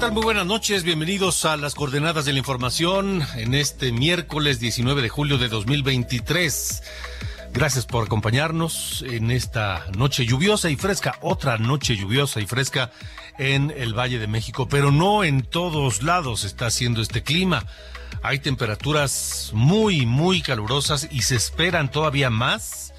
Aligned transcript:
Muy 0.00 0.22
buenas 0.22 0.46
noches, 0.46 0.84
bienvenidos 0.84 1.44
a 1.44 1.58
las 1.58 1.74
coordenadas 1.74 2.24
de 2.24 2.32
la 2.32 2.38
información 2.38 3.20
en 3.36 3.52
este 3.52 3.92
miércoles 3.92 4.58
19 4.58 5.02
de 5.02 5.08
julio 5.10 5.36
de 5.36 5.48
2023. 5.48 6.82
Gracias 7.52 7.84
por 7.84 8.06
acompañarnos 8.06 9.04
en 9.06 9.30
esta 9.30 9.84
noche 9.96 10.24
lluviosa 10.24 10.70
y 10.70 10.76
fresca, 10.76 11.18
otra 11.20 11.58
noche 11.58 11.96
lluviosa 11.96 12.40
y 12.40 12.46
fresca 12.46 12.90
en 13.38 13.70
el 13.76 13.92
Valle 13.92 14.18
de 14.18 14.28
México, 14.28 14.66
pero 14.66 14.92
no 14.92 15.24
en 15.24 15.42
todos 15.42 16.02
lados 16.02 16.44
está 16.44 16.66
haciendo 16.66 17.02
este 17.02 17.22
clima. 17.22 17.66
Hay 18.22 18.38
temperaturas 18.38 19.50
muy, 19.52 20.06
muy 20.06 20.40
calurosas 20.40 21.08
y 21.10 21.22
se 21.22 21.36
esperan 21.36 21.90
todavía 21.90 22.30
más 22.30 22.94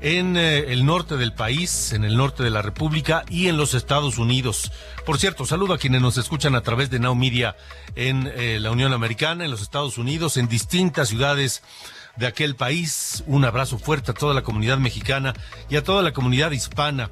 en 0.00 0.36
eh, 0.36 0.72
el 0.72 0.86
norte 0.86 1.16
del 1.16 1.32
país, 1.32 1.92
en 1.92 2.04
el 2.04 2.16
norte 2.16 2.42
de 2.42 2.50
la 2.50 2.62
República 2.62 3.24
y 3.28 3.48
en 3.48 3.56
los 3.56 3.74
Estados 3.74 4.18
Unidos. 4.18 4.72
Por 5.04 5.18
cierto, 5.18 5.44
saludo 5.44 5.74
a 5.74 5.78
quienes 5.78 6.00
nos 6.00 6.16
escuchan 6.16 6.54
a 6.54 6.62
través 6.62 6.90
de 6.90 6.98
Now 6.98 7.14
Media 7.14 7.56
en 7.96 8.30
eh, 8.34 8.58
la 8.60 8.70
Unión 8.70 8.92
Americana, 8.92 9.44
en 9.44 9.50
los 9.50 9.62
Estados 9.62 9.98
Unidos, 9.98 10.36
en 10.36 10.48
distintas 10.48 11.08
ciudades 11.08 11.62
de 12.16 12.26
aquel 12.26 12.56
país. 12.56 13.22
Un 13.26 13.44
abrazo 13.44 13.78
fuerte 13.78 14.10
a 14.10 14.14
toda 14.14 14.34
la 14.34 14.42
comunidad 14.42 14.78
mexicana 14.78 15.34
y 15.68 15.76
a 15.76 15.84
toda 15.84 16.02
la 16.02 16.12
comunidad 16.12 16.50
hispana 16.52 17.10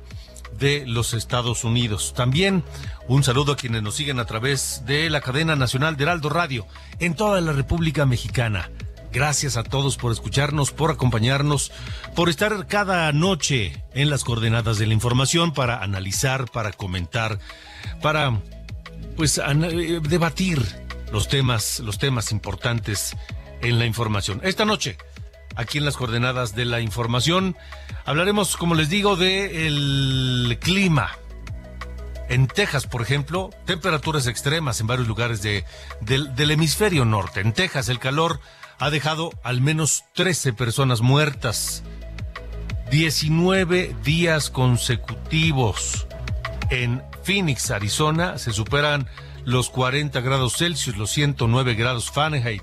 de 0.58 0.84
los 0.86 1.14
Estados 1.14 1.64
Unidos. 1.64 2.14
También 2.16 2.64
un 3.06 3.22
saludo 3.22 3.52
a 3.52 3.56
quienes 3.56 3.82
nos 3.82 3.94
siguen 3.94 4.18
a 4.18 4.24
través 4.24 4.82
de 4.86 5.10
la 5.10 5.20
cadena 5.20 5.56
nacional 5.56 5.96
de 5.96 6.04
Heraldo 6.04 6.30
Radio 6.30 6.66
en 6.98 7.14
toda 7.14 7.40
la 7.40 7.52
República 7.52 8.06
Mexicana. 8.06 8.70
Gracias 9.18 9.56
a 9.56 9.64
todos 9.64 9.96
por 9.96 10.12
escucharnos, 10.12 10.70
por 10.70 10.92
acompañarnos, 10.92 11.72
por 12.14 12.28
estar 12.28 12.68
cada 12.68 13.10
noche 13.10 13.82
en 13.92 14.10
las 14.10 14.22
coordenadas 14.22 14.78
de 14.78 14.86
la 14.86 14.94
información 14.94 15.52
para 15.52 15.82
analizar, 15.82 16.48
para 16.48 16.70
comentar, 16.70 17.40
para 18.00 18.40
pues 19.16 19.38
eh, 19.38 20.00
debatir 20.02 20.64
los 21.10 21.26
temas, 21.26 21.80
los 21.80 21.98
temas 21.98 22.30
importantes 22.30 23.16
en 23.60 23.80
la 23.80 23.86
información. 23.86 24.40
Esta 24.44 24.64
noche, 24.64 24.96
aquí 25.56 25.78
en 25.78 25.84
las 25.84 25.96
coordenadas 25.96 26.54
de 26.54 26.64
la 26.64 26.80
información, 26.80 27.56
hablaremos, 28.04 28.56
como 28.56 28.76
les 28.76 28.88
digo, 28.88 29.16
del 29.16 30.56
clima. 30.60 31.10
En 32.28 32.46
Texas, 32.46 32.86
por 32.86 33.02
ejemplo, 33.02 33.50
temperaturas 33.64 34.28
extremas 34.28 34.80
en 34.80 34.86
varios 34.86 35.08
lugares 35.08 35.42
de, 35.42 35.64
del 36.02 36.50
hemisferio 36.52 37.04
norte. 37.04 37.40
En 37.40 37.52
Texas, 37.52 37.88
el 37.88 37.98
calor 37.98 38.38
ha 38.78 38.90
dejado 38.90 39.30
al 39.42 39.60
menos 39.60 40.04
13 40.14 40.52
personas 40.52 41.00
muertas. 41.00 41.82
19 42.90 43.94
días 44.02 44.50
consecutivos 44.50 46.06
en 46.70 47.02
Phoenix, 47.22 47.70
Arizona, 47.70 48.38
se 48.38 48.52
superan 48.52 49.08
los 49.44 49.70
40 49.70 50.20
grados 50.20 50.56
Celsius, 50.56 50.96
los 50.96 51.10
109 51.10 51.74
grados 51.74 52.10
Fahrenheit. 52.10 52.62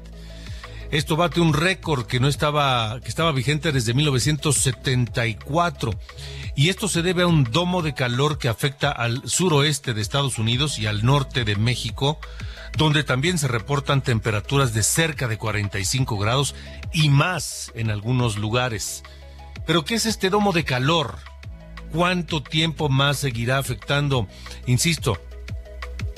Esto 0.92 1.16
bate 1.16 1.42
un 1.42 1.53
récord 1.53 2.06
que 2.06 2.20
no 2.20 2.28
estaba 2.28 3.00
que 3.02 3.09
estaba 3.09 3.32
vigente 3.32 3.72
desde 3.72 3.94
1974 3.94 5.92
y 6.56 6.70
esto 6.70 6.88
se 6.88 7.02
debe 7.02 7.24
a 7.24 7.28
un 7.28 7.44
domo 7.44 7.82
de 7.82 7.96
calor 7.96 8.38
que 8.38 8.50
afecta 8.50 8.92
al 8.92 9.28
suroeste 9.28 9.94
de 9.96 10.02
Estados 10.02 10.38
Unidos 10.38 10.78
y 10.80 10.86
al 10.86 11.03
norte 11.03 11.44
de 11.44 11.56
México 11.56 12.20
donde 12.78 13.03
también 13.03 13.38
se 13.38 13.47
reportan 13.47 14.02
temperaturas 14.02 14.74
de 14.74 14.84
cerca 14.84 15.28
de 15.28 15.38
45 15.38 16.18
grados 16.18 16.56
y 16.94 17.09
más 17.09 17.72
en 17.75 17.90
algunos 17.90 18.38
lugares. 18.38 19.03
Pero 19.66 19.86
¿qué 19.86 19.96
es 19.96 20.06
este 20.06 20.30
domo 20.30 20.52
de 20.52 20.63
calor? 20.63 21.18
¿Cuánto 21.91 22.44
tiempo 22.44 22.90
más 22.90 23.18
seguirá 23.18 23.58
afectando, 23.58 24.28
insisto, 24.66 25.18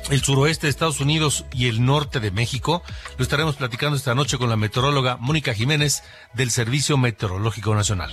el 0.09 0.23
suroeste 0.23 0.67
de 0.67 0.71
Estados 0.71 1.01
Unidos 1.01 1.45
y 1.53 1.67
el 1.67 1.85
norte 1.85 2.19
de 2.19 2.31
México? 2.31 2.81
Lo 3.17 3.23
estaremos 3.23 3.55
platicando 3.55 3.95
esta 3.95 4.15
noche 4.15 4.37
con 4.37 4.49
la 4.49 4.57
meteoróloga 4.57 5.17
Mónica 5.17 5.53
Jiménez 5.53 6.03
del 6.33 6.49
Servicio 6.49 6.97
Meteorológico 6.97 7.75
Nacional. 7.75 8.11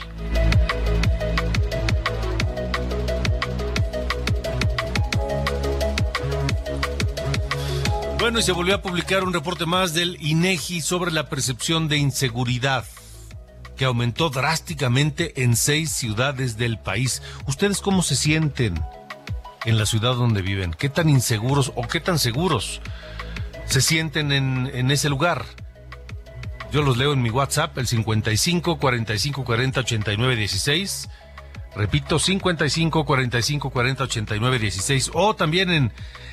Bueno, 8.25 8.39
y 8.39 8.43
se 8.43 8.53
volvió 8.53 8.77
a 8.77 8.81
publicar 8.81 9.23
un 9.23 9.35
reporte 9.35 9.67
más 9.67 9.93
del 9.93 10.17
INEGI 10.19 10.81
sobre 10.81 11.13
la 11.13 11.29
percepción 11.29 11.89
de 11.89 11.99
inseguridad 11.99 12.87
que 13.77 13.85
aumentó 13.85 14.31
drásticamente 14.31 15.43
en 15.43 15.57
seis 15.57 15.91
ciudades 15.91 16.57
del 16.57 16.79
país. 16.79 17.21
¿Ustedes 17.47 17.83
cómo 17.83 18.03
se 18.03 18.17
sienten 18.17 18.83
en 19.67 19.77
la 19.77 19.85
ciudad 19.85 20.15
donde 20.15 20.41
viven? 20.41 20.73
¿Qué 20.73 20.89
tan 20.89 21.11
inseguros 21.11 21.71
o 21.77 21.87
qué 21.87 22.01
tan 22.01 22.19
seguros 22.19 22.81
se 23.67 23.83
sienten 23.83 24.33
en, 24.33 24.71
en 24.73 24.91
ese 24.91 25.11
lugar? 25.11 25.45
Yo 26.73 26.81
los 26.81 26.97
leo 26.97 27.13
en 27.13 27.21
mi 27.21 27.29
WhatsApp, 27.29 27.77
el 27.77 27.87
55 27.87 28.79
45 28.79 29.45
40 29.45 29.81
89 29.81 30.37
16. 30.37 31.11
Repito, 31.77 32.19
55 32.19 33.05
45 33.05 33.69
40 33.69 34.05
89 34.05 34.59
16. 34.61 35.11
O 35.13 35.37
también 35.37 35.69
en, 35.69 35.93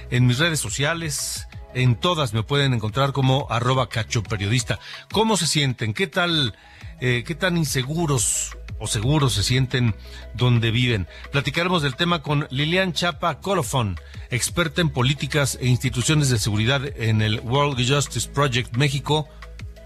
en 0.10 0.26
mis 0.26 0.40
redes 0.40 0.62
sociales, 0.62 1.50
en 1.74 1.96
todas 1.96 2.34
me 2.34 2.44
pueden 2.44 2.74
encontrar 2.74 3.12
como 3.12 3.48
arroba 3.50 3.90
cacho 3.90 4.24
periodista. 4.24 4.80
¿Cómo 5.12 5.38
se 5.38 5.48
sienten? 5.48 5.94
¿Qué 5.94 6.08
tal, 6.08 6.56
eh, 7.00 7.24
qué 7.26 7.36
tan 7.36 7.58
inseguros 7.58 8.58
o 8.80 8.88
seguros 8.88 9.34
se 9.34 9.44
sienten 9.44 9.96
donde 10.34 10.72
viven? 10.72 11.08
Platicaremos 11.32 11.82
del 11.82 11.96
tema 11.96 12.22
con 12.22 12.48
Lilian 12.50 12.94
Chapa 12.94 13.40
Colofón, 13.40 14.00
experta 14.30 14.82
en 14.82 14.90
políticas 14.90 15.58
e 15.62 15.68
instituciones 15.68 16.30
de 16.30 16.40
seguridad 16.40 16.82
en 16.98 17.22
el 17.22 17.40
World 17.42 17.78
Justice 17.88 18.30
Project 18.30 18.76
México, 18.76 19.28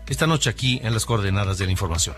esta 0.07 0.27
noche 0.27 0.49
aquí 0.49 0.79
en 0.83 0.93
las 0.93 1.05
coordenadas 1.05 1.57
de 1.57 1.65
la 1.65 1.71
información. 1.71 2.15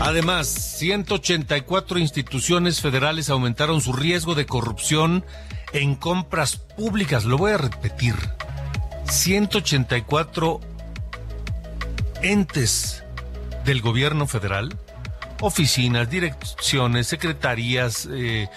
Además, 0.00 0.48
184 0.48 1.98
instituciones 1.98 2.80
federales 2.80 3.28
aumentaron 3.28 3.82
su 3.82 3.92
riesgo 3.92 4.34
de 4.34 4.46
corrupción 4.46 5.24
en 5.72 5.94
compras 5.94 6.56
públicas. 6.56 7.26
Lo 7.26 7.36
voy 7.36 7.52
a 7.52 7.58
repetir. 7.58 8.14
184 9.04 10.60
entes 12.22 13.04
del 13.64 13.82
gobierno 13.82 14.26
federal, 14.26 14.74
oficinas, 15.40 16.08
direcciones, 16.08 17.06
secretarías, 17.06 18.08
eh, 18.10 18.48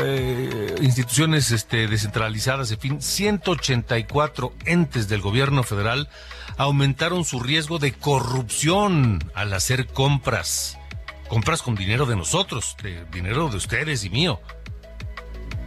eh, 0.00 0.74
instituciones 0.82 1.50
este, 1.50 1.88
descentralizadas, 1.88 2.70
en 2.70 2.78
fin, 2.78 3.02
184 3.02 4.52
entes 4.66 5.08
del 5.08 5.20
gobierno 5.20 5.64
federal 5.64 6.08
aumentaron 6.56 7.24
su 7.24 7.40
riesgo 7.40 7.78
de 7.78 7.92
corrupción 7.92 9.18
al 9.34 9.52
hacer 9.52 9.86
compras. 9.86 10.78
Compras 11.28 11.62
con 11.62 11.74
dinero 11.74 12.06
de 12.06 12.16
nosotros, 12.16 12.76
de 12.82 13.04
dinero 13.06 13.48
de 13.48 13.56
ustedes 13.56 14.04
y 14.04 14.10
mío. 14.10 14.40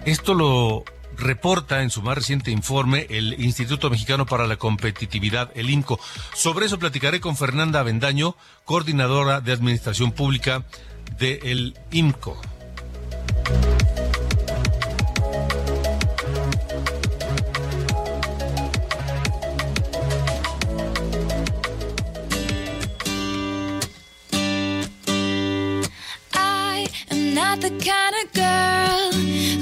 Esto 0.05 0.33
lo 0.33 0.85
reporta 1.17 1.83
en 1.83 1.89
su 1.89 2.01
más 2.01 2.15
reciente 2.15 2.49
informe 2.49 3.05
el 3.09 3.39
Instituto 3.41 3.89
Mexicano 3.89 4.25
para 4.25 4.47
la 4.47 4.55
Competitividad, 4.55 5.51
el 5.55 5.69
INCO. 5.69 5.99
Sobre 6.33 6.65
eso 6.65 6.79
platicaré 6.79 7.19
con 7.19 7.35
Fernanda 7.35 7.81
Avendaño, 7.81 8.35
coordinadora 8.63 9.41
de 9.41 9.51
Administración 9.51 10.13
Pública 10.13 10.63
del 11.17 11.77
INCO. 11.91 12.39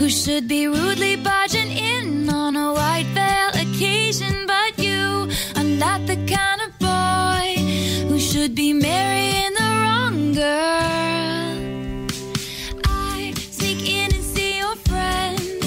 Who 0.07 0.12
should 0.12 0.48
be 0.48 0.68
rudely 0.69 1.18
barging 1.18 1.69
in 1.69 2.30
on 2.30 2.56
a 2.56 2.71
white 2.71 3.07
veil 3.07 3.50
occasion, 3.62 4.45
but 4.48 4.80
you 4.81 5.30
are 5.57 5.65
not 5.65 6.00
the 6.07 6.15
kind 6.25 6.62
of 6.62 6.71
boy 6.80 7.62
who 8.07 8.18
should 8.18 8.56
be 8.56 8.71
marrying 8.71 9.54
the 9.54 9.69
wrong 9.81 10.31
girl. 10.31 12.07
I 12.86 13.33
sneak 13.51 13.86
in 13.86 14.15
and 14.15 14.24
see 14.24 14.59
your 14.59 14.77
friends 14.88 15.65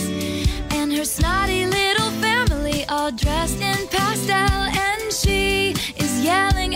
and 0.71 0.91
her 0.91 1.05
snotty 1.05 1.67
little 1.67 2.11
family 2.23 2.87
all 2.89 3.13
dressed 3.13 3.61
in 3.61 3.87
pastel, 3.89 4.35
and 4.37 5.13
she 5.13 5.75
is 5.99 6.25
yelling 6.25 6.69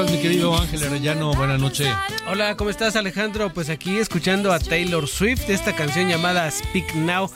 estás, 0.00 0.14
mi 0.14 0.20
querido 0.20 0.54
Ángel 0.54 0.84
Arellano? 0.84 1.32
Buenas 1.32 1.58
noches. 1.58 1.88
Hola, 2.28 2.54
¿cómo 2.56 2.68
estás 2.68 2.96
Alejandro? 2.96 3.50
Pues 3.54 3.70
aquí 3.70 3.96
escuchando 3.96 4.52
a 4.52 4.58
Taylor 4.58 5.08
Swift, 5.08 5.48
esta 5.48 5.74
canción 5.74 6.06
llamada 6.06 6.50
Speak 6.50 6.94
Now. 6.96 7.30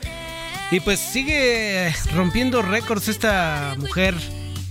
Y 0.71 0.81
pues 0.81 1.01
sigue 1.01 1.91
rompiendo 2.15 2.61
récords 2.61 3.09
esta 3.09 3.77
mujer 3.79 4.15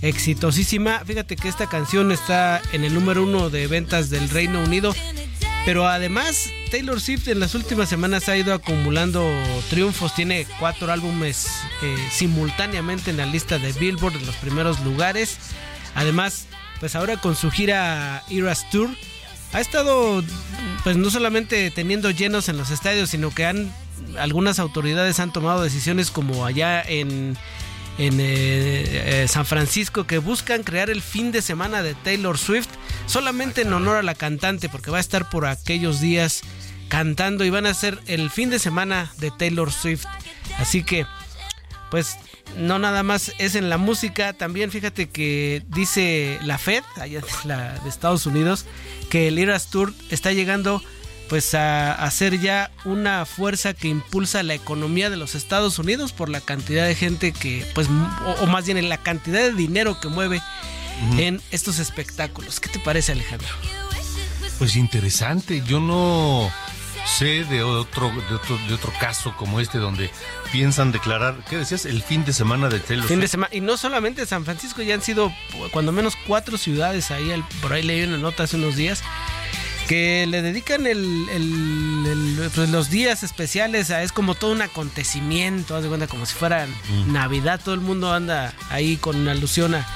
exitosísima. 0.02 1.00
Fíjate 1.04 1.34
que 1.34 1.48
esta 1.48 1.68
canción 1.68 2.12
está 2.12 2.62
en 2.72 2.84
el 2.84 2.94
número 2.94 3.24
uno 3.24 3.50
de 3.50 3.66
ventas 3.66 4.08
del 4.08 4.28
Reino 4.30 4.60
Unido. 4.60 4.94
Pero 5.64 5.88
además, 5.88 6.48
Taylor 6.70 7.00
Swift 7.00 7.26
en 7.26 7.40
las 7.40 7.56
últimas 7.56 7.88
semanas 7.88 8.28
ha 8.28 8.36
ido 8.36 8.54
acumulando 8.54 9.28
triunfos. 9.68 10.14
Tiene 10.14 10.46
cuatro 10.60 10.92
álbumes 10.92 11.48
eh, 11.82 11.96
simultáneamente 12.12 13.10
en 13.10 13.16
la 13.16 13.26
lista 13.26 13.58
de 13.58 13.72
Billboard 13.72 14.14
en 14.14 14.26
los 14.26 14.36
primeros 14.36 14.78
lugares. 14.80 15.38
Además, 15.96 16.46
pues 16.80 16.96
ahora 16.96 17.18
con 17.18 17.36
su 17.36 17.50
gira 17.50 18.24
Eras 18.28 18.68
Tour, 18.70 18.90
ha 19.52 19.60
estado 19.60 20.24
pues 20.82 20.96
no 20.96 21.10
solamente 21.10 21.70
teniendo 21.70 22.10
llenos 22.10 22.48
en 22.48 22.56
los 22.56 22.70
estadios, 22.70 23.10
sino 23.10 23.30
que 23.30 23.46
han 23.46 23.72
algunas 24.18 24.58
autoridades 24.58 25.20
han 25.20 25.32
tomado 25.32 25.62
decisiones 25.62 26.10
como 26.10 26.46
allá 26.46 26.82
en 26.82 27.36
en 27.98 28.18
eh, 28.18 28.24
eh, 29.22 29.28
San 29.28 29.44
Francisco 29.44 30.04
que 30.04 30.18
buscan 30.18 30.62
crear 30.62 30.88
el 30.88 31.02
fin 31.02 31.32
de 31.32 31.42
semana 31.42 31.82
de 31.82 31.94
Taylor 31.94 32.38
Swift 32.38 32.68
solamente 33.06 33.60
en 33.60 33.72
honor 33.74 33.96
a 33.96 34.02
la 34.02 34.14
cantante 34.14 34.70
porque 34.70 34.90
va 34.90 34.96
a 34.96 35.02
estar 35.02 35.28
por 35.28 35.44
aquellos 35.44 36.00
días 36.00 36.40
cantando 36.88 37.44
y 37.44 37.50
van 37.50 37.66
a 37.66 37.74
ser 37.74 38.00
el 38.06 38.30
fin 38.30 38.48
de 38.48 38.58
semana 38.58 39.12
de 39.18 39.30
Taylor 39.30 39.70
Swift. 39.70 40.06
Así 40.58 40.82
que 40.82 41.06
pues 41.90 42.16
no 42.56 42.78
nada 42.78 43.02
más 43.02 43.32
es 43.38 43.54
en 43.54 43.68
la 43.68 43.78
música, 43.78 44.32
también 44.32 44.70
fíjate 44.70 45.08
que 45.08 45.62
dice 45.68 46.38
la 46.42 46.58
Fed, 46.58 46.82
allá 46.96 47.20
de, 47.20 47.26
la, 47.44 47.78
de 47.78 47.88
Estados 47.88 48.26
Unidos, 48.26 48.66
que 49.10 49.28
el 49.28 49.38
Eras 49.38 49.68
Tour 49.70 49.92
está 50.10 50.32
llegando 50.32 50.82
pues 51.28 51.54
a, 51.54 51.92
a 51.92 52.10
ser 52.10 52.40
ya 52.40 52.72
una 52.84 53.24
fuerza 53.24 53.72
que 53.72 53.86
impulsa 53.86 54.42
la 54.42 54.54
economía 54.54 55.10
de 55.10 55.16
los 55.16 55.36
Estados 55.36 55.78
Unidos 55.78 56.12
por 56.12 56.28
la 56.28 56.40
cantidad 56.40 56.84
de 56.86 56.96
gente 56.96 57.30
que, 57.32 57.64
pues, 57.72 57.86
o, 57.88 58.42
o 58.42 58.46
más 58.46 58.64
bien 58.64 58.78
en 58.78 58.88
la 58.88 58.98
cantidad 58.98 59.40
de 59.40 59.52
dinero 59.52 60.00
que 60.00 60.08
mueve 60.08 60.42
en 61.18 61.40
estos 61.50 61.78
espectáculos. 61.78 62.58
¿Qué 62.60 62.68
te 62.68 62.78
parece, 62.80 63.12
Alejandro? 63.12 63.48
Pues 64.58 64.76
interesante. 64.76 65.62
Yo 65.64 65.80
no 65.80 66.50
sé 67.06 67.44
de 67.44 67.62
otro, 67.62 68.10
de 68.28 68.34
otro, 68.34 68.58
de 68.68 68.74
otro 68.74 68.92
caso 69.00 69.34
como 69.36 69.60
este 69.60 69.78
donde 69.78 70.10
piensan 70.52 70.92
declarar, 70.92 71.36
¿qué 71.48 71.56
decías? 71.56 71.84
El 71.86 72.02
fin 72.02 72.24
de 72.24 72.32
semana 72.32 72.68
de 72.68 72.78
Taylor 72.80 73.06
Fin 73.06 73.16
de 73.20 73.22
Swift. 73.26 73.30
semana. 73.32 73.54
Y 73.54 73.60
no 73.60 73.76
solamente 73.76 74.24
San 74.26 74.44
Francisco, 74.44 74.82
ya 74.82 74.94
han 74.94 75.02
sido 75.02 75.32
cuando 75.72 75.92
menos 75.92 76.16
cuatro 76.26 76.56
ciudades 76.58 77.10
ahí, 77.10 77.30
el- 77.30 77.44
por 77.62 77.72
ahí 77.72 77.82
leí 77.82 78.02
una 78.04 78.18
nota 78.18 78.44
hace 78.44 78.56
unos 78.56 78.76
días, 78.76 79.02
que 79.88 80.24
le 80.28 80.40
dedican 80.42 80.86
el, 80.86 81.28
el- 81.30 82.06
el- 82.06 82.50
pues, 82.54 82.68
los 82.70 82.90
días 82.90 83.22
especiales 83.24 83.90
a 83.90 84.02
es 84.02 84.12
como 84.12 84.34
todo 84.36 84.52
un 84.52 84.62
acontecimiento, 84.62 85.74
haz 85.76 85.82
de 85.82 85.88
cuenta 85.88 86.06
como 86.06 86.26
si 86.26 86.34
fuera 86.34 86.66
Navidad, 87.08 87.60
todo 87.64 87.74
el 87.74 87.80
mundo 87.80 88.12
anda 88.12 88.54
ahí 88.70 88.96
con 88.98 89.26
alusión 89.28 89.74
a, 89.74 89.86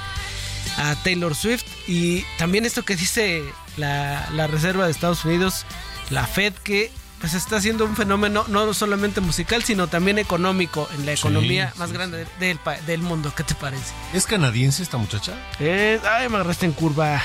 a 0.78 0.96
Taylor 1.04 1.34
Swift 1.36 1.64
y 1.86 2.22
también 2.38 2.64
esto 2.64 2.84
que 2.84 2.96
dice 2.96 3.44
la, 3.76 4.28
la 4.32 4.46
Reserva 4.48 4.86
de 4.86 4.90
Estados 4.90 5.24
Unidos, 5.24 5.64
la 6.10 6.26
Fed, 6.26 6.52
que 6.54 6.90
pues 7.20 7.32
está 7.34 7.56
haciendo 7.56 7.86
un 7.86 7.96
fenómeno 7.96 8.44
no 8.48 8.74
solamente 8.74 9.20
musical, 9.22 9.62
sino 9.64 9.86
también 9.86 10.18
económico 10.18 10.88
en 10.94 11.06
la 11.06 11.12
economía 11.12 11.70
sí, 11.72 11.78
más 11.78 11.90
grande 11.92 12.18
de- 12.38 12.46
del, 12.54 12.58
del 12.86 13.00
mundo. 13.00 13.32
¿Qué 13.34 13.44
te 13.44 13.54
parece? 13.54 13.94
¿Es 14.12 14.26
canadiense 14.26 14.82
esta 14.82 14.98
muchacha? 14.98 15.32
Eh, 15.58 15.98
ay, 16.04 16.28
me 16.28 16.34
agarraste 16.36 16.66
en 16.66 16.72
curva. 16.72 17.22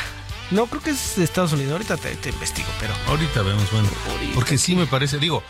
No, 0.51 0.65
creo 0.67 0.81
que 0.81 0.91
es 0.91 1.15
de 1.17 1.23
Estados 1.25 1.51
Unidos. 1.53 1.73
Ahorita 1.73 1.97
te, 1.97 2.15
te 2.15 2.29
investigo, 2.29 2.69
pero. 2.79 2.93
Ahorita 3.07 3.41
vemos, 3.41 3.69
bueno. 3.71 3.89
Ahorita. 4.09 4.33
Porque 4.35 4.57
sí 4.57 4.75
me 4.75 4.87
parece, 4.87 5.19
digo, 5.19 5.43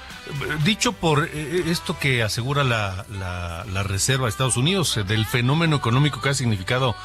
dicho 0.66 0.94
por 0.94 1.30
eh, 1.32 1.64
esto 1.68 1.98
que 2.00 2.24
asegura 2.24 2.64
la, 2.64 3.06
la, 3.18 3.66
la 3.72 3.84
Reserva 3.84 4.26
de 4.26 4.32
Estados 4.32 4.58
Unidos, 4.58 4.98
eh, 4.98 5.04
del 5.04 5.26
fenómeno 5.26 5.76
económico 5.78 6.20
que 6.22 6.30
ha 6.30 6.34
significado 6.34 6.96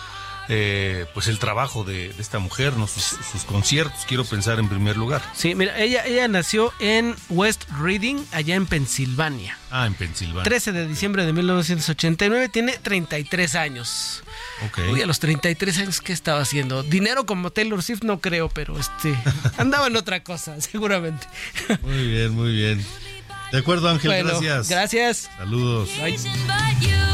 eh, 0.49 1.07
pues 1.15 1.29
el 1.29 1.39
trabajo 1.39 1.85
de, 1.85 2.11
de 2.13 2.23
esta 2.23 2.39
mujer, 2.39 2.75
¿no? 2.77 2.87
sus, 2.87 3.03
sus 3.03 3.45
conciertos, 3.45 4.05
quiero 4.07 4.25
pensar 4.25 4.59
en 4.59 4.69
primer 4.69 4.97
lugar. 4.97 5.23
Sí, 5.35 5.55
mira, 5.55 5.79
ella, 5.79 6.05
ella 6.05 6.29
nació 6.29 6.73
en 6.81 7.15
West 7.31 7.65
Reading, 7.81 8.25
allá 8.33 8.55
en 8.55 8.67
Pensilvania. 8.67 9.59
Ah, 9.71 9.87
en 9.87 9.95
Pensilvania. 9.95 10.45
13 10.45 10.73
de 10.73 10.87
diciembre 10.87 11.25
de 11.25 11.33
1989, 11.33 12.49
tiene 12.49 12.79
33 12.79 13.55
años. 13.55 14.23
Ok. 14.67 14.81
Uy, 14.93 15.03
a 15.03 15.07
los 15.07 15.19
33 15.19 15.79
años, 15.79 16.01
¿qué 16.01 16.13
estaba 16.13 16.41
haciendo? 16.41 16.83
Dinero 16.83 17.27
como 17.27 17.51
Taylor 17.51 17.83
Swift 17.83 18.03
no 18.03 18.21
creo, 18.21 18.49
pero 18.49 18.79
este 18.79 19.15
andaba 19.57 19.87
en 19.87 19.97
otra 19.97 20.23
cosa, 20.23 20.61
seguramente. 20.61 21.27
Muy 21.83 22.07
bien, 22.07 22.33
muy 22.33 22.53
bien. 22.53 22.85
De 23.53 23.59
acuerdo, 23.59 23.89
Ángel, 23.89 24.11
Bueno, 24.11 24.31
gracias. 24.31 24.69
Gracias. 24.69 25.31
Saludos. 25.39 25.91
Bye. 26.01 27.14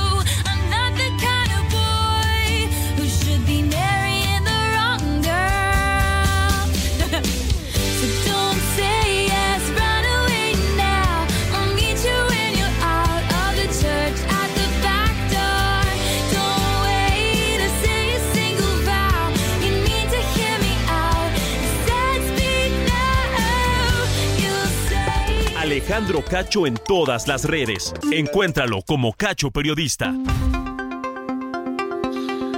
Alejandro 25.90 26.24
Cacho 26.24 26.68
en 26.68 26.76
todas 26.86 27.26
las 27.26 27.42
redes. 27.42 27.92
Encuéntralo 28.12 28.80
como 28.82 29.12
Cacho 29.12 29.50
Periodista. 29.50 30.14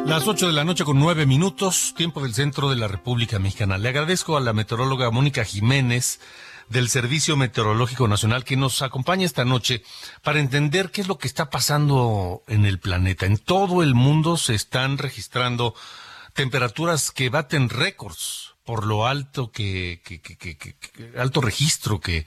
Las 0.05 0.29
8 0.29 0.49
de 0.49 0.53
la 0.53 0.65
noche 0.65 0.85
con 0.85 0.99
9 0.99 1.25
minutos, 1.25 1.95
tiempo 1.97 2.21
del 2.21 2.35
centro 2.35 2.69
de 2.69 2.77
la 2.77 2.89
República 2.89 3.39
Mexicana. 3.39 3.79
Le 3.79 3.89
agradezco 3.89 4.37
a 4.37 4.41
la 4.43 4.53
meteoróloga 4.53 5.11
Mónica 5.11 5.45
Jiménez 5.45 6.21
del 6.69 6.91
Servicio 6.91 7.39
Meteorológico 7.39 8.07
Nacional 8.07 8.45
que 8.45 8.59
nos 8.59 8.83
acompaña 8.83 9.25
esta 9.25 9.47
noche 9.47 9.83
para 10.23 10.39
entender 10.39 10.91
qué 10.91 11.01
es 11.01 11.09
lo 11.09 11.17
que 11.17 11.27
está 11.27 11.49
pasando 11.49 12.43
en 12.49 12.67
el 12.67 12.81
planeta. 12.81 13.25
En 13.25 13.39
todo 13.39 13.83
el 13.83 13.95
mundo 13.95 14.37
se 14.37 14.55
están 14.55 14.99
registrando 14.99 15.75
temperaturas 16.35 17.11
que 17.11 17.31
baten 17.31 17.71
récords 17.71 18.53
por 18.67 18.85
lo 18.85 19.07
alto 19.07 19.51
que, 19.51 20.03
alto 21.17 21.41
registro 21.41 21.99
que, 21.99 22.27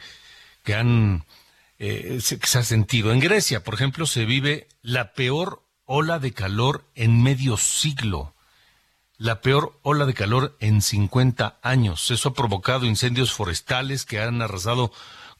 que 0.65 0.75
han 0.75 1.25
eh, 1.79 2.19
se, 2.21 2.37
se 2.43 2.59
ha 2.59 2.63
sentido. 2.63 3.13
En 3.13 3.19
Grecia, 3.19 3.63
por 3.63 3.73
ejemplo, 3.73 4.05
se 4.05 4.25
vive 4.25 4.67
la 4.81 5.13
peor 5.13 5.63
ola 5.85 6.19
de 6.19 6.33
calor 6.33 6.85
en 6.95 7.23
medio 7.23 7.55
siglo. 7.57 8.35
La 9.17 9.39
peor 9.39 9.79
ola 9.81 10.05
de 10.05 10.13
calor 10.13 10.57
en 10.59 10.81
50 10.81 11.59
años. 11.61 12.11
Eso 12.11 12.29
ha 12.29 12.33
provocado 12.33 12.85
incendios 12.85 13.31
forestales 13.31 14.03
que 14.03 14.19
han 14.19 14.41
arrasado 14.41 14.91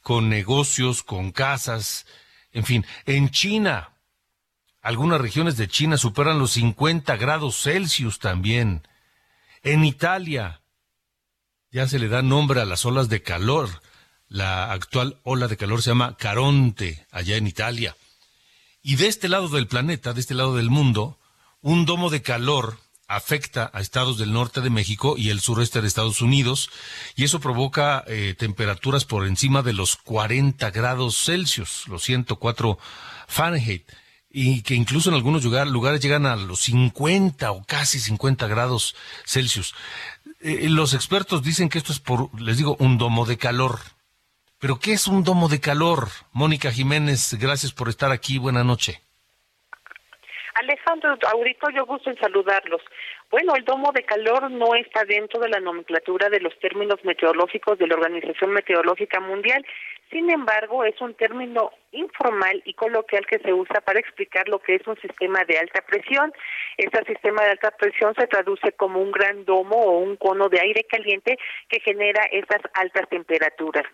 con 0.01 0.29
negocios, 0.29 1.03
con 1.03 1.31
casas, 1.31 2.05
en 2.53 2.63
fin. 2.63 2.85
En 3.05 3.31
China, 3.31 3.89
algunas 4.81 5.19
regiones 5.19 5.57
de 5.57 5.67
China 5.67 5.97
superan 5.97 6.39
los 6.39 6.51
50 6.51 7.17
grados 7.17 7.61
Celsius 7.61 8.19
también. 8.19 8.87
En 9.63 9.83
Italia, 9.83 10.61
ya 11.71 11.87
se 11.87 11.99
le 11.99 12.07
da 12.07 12.21
nombre 12.21 12.61
a 12.61 12.65
las 12.65 12.85
olas 12.85 13.09
de 13.09 13.23
calor. 13.23 13.81
La 14.35 14.69
actual 14.73 15.17
ola 15.23 15.47
de 15.47 15.55
calor 15.55 15.81
se 15.81 15.91
llama 15.91 16.17
Caronte, 16.17 17.07
allá 17.09 17.37
en 17.37 17.47
Italia. 17.47 17.95
Y 18.83 18.97
de 18.97 19.07
este 19.07 19.29
lado 19.29 19.47
del 19.47 19.67
planeta, 19.67 20.11
de 20.11 20.19
este 20.19 20.33
lado 20.33 20.57
del 20.57 20.69
mundo, 20.69 21.17
un 21.61 21.85
domo 21.85 22.09
de 22.09 22.21
calor 22.21 22.77
afecta 23.07 23.71
a 23.73 23.79
estados 23.79 24.17
del 24.17 24.33
norte 24.33 24.59
de 24.59 24.69
México 24.69 25.15
y 25.17 25.29
el 25.29 25.39
sureste 25.39 25.79
de 25.79 25.87
Estados 25.87 26.21
Unidos, 26.21 26.69
y 27.15 27.23
eso 27.23 27.39
provoca 27.39 28.03
eh, 28.07 28.35
temperaturas 28.37 29.05
por 29.05 29.25
encima 29.25 29.61
de 29.61 29.71
los 29.71 29.95
40 29.95 30.69
grados 30.71 31.15
Celsius, 31.23 31.87
los 31.87 32.03
104 32.03 32.77
Fahrenheit, 33.29 33.85
y 34.29 34.63
que 34.63 34.75
incluso 34.75 35.07
en 35.07 35.15
algunos 35.15 35.45
lugar- 35.45 35.67
lugares 35.67 36.01
llegan 36.01 36.25
a 36.25 36.35
los 36.35 36.59
50 36.59 37.53
o 37.53 37.63
casi 37.63 38.01
50 38.01 38.47
grados 38.47 38.95
Celsius. 39.25 39.75
Eh, 40.41 40.67
los 40.67 40.93
expertos 40.93 41.41
dicen 41.41 41.69
que 41.69 41.77
esto 41.77 41.93
es 41.93 42.01
por, 42.01 42.29
les 42.41 42.57
digo, 42.57 42.75
un 42.79 42.97
domo 42.97 43.25
de 43.25 43.37
calor 43.37 43.79
Pero 44.65 44.79
¿qué 44.81 44.93
es 44.93 45.07
un 45.07 45.23
domo 45.23 45.47
de 45.47 45.61
calor? 45.61 46.07
Mónica 46.33 46.71
Jiménez, 46.71 47.37
gracias 47.39 47.71
por 47.71 47.87
estar 47.87 48.11
aquí. 48.11 48.39
Buenas 48.39 48.65
noches. 48.65 48.99
Alejandro, 50.55 51.19
yo 51.71 51.85
gusto 51.85 52.09
en 52.09 52.17
saludarlos. 52.17 52.81
Bueno, 53.29 53.53
el 53.55 53.63
domo 53.63 53.91
de 53.91 54.01
calor 54.01 54.49
no 54.49 54.73
está 54.73 55.05
dentro 55.05 55.39
de 55.39 55.49
la 55.49 55.59
nomenclatura 55.59 56.29
de 56.29 56.39
los 56.39 56.57
términos 56.57 56.97
meteorológicos 57.03 57.77
de 57.77 57.85
la 57.85 57.93
Organización 57.93 58.53
Meteorológica 58.53 59.19
Mundial. 59.19 59.63
Sin 60.09 60.31
embargo, 60.31 60.83
es 60.83 60.99
un 60.99 61.13
término 61.13 61.69
informal 61.91 62.63
y 62.65 62.73
coloquial 62.73 63.27
que 63.27 63.37
se 63.37 63.53
usa 63.53 63.81
para 63.81 63.99
explicar 63.99 64.49
lo 64.49 64.57
que 64.57 64.73
es 64.73 64.87
un 64.87 64.99
sistema 64.99 65.45
de 65.47 65.59
alta 65.59 65.81
presión. 65.81 66.33
Este 66.77 67.05
sistema 67.05 67.43
de 67.43 67.51
alta 67.51 67.69
presión 67.69 68.15
se 68.15 68.25
traduce 68.25 68.71
como 68.71 68.99
un 68.99 69.11
gran 69.11 69.45
domo 69.45 69.75
o 69.75 69.99
un 69.99 70.15
cono 70.15 70.49
de 70.49 70.59
aire 70.59 70.87
caliente 70.89 71.37
que 71.69 71.79
genera 71.81 72.23
esas 72.31 72.61
altas 72.73 73.07
temperaturas 73.09 73.85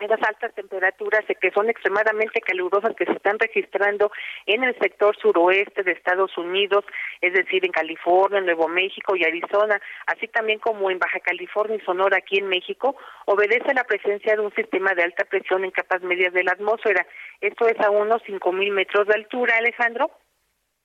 esas 0.00 0.20
altas 0.22 0.54
temperaturas 0.54 1.24
que 1.40 1.50
son 1.50 1.68
extremadamente 1.68 2.40
calurosas 2.40 2.94
que 2.96 3.06
se 3.06 3.12
están 3.12 3.38
registrando 3.38 4.10
en 4.46 4.64
el 4.64 4.76
sector 4.78 5.16
suroeste 5.16 5.82
de 5.82 5.92
Estados 5.92 6.36
Unidos, 6.38 6.84
es 7.20 7.32
decir, 7.32 7.64
en 7.64 7.72
California, 7.72 8.40
Nuevo 8.40 8.68
México 8.68 9.16
y 9.16 9.24
Arizona, 9.24 9.80
así 10.06 10.28
también 10.28 10.58
como 10.58 10.90
en 10.90 10.98
Baja 10.98 11.20
California 11.20 11.76
y 11.76 11.84
Sonora 11.84 12.18
aquí 12.18 12.38
en 12.38 12.48
México, 12.48 12.96
obedece 13.26 13.70
a 13.70 13.74
la 13.74 13.84
presencia 13.84 14.34
de 14.34 14.40
un 14.40 14.54
sistema 14.54 14.94
de 14.94 15.04
alta 15.04 15.24
presión 15.24 15.64
en 15.64 15.70
capas 15.70 16.02
medias 16.02 16.32
de 16.32 16.44
la 16.44 16.52
atmósfera. 16.52 17.06
Esto 17.40 17.66
es 17.68 17.78
a 17.80 17.90
unos 17.90 18.22
5.000 18.22 18.72
metros 18.72 19.06
de 19.06 19.14
altura, 19.14 19.56
Alejandro 19.56 20.10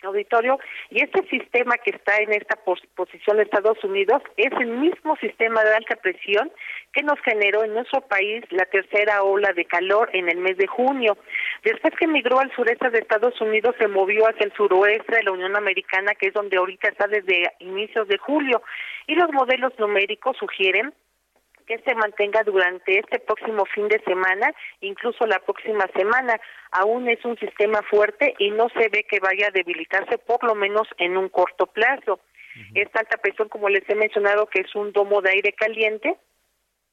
auditorio 0.06 0.60
y 0.90 1.04
este 1.04 1.28
sistema 1.28 1.78
que 1.78 1.92
está 1.92 2.18
en 2.18 2.32
esta 2.34 2.56
pos 2.56 2.80
posición 2.96 3.38
de 3.38 3.44
Estados 3.44 3.84
Unidos 3.84 4.22
es 4.38 4.52
el 4.60 4.68
mismo 4.68 5.16
sistema 5.18 5.64
de 5.64 5.76
alta 5.76 5.96
presión 5.98 6.52
que 6.94 7.04
nos 7.04 7.20
generó 7.22 7.64
en 7.64 7.74
nuestro 7.74 8.02
país 8.02 8.44
la 8.52 8.66
tercera 8.66 9.24
ola 9.24 9.52
de 9.54 9.66
calor 9.66 10.10
en 10.14 10.30
el 10.30 10.38
mes 10.38 10.58
de 10.58 10.68
junio. 10.68 11.18
Después 11.64 11.94
que 12.00 12.08
migró 12.08 12.40
al 12.40 12.54
sureste 12.56 12.90
de 12.90 13.00
Estados 13.00 13.40
Unidos 13.42 13.76
se 13.78 13.88
movió 13.88 14.28
hacia 14.28 14.46
el 14.46 14.54
suroeste 14.54 15.18
de 15.18 15.24
la 15.24 15.32
Unión 15.32 15.56
Americana 15.56 16.14
que 16.16 16.28
es 16.28 16.34
donde 16.34 16.58
ahorita 16.58 16.90
está 16.90 17.08
desde 17.08 17.52
inicios 17.60 18.08
de 18.08 18.18
julio 18.18 18.62
y 19.08 19.16
los 19.16 19.32
modelos 19.32 19.74
numéricos 19.78 20.38
sugieren 20.38 20.94
que 21.66 21.80
se 21.80 21.96
mantenga 21.96 22.44
durante 22.44 23.00
este 23.00 23.20
próximo 23.20 23.66
fin 23.66 23.88
de 23.88 24.00
semana, 24.02 24.54
incluso 24.82 25.26
la 25.26 25.40
próxima 25.40 25.88
semana. 25.96 26.40
Aún 26.72 27.10
es 27.10 27.24
un 27.26 27.38
sistema 27.38 27.82
fuerte 27.84 28.36
y 28.40 28.52
no 28.52 28.70
se 28.70 28.90
ve 28.90 29.06
que 29.10 29.20
vaya 29.20 29.48
a 29.48 29.52
debilitarse, 29.52 30.18
por 30.18 30.44
lo 30.44 30.56
menos 30.56 30.88
en 30.98 31.18
un 31.18 31.30
corto 31.30 31.68
plazo. 31.68 32.20
Esta 32.74 33.02
alta 33.02 33.18
presión, 33.18 33.50
como 33.50 33.68
les 33.68 33.84
he 33.90 33.96
mencionado, 33.96 34.46
que 34.48 34.62
es 34.62 34.74
un 34.76 34.94
domo 34.94 35.22
de 35.22 35.32
aire 35.32 35.52
caliente, 35.52 36.16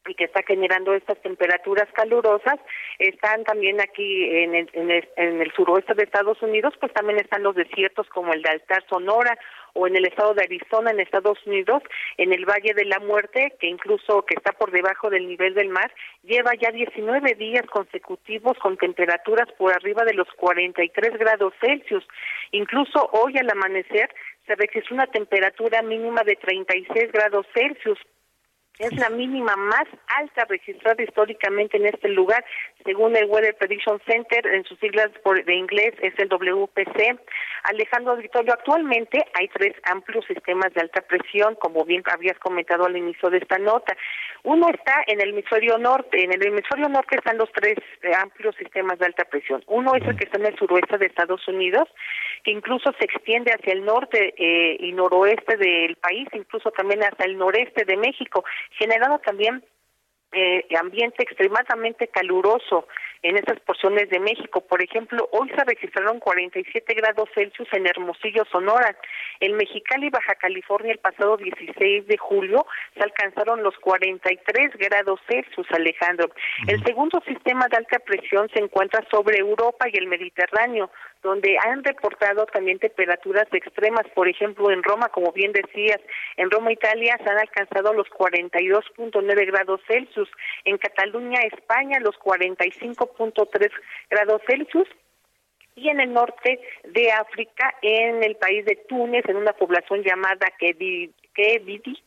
y 0.08 0.14
que 0.14 0.24
está 0.24 0.42
generando 0.42 0.94
estas 0.94 1.20
temperaturas 1.22 1.88
calurosas, 1.92 2.58
están 2.98 3.44
también 3.44 3.80
aquí 3.80 4.24
en 4.24 4.54
el, 4.54 4.70
en, 4.72 5.40
el, 5.40 5.52
suroeste 5.52 5.94
de 5.94 6.04
Estados 6.04 6.40
Unidos, 6.42 6.74
pues 6.80 6.92
también 6.92 7.18
están 7.20 7.42
los 7.42 7.54
desiertos 7.54 8.08
como 8.08 8.32
el 8.32 8.42
de 8.42 8.50
Altar 8.50 8.84
Sonora 8.88 9.38
o 9.74 9.86
en 9.86 9.96
el 9.96 10.06
estado 10.06 10.34
de 10.34 10.42
Arizona, 10.42 10.90
en 10.90 11.00
Estados 11.00 11.38
Unidos, 11.46 11.82
en 12.18 12.32
el 12.32 12.44
Valle 12.44 12.74
de 12.74 12.84
la 12.84 12.98
Muerte, 12.98 13.54
que 13.58 13.68
incluso 13.68 14.22
que 14.22 14.34
está 14.34 14.52
por 14.52 14.70
debajo 14.70 15.08
del 15.08 15.28
nivel 15.28 15.54
del 15.54 15.68
mar, 15.68 15.92
lleva 16.22 16.52
ya 16.54 16.70
19 16.70 17.34
días 17.34 17.66
consecutivos 17.66 18.58
con 18.58 18.76
temperaturas 18.76 19.50
por 19.56 19.72
arriba 19.72 20.04
de 20.04 20.14
los 20.14 20.28
43 20.36 21.16
grados 21.16 21.54
Celsius. 21.60 22.06
Incluso 22.50 23.08
hoy 23.12 23.38
al 23.38 23.50
amanecer 23.50 24.10
se 24.46 24.54
registró 24.56 24.96
una 24.96 25.06
temperatura 25.06 25.82
mínima 25.82 26.22
de 26.24 26.36
36 26.36 27.12
grados 27.12 27.46
Celsius, 27.54 27.98
es 28.78 28.92
la 28.98 29.10
mínima 29.10 29.54
más 29.56 29.84
alta 30.18 30.44
registrada 30.48 31.02
históricamente 31.02 31.76
en 31.76 31.86
este 31.86 32.08
lugar, 32.08 32.44
según 32.84 33.14
el 33.16 33.26
Weather 33.26 33.54
Prediction 33.56 34.00
Center, 34.06 34.46
en 34.46 34.64
sus 34.64 34.78
siglas 34.78 35.10
por, 35.22 35.44
de 35.44 35.54
inglés 35.54 35.94
es 36.00 36.14
el 36.18 36.28
WPC. 36.28 37.20
Alejandro 37.64 38.12
Auditorio, 38.12 38.54
actualmente 38.54 39.24
hay 39.34 39.48
tres 39.48 39.74
amplios 39.84 40.24
sistemas 40.26 40.72
de 40.74 40.80
alta 40.80 41.02
presión, 41.02 41.54
como 41.56 41.84
bien 41.84 42.02
habías 42.10 42.38
comentado 42.38 42.86
al 42.86 42.96
inicio 42.96 43.30
de 43.30 43.38
esta 43.38 43.58
nota. 43.58 43.96
Uno 44.42 44.68
está 44.70 45.04
en 45.06 45.20
el 45.20 45.30
hemisferio 45.30 45.78
norte, 45.78 46.24
en 46.24 46.32
el 46.32 46.44
hemisferio 46.44 46.88
norte 46.88 47.16
están 47.16 47.38
los 47.38 47.52
tres 47.52 47.76
eh, 48.02 48.10
amplios 48.18 48.56
sistemas 48.56 48.98
de 48.98 49.06
alta 49.06 49.24
presión. 49.24 49.62
Uno 49.68 49.94
es 49.94 50.04
el 50.04 50.16
que 50.16 50.24
está 50.24 50.38
en 50.38 50.46
el 50.46 50.58
suroeste 50.58 50.98
de 50.98 51.06
Estados 51.06 51.46
Unidos, 51.46 51.88
que 52.42 52.50
incluso 52.50 52.92
se 52.98 53.04
extiende 53.04 53.52
hacia 53.52 53.74
el 53.74 53.84
norte 53.84 54.34
eh, 54.36 54.76
y 54.80 54.92
noroeste 54.92 55.56
del 55.56 55.94
país, 55.96 56.26
incluso 56.32 56.72
también 56.72 57.04
hasta 57.04 57.24
el 57.24 57.38
noreste 57.38 57.84
de 57.84 57.96
México 57.96 58.44
generando 58.70 59.18
también 59.20 59.64
eh, 60.32 60.64
ambiente 60.78 61.22
extremadamente 61.22 62.08
caluroso 62.08 62.86
en 63.22 63.36
esas 63.36 63.60
porciones 63.60 64.10
de 64.10 64.18
México. 64.18 64.60
Por 64.62 64.82
ejemplo, 64.82 65.28
hoy 65.32 65.48
se 65.50 65.64
registraron 65.64 66.18
47 66.18 66.94
grados 66.94 67.28
Celsius 67.34 67.68
en 67.72 67.86
Hermosillo, 67.86 68.44
Sonora. 68.50 68.96
En 69.40 69.56
Mexicali, 69.56 70.10
Baja 70.10 70.34
California, 70.34 70.92
el 70.92 70.98
pasado 70.98 71.36
16 71.36 72.06
de 72.06 72.16
julio 72.18 72.66
se 72.94 73.02
alcanzaron 73.02 73.62
los 73.62 73.76
43 73.78 74.70
grados 74.76 75.20
Celsius, 75.28 75.66
Alejandro. 75.70 76.30
El 76.66 76.82
segundo 76.84 77.22
sistema 77.26 77.68
de 77.68 77.76
alta 77.76 77.98
presión 78.00 78.48
se 78.52 78.62
encuentra 78.62 79.04
sobre 79.10 79.38
Europa 79.38 79.86
y 79.88 79.96
el 79.96 80.08
Mediterráneo, 80.08 80.90
donde 81.22 81.56
han 81.64 81.84
reportado 81.84 82.46
también 82.46 82.80
temperaturas 82.80 83.46
extremas. 83.52 84.06
Por 84.14 84.28
ejemplo, 84.28 84.70
en 84.70 84.82
Roma, 84.82 85.08
como 85.08 85.32
bien 85.32 85.52
decías, 85.52 86.00
en 86.36 86.50
Roma, 86.50 86.72
Italia, 86.72 87.16
se 87.22 87.30
han 87.30 87.38
alcanzado 87.38 87.92
los 87.92 88.08
42.9 88.08 89.46
grados 89.46 89.80
Celsius. 89.86 90.21
En 90.64 90.78
Cataluña, 90.78 91.40
España, 91.40 91.98
los 92.00 92.18
45.3 92.18 93.70
grados 94.10 94.42
Celsius. 94.46 94.88
Y 95.74 95.88
en 95.88 96.00
el 96.00 96.12
norte 96.12 96.60
de 96.84 97.10
África, 97.12 97.74
en 97.80 98.22
el 98.22 98.36
país 98.36 98.64
de 98.66 98.76
Túnez, 98.88 99.24
en 99.26 99.36
una 99.36 99.54
población 99.54 100.02
llamada 100.02 100.52
Kedidi, 100.58 101.10
Kedidi, 101.32 101.98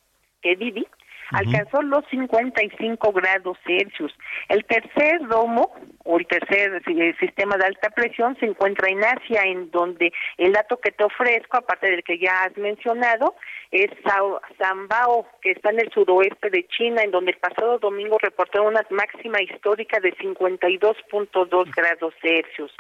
Kedidi 0.42 0.88
alcanzó 1.32 1.82
los 1.82 2.06
55 2.10 3.12
grados 3.14 3.58
Celsius. 3.66 4.14
El 4.50 4.64
tercer 4.66 5.28
domo 5.28 5.74
o 6.04 6.18
el 6.20 6.28
tercer 6.28 6.82
eh, 6.88 7.16
sistema 7.20 7.58
de 7.58 7.66
alta 7.66 7.90
presión 7.90 8.38
se 8.40 8.46
encuentra 8.46 8.90
en 8.90 9.04
Asia, 9.04 9.44
en 9.44 9.72
donde 9.72 10.14
el 10.38 10.54
dato 10.54 10.78
que 10.80 10.92
te 10.92 11.04
ofrezco, 11.04 11.58
aparte 11.58 11.90
del 11.90 12.04
que 12.04 12.20
ya 12.20 12.44
has 12.44 12.56
mencionado, 12.58 13.36
es 13.72 13.88
Sao- 14.04 14.40
Sambao, 14.60 15.28
que 15.42 15.52
está 15.52 15.72
en 15.72 15.80
el 15.80 15.92
suroeste 15.92 16.50
de 16.50 16.68
China, 16.68 17.02
en 17.02 17.12
donde 17.12 17.32
el 17.32 17.38
pasado 17.38 17.80
domingo 17.80 18.18
reportó 18.22 18.64
una 18.64 18.86
máxima 18.90 19.42
histórica 19.42 20.00
de 20.00 20.14
52.2 20.18 21.76
grados 21.76 22.14
Celsius. 22.22 22.72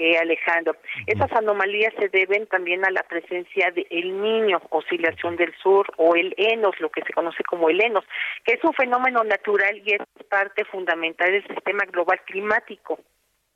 Eh, 0.00 0.16
Alejandro. 0.16 0.76
Esas 1.08 1.32
anomalías 1.32 1.92
se 1.98 2.08
deben 2.08 2.46
también 2.46 2.84
a 2.84 2.90
la 2.92 3.02
presencia 3.02 3.72
de 3.72 3.84
el 3.90 4.22
niño, 4.22 4.62
oscilación 4.70 5.34
del 5.34 5.52
sur, 5.56 5.88
o 5.96 6.14
el 6.14 6.32
enos, 6.36 6.78
lo 6.78 6.88
que 6.88 7.02
se 7.02 7.12
conoce 7.12 7.42
como 7.42 7.68
el 7.68 7.82
enos, 7.82 8.04
que 8.44 8.54
es 8.54 8.62
un 8.62 8.72
fenómeno 8.74 9.24
natural 9.24 9.82
y 9.84 9.94
es 9.94 10.00
parte 10.28 10.64
fundamental 10.66 11.32
del 11.32 11.44
sistema 11.48 11.84
global 11.86 12.20
climático. 12.26 13.00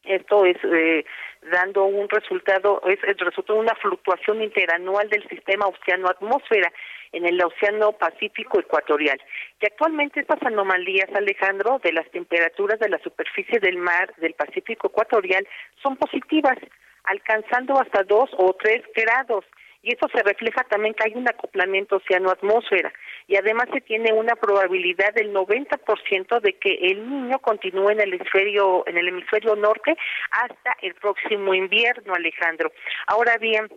Esto 0.04 0.44
es 0.44 0.56
eh, 0.64 1.04
dando 1.50 1.84
un 1.84 2.08
resultado, 2.08 2.82
es 2.86 2.98
el 3.04 3.18
resultado 3.18 3.58
de 3.58 3.66
una 3.66 3.74
fluctuación 3.76 4.42
interanual 4.42 5.08
del 5.08 5.28
sistema 5.28 5.66
océano-atmósfera 5.66 6.72
en 7.12 7.26
el 7.26 7.42
Océano 7.42 7.92
Pacífico 7.92 8.58
Ecuatorial. 8.58 9.20
Y 9.60 9.66
actualmente 9.66 10.20
estas 10.20 10.42
anomalías, 10.42 11.08
Alejandro, 11.14 11.80
de 11.84 11.92
las 11.92 12.10
temperaturas 12.10 12.80
de 12.80 12.88
la 12.88 12.98
superficie 12.98 13.60
del 13.60 13.76
mar 13.76 14.12
del 14.16 14.34
Pacífico 14.34 14.88
Ecuatorial 14.88 15.46
son 15.82 15.96
positivas, 15.96 16.58
alcanzando 17.04 17.80
hasta 17.80 18.02
dos 18.04 18.30
o 18.38 18.54
tres 18.54 18.82
grados. 18.94 19.44
Y 19.82 19.94
eso 19.94 20.06
se 20.14 20.22
refleja 20.22 20.62
también 20.64 20.94
que 20.94 21.04
hay 21.04 21.12
un 21.14 21.28
acoplamiento 21.28 21.96
océano-atmósfera. 21.96 22.92
Y 23.26 23.36
además 23.36 23.66
se 23.72 23.80
tiene 23.80 24.12
una 24.12 24.36
probabilidad 24.36 25.12
del 25.14 25.34
90% 25.34 26.40
de 26.40 26.52
que 26.54 26.74
el 26.74 27.08
niño 27.08 27.38
continúe 27.40 27.90
en 27.90 28.00
el 28.00 28.14
hemisferio, 28.14 28.84
en 28.86 28.96
el 28.96 29.08
hemisferio 29.08 29.56
norte 29.56 29.96
hasta 30.30 30.76
el 30.82 30.94
próximo 30.94 31.52
invierno, 31.52 32.14
Alejandro. 32.14 32.72
Ahora 33.08 33.36
bien, 33.38 33.68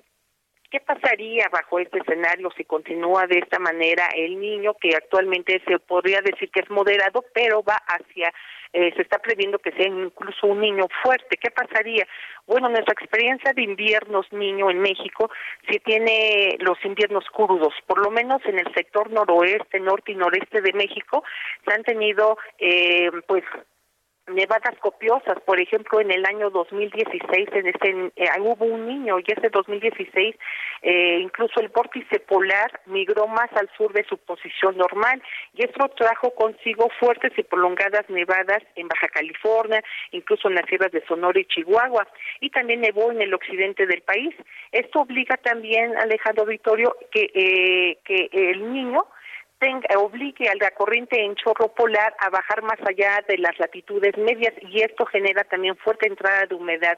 ¿Qué 0.71 0.79
pasaría 0.79 1.47
bajo 1.51 1.79
este 1.79 1.99
escenario 1.99 2.49
si 2.57 2.65
continúa 2.65 3.27
de 3.27 3.39
esta 3.39 3.59
manera 3.59 4.07
el 4.15 4.39
niño, 4.39 4.73
que 4.73 4.95
actualmente 4.95 5.61
se 5.67 5.79
podría 5.79 6.21
decir 6.21 6.49
que 6.49 6.61
es 6.61 6.69
moderado, 6.69 7.23
pero 7.33 7.61
va 7.63 7.75
hacia, 7.87 8.33
eh, 8.73 8.91
se 8.95 9.03
está 9.03 9.19
previendo 9.19 9.59
que 9.59 9.71
sea 9.71 9.87
incluso 9.87 10.47
un 10.47 10.61
niño 10.61 10.87
fuerte? 11.03 11.37
¿Qué 11.37 11.51
pasaría? 11.51 12.07
Bueno, 12.47 12.69
nuestra 12.69 12.93
experiencia 12.93 13.53
de 13.53 13.61
inviernos 13.61 14.31
niño 14.33 14.71
en 14.71 14.79
México 14.79 15.29
sí 15.69 15.79
tiene 15.79 16.57
los 16.59 16.83
inviernos 16.83 17.25
crudos, 17.31 17.73
por 17.85 18.03
lo 18.03 18.09
menos 18.09 18.43
en 18.45 18.59
el 18.59 18.73
sector 18.73 19.11
noroeste, 19.11 19.79
norte 19.79 20.13
y 20.13 20.15
noreste 20.15 20.61
de 20.61 20.73
México, 20.73 21.23
se 21.65 21.73
han 21.73 21.83
tenido, 21.83 22.37
eh, 22.57 23.11
pues, 23.27 23.43
nevadas 24.27 24.75
copiosas. 24.79 25.39
Por 25.45 25.59
ejemplo, 25.59 26.01
en 26.01 26.11
el 26.11 26.25
año 26.25 26.49
2016 26.49 27.49
en 27.53 27.67
este, 27.67 28.11
eh, 28.15 28.27
hubo 28.39 28.65
un 28.65 28.87
niño 28.87 29.19
y 29.19 29.25
ese 29.27 29.49
2016 29.49 30.35
eh, 30.81 31.19
incluso 31.21 31.59
el 31.59 31.69
vórtice 31.69 32.19
polar 32.19 32.81
migró 32.85 33.27
más 33.27 33.51
al 33.53 33.69
sur 33.77 33.93
de 33.93 34.03
su 34.05 34.17
posición 34.17 34.77
normal 34.77 35.21
y 35.53 35.63
esto 35.63 35.87
trajo 35.89 36.33
consigo 36.35 36.89
fuertes 36.99 37.31
y 37.37 37.43
prolongadas 37.43 38.09
nevadas 38.09 38.63
en 38.75 38.87
Baja 38.87 39.07
California, 39.09 39.83
incluso 40.11 40.47
en 40.47 40.55
las 40.55 40.65
sierras 40.65 40.91
de 40.91 41.05
Sonora 41.05 41.39
y 41.39 41.45
Chihuahua 41.45 42.07
y 42.39 42.49
también 42.49 42.81
nevó 42.81 43.11
en 43.11 43.21
el 43.21 43.33
occidente 43.33 43.85
del 43.85 44.01
país. 44.01 44.35
Esto 44.71 45.01
obliga 45.01 45.37
también, 45.37 45.95
Alejandro 45.97 46.45
Vittorio, 46.45 46.95
que, 47.11 47.29
eh, 47.33 47.97
que 48.03 48.29
el 48.31 48.73
niño 48.73 49.05
tenga, 49.59 49.87
obligue 49.99 50.49
a 50.49 50.55
la 50.55 50.71
corriente 50.71 51.23
en 51.23 51.35
chorro 51.35 51.73
polar 51.73 52.15
a 52.19 52.29
bajar 52.29 52.61
más 52.63 52.79
allá 52.87 53.23
de 53.27 53.37
las 53.37 53.57
latitudes 53.59 54.17
medias 54.17 54.53
y 54.61 54.81
esto 54.81 55.05
genera 55.05 55.43
también 55.43 55.75
fuerte 55.77 56.07
entrada 56.07 56.45
de 56.45 56.55
humedad 56.55 56.97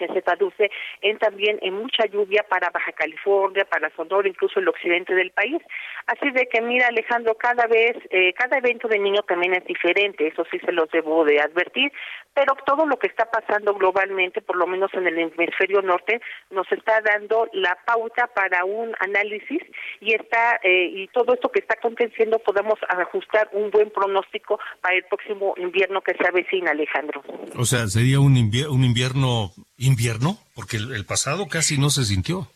que 0.00 0.12
se 0.14 0.22
traduce 0.22 0.70
en 1.02 1.18
también 1.18 1.58
en 1.60 1.74
mucha 1.74 2.06
lluvia 2.06 2.42
para 2.48 2.70
Baja 2.70 2.92
California, 2.92 3.66
para 3.66 3.90
Sonora, 3.94 4.26
incluso 4.28 4.58
el 4.58 4.68
occidente 4.68 5.14
del 5.14 5.30
país. 5.30 5.60
Así 6.06 6.30
de 6.30 6.46
que 6.46 6.60
mira 6.62 6.88
Alejandro, 6.88 7.34
cada 7.36 7.66
vez, 7.66 7.92
eh, 8.10 8.32
cada 8.32 8.56
evento 8.58 8.88
de 8.88 8.98
niño 8.98 9.22
también 9.28 9.52
es 9.54 9.64
diferente, 9.66 10.26
eso 10.26 10.44
sí 10.50 10.58
se 10.64 10.72
los 10.72 10.90
debo 10.90 11.24
de 11.24 11.40
advertir, 11.40 11.92
pero 12.34 12.54
todo 12.64 12.86
lo 12.86 12.96
que 12.98 13.08
está 13.08 13.30
pasando 13.30 13.74
globalmente, 13.74 14.40
por 14.40 14.56
lo 14.56 14.66
menos 14.66 14.90
en 14.94 15.06
el 15.06 15.18
hemisferio 15.18 15.82
norte, 15.82 16.20
nos 16.50 16.70
está 16.72 17.00
dando 17.02 17.46
la 17.52 17.76
pauta 17.84 18.26
para 18.28 18.64
un 18.64 18.94
análisis 19.00 19.60
y 20.00 20.14
está 20.14 20.58
eh, 20.62 20.88
y 20.94 21.08
todo 21.08 21.34
esto 21.34 21.50
que 21.50 21.60
está 21.60 21.74
aconteciendo 21.74 22.38
podemos 22.38 22.78
ajustar 22.88 23.50
un 23.52 23.70
buen 23.70 23.90
pronóstico 23.90 24.58
para 24.80 24.94
el 24.96 25.04
próximo 25.04 25.54
invierno 25.58 26.00
que 26.00 26.14
se 26.14 26.26
avecina, 26.26 26.70
Alejandro. 26.70 27.22
O 27.58 27.64
sea, 27.64 27.86
sería 27.88 28.20
un, 28.20 28.34
invier- 28.36 28.68
un 28.70 28.84
invierno 28.84 29.50
invierno, 29.80 30.38
porque 30.54 30.76
el, 30.76 30.94
el 30.94 31.04
pasado 31.04 31.48
casi 31.48 31.78
no 31.78 31.90
se 31.90 32.04
sintió. 32.04 32.48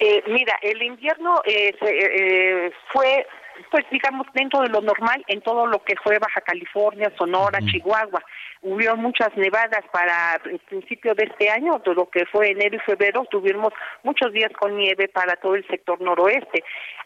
Eh, 0.00 0.22
mira, 0.28 0.54
el 0.62 0.82
invierno 0.82 1.42
eh, 1.44 1.74
se, 1.78 2.66
eh, 2.66 2.72
fue, 2.90 3.26
pues 3.70 3.84
digamos, 3.90 4.26
dentro 4.34 4.60
de 4.60 4.68
lo 4.68 4.80
normal 4.80 5.24
en 5.26 5.40
todo 5.42 5.66
lo 5.66 5.82
que 5.82 5.94
fue 6.02 6.18
Baja 6.18 6.40
California, 6.40 7.12
Sonora, 7.16 7.58
Chihuahua. 7.60 8.22
Hubo 8.62 8.96
muchas 8.96 9.34
nevadas 9.36 9.82
para 9.90 10.38
el 10.44 10.58
principio 10.60 11.14
de 11.14 11.24
este 11.24 11.48
año, 11.48 11.80
de 11.84 11.94
lo 11.94 12.10
que 12.10 12.26
fue 12.26 12.50
enero 12.50 12.76
y 12.76 12.80
febrero, 12.80 13.24
tuvimos 13.30 13.72
muchos 14.02 14.32
días 14.32 14.52
con 14.52 14.76
nieve 14.76 15.08
para 15.08 15.36
todo 15.36 15.54
el 15.54 15.66
sector 15.66 16.00
noroeste. 16.00 16.62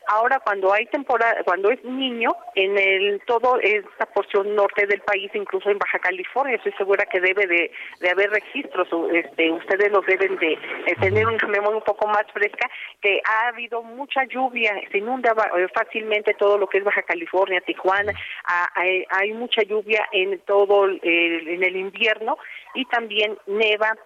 Ahora, 0.07 0.39
cuando 0.41 0.73
hay 0.73 0.85
temporada, 0.87 1.43
cuando 1.45 1.71
es 1.71 1.83
niño, 1.85 2.31
en 2.55 2.77
el 2.77 3.23
todo 3.27 3.59
esta 3.61 4.05
porción 4.07 4.55
norte 4.55 4.87
del 4.87 5.01
país, 5.01 5.31
incluso 5.33 5.71
en 5.71 5.79
Baja 5.79 5.99
California, 5.99 6.57
estoy 6.57 6.73
segura 6.73 7.07
que 7.07 7.21
debe 7.21 7.47
de, 7.47 7.71
de 8.01 8.11
haber 8.11 8.31
registros, 8.31 8.87
este, 9.13 9.51
ustedes 9.53 9.91
los 9.93 10.05
deben 10.05 10.37
de, 10.37 10.53
eh, 10.53 10.97
tener 11.01 11.27
una 11.27 11.49
memoria 11.49 11.79
un 11.79 11.85
poco 11.85 12.07
más 12.07 12.25
fresca, 12.35 12.69
que 13.01 13.21
ha 13.25 13.49
habido 13.49 13.83
mucha 13.83 14.25
lluvia, 14.25 14.75
se 14.91 14.99
inunda 14.99 15.35
fácilmente 15.73 16.35
todo 16.35 16.44
lo 16.59 16.67
que 16.69 16.79
es 16.79 16.85
Baja 16.85 17.03
California, 17.03 17.61
Tijuana, 17.61 18.13
ha- 18.45 18.71
hay, 18.75 19.05
hay 19.11 19.33
mucha 19.33 19.63
lluvia 19.63 20.07
en 20.13 20.39
todo 20.41 20.85
el, 20.85 21.01
en 21.03 21.63
el 21.63 21.77
invierno 21.77 22.37
y 22.75 22.85
también 22.87 23.37
neva 23.47 23.97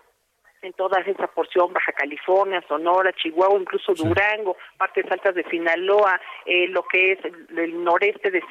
en 0.62 0.72
toda 0.72 1.00
esa 1.00 1.26
porción, 1.28 1.72
Baja 1.72 1.92
California, 1.92 2.62
Sonora, 2.68 3.12
Chihuahua, 3.12 3.60
incluso 3.60 3.94
Durango, 3.94 4.56
partes 4.76 5.04
altas 5.10 5.34
de 5.34 5.44
Sinaloa, 5.44 6.20
eh, 6.46 6.68
lo 6.68 6.82
que 6.84 7.12
es 7.12 7.18
el, 7.24 7.58
el 7.58 7.84
noreste 7.84 8.30
de, 8.30 8.42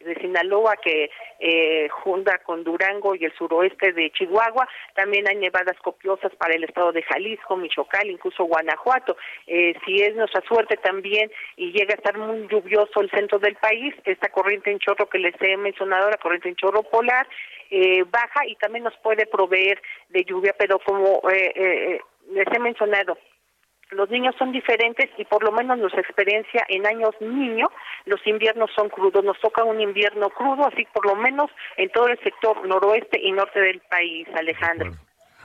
de 0.00 0.14
Sinaloa 0.20 0.76
que 0.76 1.10
eh, 1.40 1.88
junta 1.90 2.38
con 2.38 2.64
Durango 2.64 3.14
y 3.14 3.24
el 3.24 3.32
suroeste 3.34 3.92
de 3.92 4.10
Chihuahua, 4.10 4.68
también 4.94 5.28
hay 5.28 5.36
nevadas 5.36 5.76
copiosas 5.82 6.34
para 6.36 6.54
el 6.54 6.64
estado 6.64 6.92
de 6.92 7.02
Jalisco, 7.02 7.56
Michoacán, 7.56 8.08
incluso 8.08 8.44
Guanajuato. 8.44 9.16
Eh, 9.46 9.74
si 9.84 10.02
es 10.02 10.14
nuestra 10.16 10.40
suerte 10.42 10.76
también 10.78 11.30
y 11.56 11.72
llega 11.72 11.94
a 11.94 11.96
estar 11.96 12.16
muy 12.16 12.46
lluvioso 12.48 13.00
el 13.00 13.10
centro 13.10 13.38
del 13.38 13.56
país, 13.56 13.94
esta 14.04 14.28
corriente 14.30 14.70
en 14.70 14.78
chorro 14.78 15.08
que 15.08 15.18
les 15.18 15.34
he 15.40 15.56
mencionado, 15.56 16.10
la 16.10 16.16
corriente 16.16 16.48
en 16.48 16.56
chorro 16.56 16.82
polar, 16.82 17.26
eh, 17.74 18.04
baja 18.04 18.46
y 18.46 18.54
también 18.54 18.84
nos 18.84 18.96
puede 19.02 19.26
proveer 19.26 19.82
de 20.08 20.24
lluvia, 20.24 20.54
pero 20.56 20.78
como 20.78 21.20
eh, 21.28 21.52
eh, 21.56 22.00
les 22.30 22.46
he 22.46 22.60
mencionado, 22.60 23.18
los 23.90 24.08
niños 24.10 24.36
son 24.38 24.52
diferentes 24.52 25.10
y 25.18 25.24
por 25.24 25.42
lo 25.42 25.50
menos 25.50 25.78
nuestra 25.78 26.00
experiencia 26.00 26.64
en 26.68 26.86
años 26.86 27.10
niño, 27.20 27.66
los 28.04 28.24
inviernos 28.28 28.70
son 28.76 28.88
crudos, 28.90 29.24
nos 29.24 29.40
toca 29.40 29.64
un 29.64 29.80
invierno 29.80 30.30
crudo, 30.30 30.68
así 30.68 30.86
por 30.94 31.04
lo 31.04 31.16
menos 31.16 31.50
en 31.76 31.90
todo 31.90 32.06
el 32.06 32.18
sector 32.20 32.64
noroeste 32.64 33.20
y 33.20 33.32
norte 33.32 33.60
del 33.60 33.80
país, 33.90 34.28
Alejandro. 34.36 34.92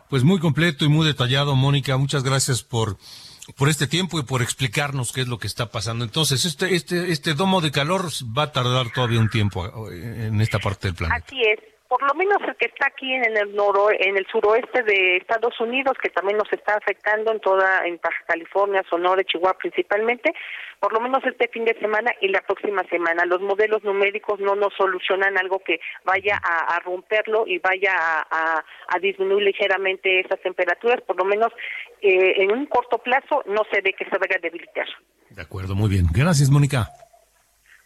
Pues 0.07 0.23
muy 0.23 0.39
completo 0.39 0.85
y 0.85 0.89
muy 0.89 1.07
detallado, 1.07 1.55
Mónica. 1.55 1.97
Muchas 1.97 2.23
gracias 2.23 2.63
por, 2.63 2.97
por 3.57 3.69
este 3.69 3.87
tiempo 3.87 4.19
y 4.19 4.23
por 4.23 4.43
explicarnos 4.43 5.13
qué 5.13 5.21
es 5.21 5.27
lo 5.27 5.39
que 5.39 5.47
está 5.47 5.71
pasando. 5.71 6.05
Entonces, 6.05 6.45
este, 6.45 6.75
este, 6.75 7.11
este 7.11 7.33
domo 7.33 7.59
de 7.61 7.71
calor 7.71 8.03
va 8.37 8.43
a 8.43 8.51
tardar 8.51 8.91
todavía 8.93 9.19
un 9.19 9.29
tiempo 9.29 9.65
eh, 9.91 10.27
en 10.27 10.41
esta 10.41 10.59
parte 10.59 10.87
del 10.87 10.95
planeta. 10.95 11.25
Así 11.25 11.41
es. 11.41 11.68
Por 11.89 12.03
lo 12.03 12.13
menos 12.13 12.37
el 12.47 12.55
que 12.55 12.67
está 12.67 12.85
aquí 12.85 13.11
en 13.11 13.35
el 13.35 13.55
noro, 13.55 13.89
en 13.91 14.15
el 14.15 14.25
suroeste 14.27 14.83
de 14.83 15.17
Estados 15.17 15.59
Unidos, 15.59 15.97
que 16.01 16.09
también 16.09 16.37
nos 16.37 16.51
está 16.53 16.75
afectando 16.75 17.31
en 17.31 17.39
toda, 17.39 17.85
en 17.87 17.99
Baja 18.01 18.23
California, 18.27 18.85
Sonora, 18.87 19.23
Chihuahua 19.23 19.57
principalmente, 19.57 20.31
por 20.79 20.93
lo 20.93 20.99
menos 20.99 21.23
este 21.25 21.47
fin 21.47 21.65
de 21.65 21.73
semana 21.79 22.11
y 22.21 22.27
la 22.27 22.41
próxima 22.41 22.83
semana. 22.91 23.25
Los 23.25 23.41
modelos 23.41 23.83
numéricos 23.83 24.39
no 24.39 24.55
nos 24.55 24.71
solucionan 24.75 25.35
algo 25.39 25.59
que 25.65 25.79
vaya 26.05 26.39
a, 26.41 26.79
romperlo 26.81 27.45
y 27.47 27.57
vaya 27.57 27.93
a 28.29 28.99
disminuir 29.01 29.45
ligeramente 29.45 30.19
esas 30.19 30.39
temperaturas, 30.41 31.01
por 31.01 31.17
lo 31.17 31.25
menos 31.25 31.51
eh, 32.01 32.43
en 32.43 32.51
un 32.51 32.65
corto 32.67 32.99
plazo 32.99 33.43
no 33.47 33.63
se 33.71 33.81
ve 33.81 33.93
que 33.93 34.05
se 34.05 34.17
vaya 34.17 34.37
a 34.37 34.41
debilitar. 34.41 34.87
De 35.31 35.41
acuerdo, 35.41 35.75
muy 35.75 35.89
bien. 35.89 36.05
Gracias, 36.13 36.49
Mónica. 36.49 36.87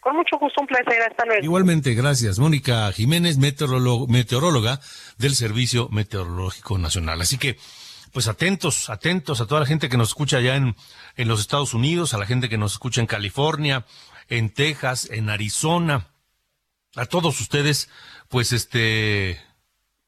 Con 0.04 0.16
mucho 0.16 0.36
gusto, 0.38 0.60
un 0.60 0.66
placer. 0.66 1.00
Hasta 1.00 1.24
luego. 1.24 1.42
Igualmente, 1.42 1.94
gracias. 1.94 2.38
Mónica 2.38 2.92
Jiménez, 2.92 3.38
meteoróloga 3.38 4.78
del 5.16 5.34
Servicio 5.34 5.88
Meteorológico 5.90 6.76
Nacional. 6.76 7.22
Así 7.22 7.38
que, 7.38 7.56
pues 8.12 8.28
atentos, 8.28 8.90
atentos 8.90 9.40
a 9.40 9.46
toda 9.46 9.62
la 9.62 9.66
gente 9.66 9.88
que 9.88 9.96
nos 9.96 10.08
escucha 10.08 10.36
allá 10.36 10.56
en, 10.56 10.76
en 11.16 11.28
los 11.28 11.40
Estados 11.40 11.72
Unidos, 11.72 12.12
a 12.12 12.18
la 12.18 12.26
gente 12.26 12.50
que 12.50 12.58
nos 12.58 12.72
escucha 12.72 13.00
en 13.00 13.06
California, 13.06 13.86
en 14.28 14.50
Texas, 14.50 15.08
en 15.10 15.30
Arizona. 15.30 16.08
A 16.96 17.06
todos 17.06 17.40
ustedes, 17.40 17.88
pues 18.28 18.52
este, 18.52 19.40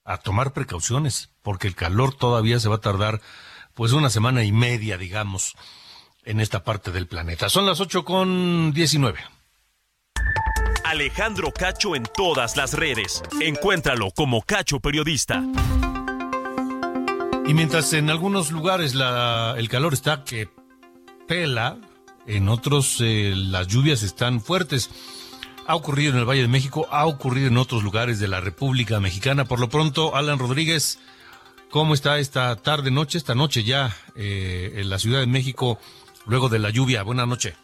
a 0.05 0.19
tomar 0.19 0.53
precauciones, 0.53 1.31
porque 1.41 1.69
el 1.69 1.75
calor 1.75 2.15
todavía 2.15 2.61
se 2.61 2.69
va 2.69 2.77
a 2.77 2.81
tardar, 2.83 3.23
pues 3.73 3.93
una 3.93 4.11
semana 4.11 4.45
y 4.45 4.53
media, 4.53 4.99
digamos, 4.99 5.57
en 6.23 6.41
esta 6.41 6.65
parte 6.65 6.91
del 6.91 7.07
planeta. 7.07 7.49
Son 7.49 7.65
las 7.65 7.81
ocho 7.81 8.05
con 8.05 8.75
diecinueve. 8.75 9.21
Alejandro 10.87 11.51
Cacho 11.51 11.97
en 11.97 12.05
todas 12.05 12.57
las 12.57 12.73
redes. 12.73 13.21
Encuéntralo 13.41 14.13
como 14.13 14.43
Cacho 14.43 14.79
Periodista. 14.79 15.43
Y 17.45 17.55
mientras 17.55 17.93
en 17.93 18.09
algunos 18.09 18.53
lugares 18.53 18.95
el 18.95 19.69
calor 19.69 19.95
está 19.95 20.23
que 20.23 20.49
pela, 21.27 21.79
en 22.29 22.49
otros 22.49 22.99
eh, 23.01 23.35
las 23.35 23.67
lluvias 23.67 24.05
están 24.05 24.41
fuertes. 24.41 24.91
Ha 25.67 25.75
ocurrido 25.75 26.13
en 26.13 26.19
el 26.21 26.25
Valle 26.25 26.43
de 26.43 26.49
México, 26.49 26.87
ha 26.93 27.07
ocurrido 27.07 27.49
en 27.49 27.57
otros 27.57 27.83
lugares 27.83 28.21
de 28.21 28.29
la 28.29 28.41
República 28.41 29.01
Mexicana. 29.01 29.45
Por 29.45 29.59
lo 29.59 29.69
pronto, 29.69 30.15
Alan 30.15 30.39
Rodríguez, 30.39 31.01
¿cómo 31.69 31.95
está 31.95 32.21
esta 32.21 32.55
tarde, 32.55 32.93
noche, 32.93 33.19
esta 33.19 33.35
noche 33.35 33.65
ya 33.65 33.97
eh, 34.15 34.75
en 34.77 34.89
la 34.89 35.01
Ciudad 35.01 35.19
de 35.19 35.27
México, 35.27 35.81
luego 36.27 36.49
de 36.49 36.61
la 36.61 36.71
lluvia? 36.71 37.03
Buenas 37.03 37.27
noches. 37.27 37.55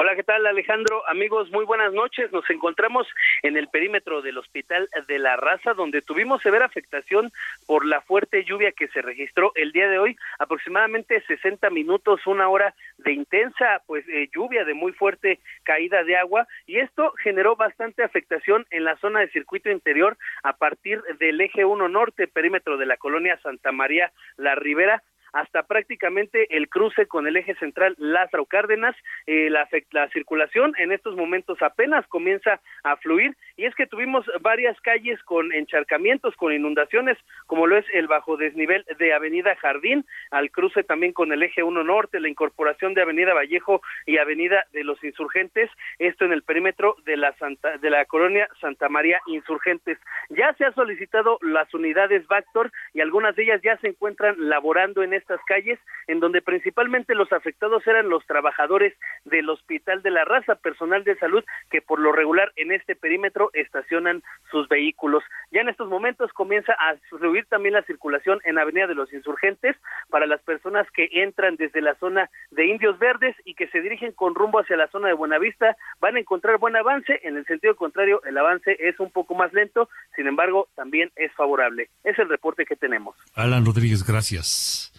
Hola, 0.00 0.14
¿qué 0.14 0.22
tal 0.22 0.46
Alejandro? 0.46 1.02
Amigos, 1.08 1.50
muy 1.50 1.64
buenas 1.64 1.92
noches. 1.92 2.30
Nos 2.30 2.48
encontramos 2.50 3.08
en 3.42 3.56
el 3.56 3.66
perímetro 3.66 4.22
del 4.22 4.38
Hospital 4.38 4.88
de 5.08 5.18
la 5.18 5.34
Raza, 5.34 5.74
donde 5.74 6.02
tuvimos 6.02 6.40
severa 6.40 6.66
afectación 6.66 7.32
por 7.66 7.84
la 7.84 8.00
fuerte 8.02 8.44
lluvia 8.44 8.70
que 8.70 8.86
se 8.86 9.02
registró 9.02 9.50
el 9.56 9.72
día 9.72 9.88
de 9.88 9.98
hoy, 9.98 10.16
aproximadamente 10.38 11.20
60 11.22 11.68
minutos, 11.70 12.24
una 12.28 12.48
hora 12.48 12.76
de 12.98 13.12
intensa 13.12 13.82
pues 13.88 14.06
eh, 14.06 14.28
lluvia, 14.32 14.64
de 14.64 14.74
muy 14.74 14.92
fuerte 14.92 15.40
caída 15.64 16.04
de 16.04 16.16
agua, 16.16 16.46
y 16.64 16.78
esto 16.78 17.12
generó 17.20 17.56
bastante 17.56 18.04
afectación 18.04 18.66
en 18.70 18.84
la 18.84 18.96
zona 18.98 19.18
de 19.18 19.30
circuito 19.30 19.68
interior 19.68 20.16
a 20.44 20.52
partir 20.52 21.02
del 21.18 21.40
eje 21.40 21.64
1 21.64 21.88
norte, 21.88 22.28
perímetro 22.28 22.76
de 22.76 22.86
la 22.86 22.98
colonia 22.98 23.36
Santa 23.42 23.72
María 23.72 24.12
La 24.36 24.54
Ribera, 24.54 25.02
hasta 25.32 25.62
prácticamente 25.62 26.56
el 26.56 26.68
cruce 26.68 27.06
con 27.06 27.26
el 27.26 27.36
eje 27.36 27.54
central 27.56 27.94
Lázaro 27.98 28.46
Cárdenas. 28.46 28.96
Eh, 29.26 29.50
la, 29.50 29.68
circulación 30.08 30.72
en 30.78 30.92
estos 30.92 31.16
momentos 31.16 31.60
apenas 31.60 32.06
comienza 32.06 32.60
a 32.82 32.96
fluir 32.96 33.36
y 33.56 33.66
es 33.66 33.74
que 33.74 33.86
tuvimos 33.86 34.24
varias 34.40 34.80
calles 34.80 35.22
con 35.24 35.52
encharcamientos, 35.52 36.34
con 36.36 36.52
inundaciones, 36.52 37.18
como 37.46 37.66
lo 37.66 37.76
es 37.76 37.84
el 37.92 38.06
bajo 38.06 38.36
desnivel 38.36 38.84
de 38.98 39.12
Avenida 39.12 39.56
Jardín, 39.56 40.04
al 40.30 40.50
cruce 40.50 40.82
también 40.84 41.12
con 41.12 41.32
el 41.32 41.42
eje 41.42 41.62
1 41.62 41.84
Norte, 41.84 42.20
la 42.20 42.28
incorporación 42.28 42.94
de 42.94 43.02
Avenida 43.02 43.34
Vallejo 43.34 43.82
y 44.06 44.18
Avenida 44.18 44.64
de 44.72 44.84
los 44.84 45.02
Insurgentes, 45.04 45.70
esto 45.98 46.24
en 46.24 46.32
el 46.32 46.42
perímetro 46.42 46.96
de 47.04 47.16
la 47.16 47.32
Santa, 47.34 47.76
de 47.78 47.90
la 47.90 48.04
colonia 48.04 48.48
Santa 48.60 48.88
María 48.88 49.20
Insurgentes. 49.26 49.98
Ya 50.30 50.54
se 50.54 50.64
ha 50.64 50.72
solicitado 50.72 51.38
las 51.42 51.72
unidades 51.74 52.26
Vactor 52.26 52.70
y 52.94 53.00
algunas 53.00 53.36
de 53.36 53.44
ellas 53.44 53.60
ya 53.62 53.76
se 53.78 53.88
encuentran 53.88 54.36
laborando 54.38 55.02
en 55.02 55.12
estas 55.18 55.40
calles, 55.46 55.78
en 56.06 56.20
donde 56.20 56.42
principalmente 56.42 57.14
los 57.14 57.32
afectados 57.32 57.86
eran 57.86 58.08
los 58.08 58.26
trabajadores 58.26 58.94
del 59.24 59.48
Hospital 59.50 60.02
de 60.02 60.10
la 60.10 60.24
Raza, 60.24 60.54
personal 60.56 61.04
de 61.04 61.16
salud 61.16 61.44
que 61.70 61.82
por 61.82 62.00
lo 62.00 62.12
regular 62.12 62.52
en 62.56 62.72
este 62.72 62.96
perímetro 62.96 63.50
estacionan 63.52 64.22
sus 64.50 64.68
vehículos. 64.68 65.22
Ya 65.50 65.60
en 65.60 65.68
estos 65.68 65.88
momentos 65.88 66.32
comienza 66.32 66.72
a 66.72 66.96
fluir 67.10 67.46
también 67.46 67.74
la 67.74 67.82
circulación 67.82 68.40
en 68.44 68.58
Avenida 68.58 68.86
de 68.86 68.94
los 68.94 69.12
Insurgentes 69.12 69.76
para 70.10 70.26
las 70.26 70.40
personas 70.42 70.86
que 70.92 71.08
entran 71.12 71.56
desde 71.56 71.80
la 71.80 71.94
zona 71.96 72.30
de 72.50 72.66
Indios 72.66 72.98
Verdes 72.98 73.36
y 73.44 73.54
que 73.54 73.68
se 73.68 73.80
dirigen 73.80 74.12
con 74.12 74.34
rumbo 74.34 74.60
hacia 74.60 74.76
la 74.76 74.88
zona 74.88 75.08
de 75.08 75.14
Buenavista, 75.14 75.76
van 76.00 76.16
a 76.16 76.20
encontrar 76.20 76.58
buen 76.58 76.76
avance. 76.76 77.20
En 77.22 77.36
el 77.36 77.44
sentido 77.46 77.76
contrario, 77.76 78.22
el 78.24 78.36
avance 78.38 78.76
es 78.78 78.98
un 79.00 79.10
poco 79.10 79.34
más 79.34 79.52
lento, 79.52 79.88
sin 80.16 80.26
embargo, 80.26 80.68
también 80.74 81.10
es 81.16 81.32
favorable. 81.34 81.88
Es 82.04 82.18
el 82.18 82.28
reporte 82.28 82.64
que 82.64 82.76
tenemos. 82.76 83.16
Alan 83.34 83.64
Rodríguez, 83.64 84.04
gracias. 84.04 84.92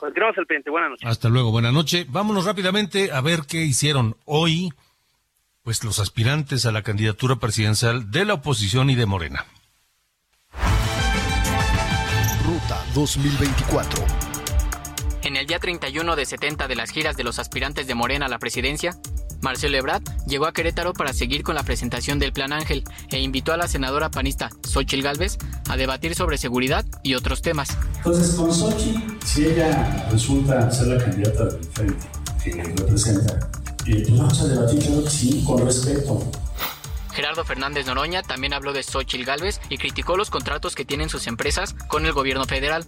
Continuamos 0.00 0.38
al 0.38 0.46
pendiente. 0.46 0.70
Buenas 0.70 0.90
noches. 0.90 1.06
Hasta 1.06 1.28
luego, 1.28 1.50
buena 1.50 1.72
noche. 1.72 2.06
Vámonos 2.08 2.46
rápidamente 2.46 3.12
a 3.12 3.20
ver 3.20 3.40
qué 3.46 3.58
hicieron 3.58 4.16
hoy, 4.24 4.72
pues 5.62 5.84
los 5.84 5.98
aspirantes 5.98 6.64
a 6.64 6.72
la 6.72 6.82
candidatura 6.82 7.36
presidencial 7.36 8.10
de 8.10 8.24
la 8.24 8.34
oposición 8.34 8.88
y 8.88 8.94
de 8.94 9.04
Morena. 9.04 9.44
Ruta 12.46 12.82
2024. 12.94 14.02
En 15.22 15.36
el 15.36 15.46
día 15.46 15.58
31 15.58 16.16
de 16.16 16.24
70 16.24 16.66
de 16.66 16.76
las 16.76 16.90
giras 16.90 17.18
de 17.18 17.24
los 17.24 17.38
aspirantes 17.38 17.86
de 17.86 17.94
Morena 17.94 18.24
a 18.24 18.28
la 18.30 18.38
presidencia, 18.38 18.92
Marcelo 19.40 19.76
Ebrard 19.76 20.02
llegó 20.26 20.46
a 20.46 20.52
Querétaro 20.52 20.92
para 20.92 21.12
seguir 21.12 21.42
con 21.42 21.54
la 21.54 21.62
presentación 21.62 22.18
del 22.18 22.32
Plan 22.32 22.52
Ángel 22.52 22.84
e 23.10 23.20
invitó 23.20 23.52
a 23.52 23.56
la 23.56 23.68
senadora 23.68 24.10
panista 24.10 24.50
Xochil 24.66 25.02
Gálvez 25.02 25.38
a 25.68 25.76
debatir 25.76 26.14
sobre 26.14 26.38
seguridad 26.38 26.84
y 27.02 27.14
otros 27.14 27.42
temas. 27.42 27.76
Entonces, 27.96 28.34
con 28.34 28.52
Sochi, 28.52 28.94
si 29.24 29.46
ella 29.46 30.08
resulta 30.10 30.70
ser 30.70 30.88
la 30.88 31.04
candidata 31.04 31.44
del 31.44 31.64
frente 31.64 32.06
que 32.42 32.62
representa, 32.62 33.50
eh, 33.86 34.04
pues 34.06 34.18
vamos 34.18 34.40
a 34.40 34.48
debatir, 34.48 34.78
claro 34.80 35.04
que 35.04 35.10
sí, 35.10 35.44
con 35.46 35.64
respeto. 35.64 36.30
Gerardo 37.12 37.44
Fernández 37.44 37.86
Noroña 37.86 38.22
también 38.22 38.54
habló 38.54 38.72
de 38.72 38.82
Xochil 38.82 39.24
Gálvez 39.24 39.60
y 39.68 39.78
criticó 39.78 40.16
los 40.16 40.30
contratos 40.30 40.74
que 40.74 40.84
tienen 40.84 41.08
sus 41.08 41.26
empresas 41.26 41.74
con 41.88 42.06
el 42.06 42.12
gobierno 42.12 42.44
federal. 42.44 42.86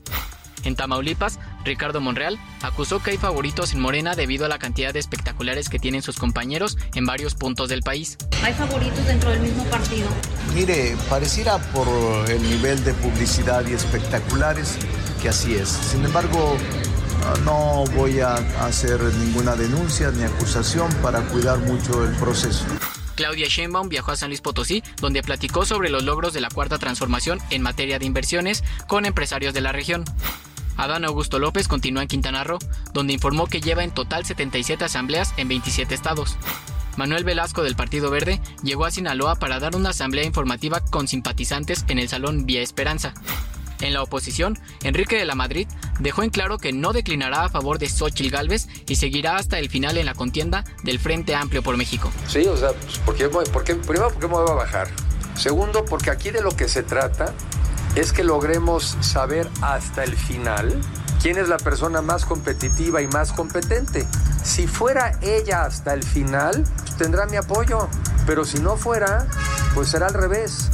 En 0.65 0.77
Tamaulipas, 0.77 1.39
Ricardo 1.65 2.01
Monreal 2.01 2.39
acusó 2.63 3.03
que 3.03 3.13
hay 3.13 3.19
favoritos 3.19 3.73
en 3.73 3.81
Morena 3.81 4.15
debido 4.15 4.45
a 4.45 4.49
la 4.49 4.59
cantidad 4.59 4.93
de 4.93 4.99
espectaculares 4.99 5.69
que 5.69 5.79
tienen 5.79 6.03
sus 6.03 6.17
compañeros 6.17 6.79
en 6.95 7.07
varios 7.07 7.35
puntos 7.35 7.69
del 7.69 7.83
país. 7.83 8.19
Hay 8.43 8.55
favoritos 8.55 9.07
dentro 9.07 9.31
del 9.31 9.41
mismo 9.41 9.65
partido. 9.65 10.09
Mire, 10.55 10.97
pareciera 11.09 11.59
por 11.73 11.89
el 12.29 12.43
nivel 12.43 12.83
de 12.85 12.95
publicidad 12.95 13.67
y 13.67 13.75
espectaculares 13.75 14.79
que 15.21 15.29
así 15.29 15.55
es. 15.55 15.69
Sin 15.69 16.05
embargo, 16.05 16.57
no 17.45 17.85
voy 17.95 18.21
a 18.21 18.35
hacer 18.67 19.01
ninguna 19.01 19.55
denuncia 19.55 20.11
ni 20.11 20.25
acusación 20.25 20.93
para 21.03 21.21
cuidar 21.23 21.59
mucho 21.59 22.05
el 22.05 22.15
proceso. 22.17 22.65
Claudia 23.15 23.47
Sheinbaum 23.47 23.89
viajó 23.89 24.13
a 24.13 24.17
San 24.17 24.31
Luis 24.31 24.41
Potosí, 24.41 24.83
donde 25.01 25.23
platicó 25.23 25.65
sobre 25.65 25.91
los 25.91 26.03
logros 26.03 26.33
de 26.33 26.41
la 26.41 26.49
cuarta 26.49 26.79
transformación 26.79 27.41
en 27.51 27.63
materia 27.63 27.99
de 27.99 28.07
inversiones 28.07 28.65
con 28.89 29.05
empresarios 29.05 29.55
de 29.55 29.61
la 29.61 29.71
región. 29.71 30.05
Adán 30.77 31.05
Augusto 31.05 31.39
López 31.39 31.69
continúa 31.69 32.03
en 32.03 32.09
Quintana 32.09 32.45
Roo, 32.45 32.59
donde 32.93 33.13
informó 33.13 33.47
que 33.47 33.61
lleva 33.61 33.85
en 33.85 33.91
total 33.91 34.25
77 34.25 34.85
asambleas 34.85 35.33
en 35.37 35.49
27 35.49 35.95
estados. 35.95 36.37
Manuel 36.97 37.25
Velasco 37.25 37.63
del 37.63 37.77
Partido 37.77 38.11
Verde 38.11 38.41
llegó 38.63 38.85
a 38.85 38.91
Sinaloa 38.91 39.37
para 39.37 39.59
dar 39.61 39.77
una 39.77 39.91
asamblea 39.91 40.25
informativa 40.25 40.81
con 40.81 41.09
simpatizantes 41.09 41.85
en 41.89 41.99
el 41.99 42.09
Salón 42.09 42.45
Vía 42.45 42.61
Esperanza. 42.63 43.15
En 43.81 43.95
la 43.95 44.03
oposición, 44.03 44.59
Enrique 44.85 45.17
de 45.17 45.25
la 45.25 45.35
Madrid 45.35 45.67
dejó 45.99 46.23
en 46.23 46.31
claro 46.31 46.59
que 46.59 46.73
no 46.73 46.93
declinará 46.93 47.45
a 47.45 47.49
favor 47.49 47.79
de 47.79 47.89
Xochitl 47.89 48.31
Gálvez 48.31 48.69
y 48.87 48.95
seguirá 48.97 49.37
hasta 49.37 49.59
el 49.59 49.71
final 49.71 49.97
en 49.99 50.07
la 50.07 50.15
contienda 50.15 50.65
del 50.85 51.01
Frente 51.01 51.35
Amplio 51.35 51.63
por 51.63 51.77
México. 51.77 52.13
Sí, 52.29 52.47
o 52.47 52.57
sea, 52.57 52.73
pues, 52.73 52.99
¿por 52.99 53.17
qué 53.17 53.27
voy- 53.27 53.47
por 53.47 53.65
qué- 53.65 53.75
primero, 53.75 54.09
¿por 54.11 54.21
qué 54.21 54.27
me 54.29 54.35
voy 54.35 54.51
a 54.51 54.55
bajar? 54.55 54.89
Segundo, 55.35 55.85
porque 55.85 56.11
aquí 56.11 56.31
de 56.31 56.43
lo 56.43 56.51
que 56.55 56.69
se 56.69 56.83
trata 56.85 57.33
es 57.95 58.13
que 58.13 58.25
logremos 58.25 58.97
saber 59.01 59.49
hasta 59.61 60.05
el 60.05 60.17
final 60.17 60.81
quién 61.21 61.39
es 61.39 61.49
la 61.49 61.59
persona 61.59 62.03
más 62.03 62.25
competitiva 62.25 63.03
y 63.03 63.07
más 63.09 63.33
competente. 63.33 64.07
Si 64.43 64.67
fuera 64.67 65.19
ella 65.23 65.65
hasta 65.65 65.95
el 65.95 66.03
final, 66.03 66.65
pues, 66.79 66.97
tendrá 66.97 67.27
mi 67.27 67.37
apoyo, 67.37 67.89
pero 68.27 68.45
si 68.45 68.59
no 68.59 68.77
fuera, 68.77 69.27
pues 69.75 69.89
será 69.89 70.07
al 70.07 70.15
revés. 70.15 70.71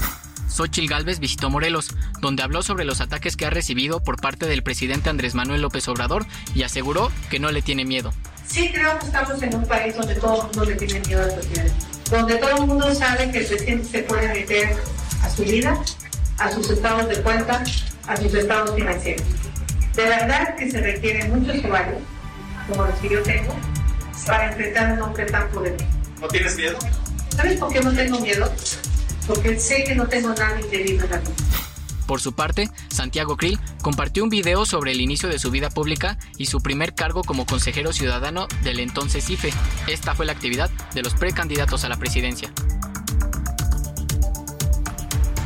Xochitl 0.49 0.89
Gálvez 0.89 1.21
visitó 1.21 1.51
Morelos, 1.51 1.95
donde 2.21 2.43
habló 2.43 2.63
sobre 2.63 2.85
los 2.85 3.01
ataques 3.01 3.37
que 3.37 3.47
ha 3.47 3.51
recibido 3.51 4.01
por 4.01 4.21
parte 4.21 4.47
del 4.47 4.63
presidente 4.63 5.11
Andrés 5.11 5.35
Manuel 5.35 5.63
López 5.63 5.87
Obrador 5.89 6.27
y 6.55 6.63
aseguró 6.63 7.13
que 7.31 7.39
no 7.39 7.53
le 7.53 7.63
tiene 7.63 7.85
miedo. 7.85 8.13
Sí 8.47 8.71
creo 8.73 8.99
que 8.99 9.07
estamos 9.07 9.43
en 9.43 9.55
un 9.55 9.67
país 9.67 9.95
donde 9.97 10.15
todo 10.15 10.37
el 10.37 10.43
mundo 10.45 10.65
le 10.65 10.75
tiene 10.75 11.01
miedo 11.01 11.23
al 11.23 11.35
presidente, 11.35 11.73
donde 12.11 12.37
todo 12.37 12.51
el 12.51 12.67
mundo 12.67 12.95
sabe 12.95 13.31
que 13.31 13.39
el 13.41 13.47
presidente 13.47 13.85
se 13.85 14.03
puede 14.05 14.29
meter 14.29 14.77
a 15.23 15.31
su 15.31 15.45
vida, 15.45 15.79
a 16.39 16.51
sus 16.53 16.71
estados 16.71 17.09
de 17.09 17.23
cuenta, 17.23 17.63
a 18.07 18.17
sus 18.17 18.33
estados 18.35 18.75
financieros. 18.75 19.27
De 19.95 20.05
verdad 20.05 20.57
que 20.57 20.71
se 20.71 20.81
requieren 20.81 21.39
muchos 21.39 21.61
caballos, 21.61 21.99
como 22.69 22.85
los 22.85 22.95
que 23.01 23.09
yo 23.09 23.23
tengo, 23.23 23.55
para 24.27 24.51
enfrentar 24.51 24.91
a 24.91 24.95
un 24.95 25.03
hombre 25.03 25.27
tan 25.27 25.49
poderoso. 25.51 25.85
¿No 26.21 26.29
tienes 26.29 26.57
miedo? 26.57 26.79
¿Sabes 27.37 27.59
por 27.59 27.73
qué 27.73 27.81
no 27.81 27.93
tengo 27.93 28.21
miedo? 28.21 28.53
Porque 29.27 29.59
sé 29.59 29.85
que 29.85 29.95
no 29.95 30.07
tengo 30.07 30.31
nada 30.31 30.61
indebido 30.61 31.05
en 31.05 31.11
la 31.11 31.19
vida. 31.19 31.33
Por 32.07 32.23
su 32.23 32.33
parte, 32.33 32.71
Santiago 32.89 33.37
Krill 33.37 33.61
compartió 33.83 34.25
un 34.25 34.31
video 34.31 34.65
sobre 34.65 34.93
el 34.93 35.03
inicio 35.03 35.29
de 35.29 35.39
su 35.39 35.51
vida 35.51 35.69
pública 35.69 36.17
y 36.39 36.47
su 36.47 36.63
primer 36.63 36.95
cargo 36.95 37.23
como 37.23 37.45
consejero 37.45 37.93
ciudadano 37.93 38.49
del 38.63 38.81
entonces 38.81 39.29
IFE. 39.29 39.53
Esta 39.89 40.15
fue 40.15 40.25
la 40.25 40.33
actividad 40.33 40.71
de 40.95 41.03
los 41.03 41.15
precandidatos 41.15 41.85
a 41.85 41.91
la 41.91 41.99
presidencia. 41.99 42.51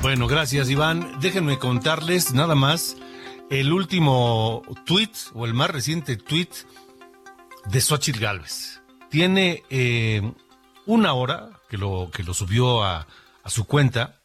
Bueno, 0.03 0.27
gracias 0.27 0.69
Iván. 0.69 1.21
Déjenme 1.21 1.61
contarles 1.61 2.35
nada 2.35 2.57
más 2.57 2.97
el 3.51 3.73
último 3.73 4.65
tweet 4.85 5.12
o 5.33 5.47
el 5.47 5.55
más 5.55 5.71
reciente 5.71 6.17
tweet 6.17 6.49
de 7.67 7.81
Xochitl 7.81 8.19
Galvez. 8.19 8.81
Tiene 9.11 9.62
eh, 9.71 10.33
una 10.87 11.12
hora 11.12 11.51
que 11.71 11.79
lo, 11.79 12.11
que 12.12 12.25
lo 12.25 12.35
subió 12.35 12.83
a, 12.83 13.07
su 13.47 13.65
cuenta, 13.65 14.21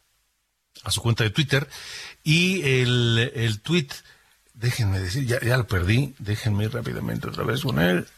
a 0.82 0.90
su 0.90 1.00
cuenta 1.00 1.22
de 1.22 1.30
Twitter, 1.30 1.68
y 2.24 2.60
el, 2.80 3.30
el 3.36 3.60
tweet, 3.60 3.88
déjenme 4.54 4.98
decir, 4.98 5.26
ya, 5.26 5.38
ya 5.40 5.56
lo 5.56 5.68
perdí, 5.68 6.12
déjenme 6.18 6.64
ir 6.64 6.74
rápidamente 6.74 7.28
otra 7.28 7.44
vez 7.44 7.62
con 7.62 7.78
él. 7.78 8.08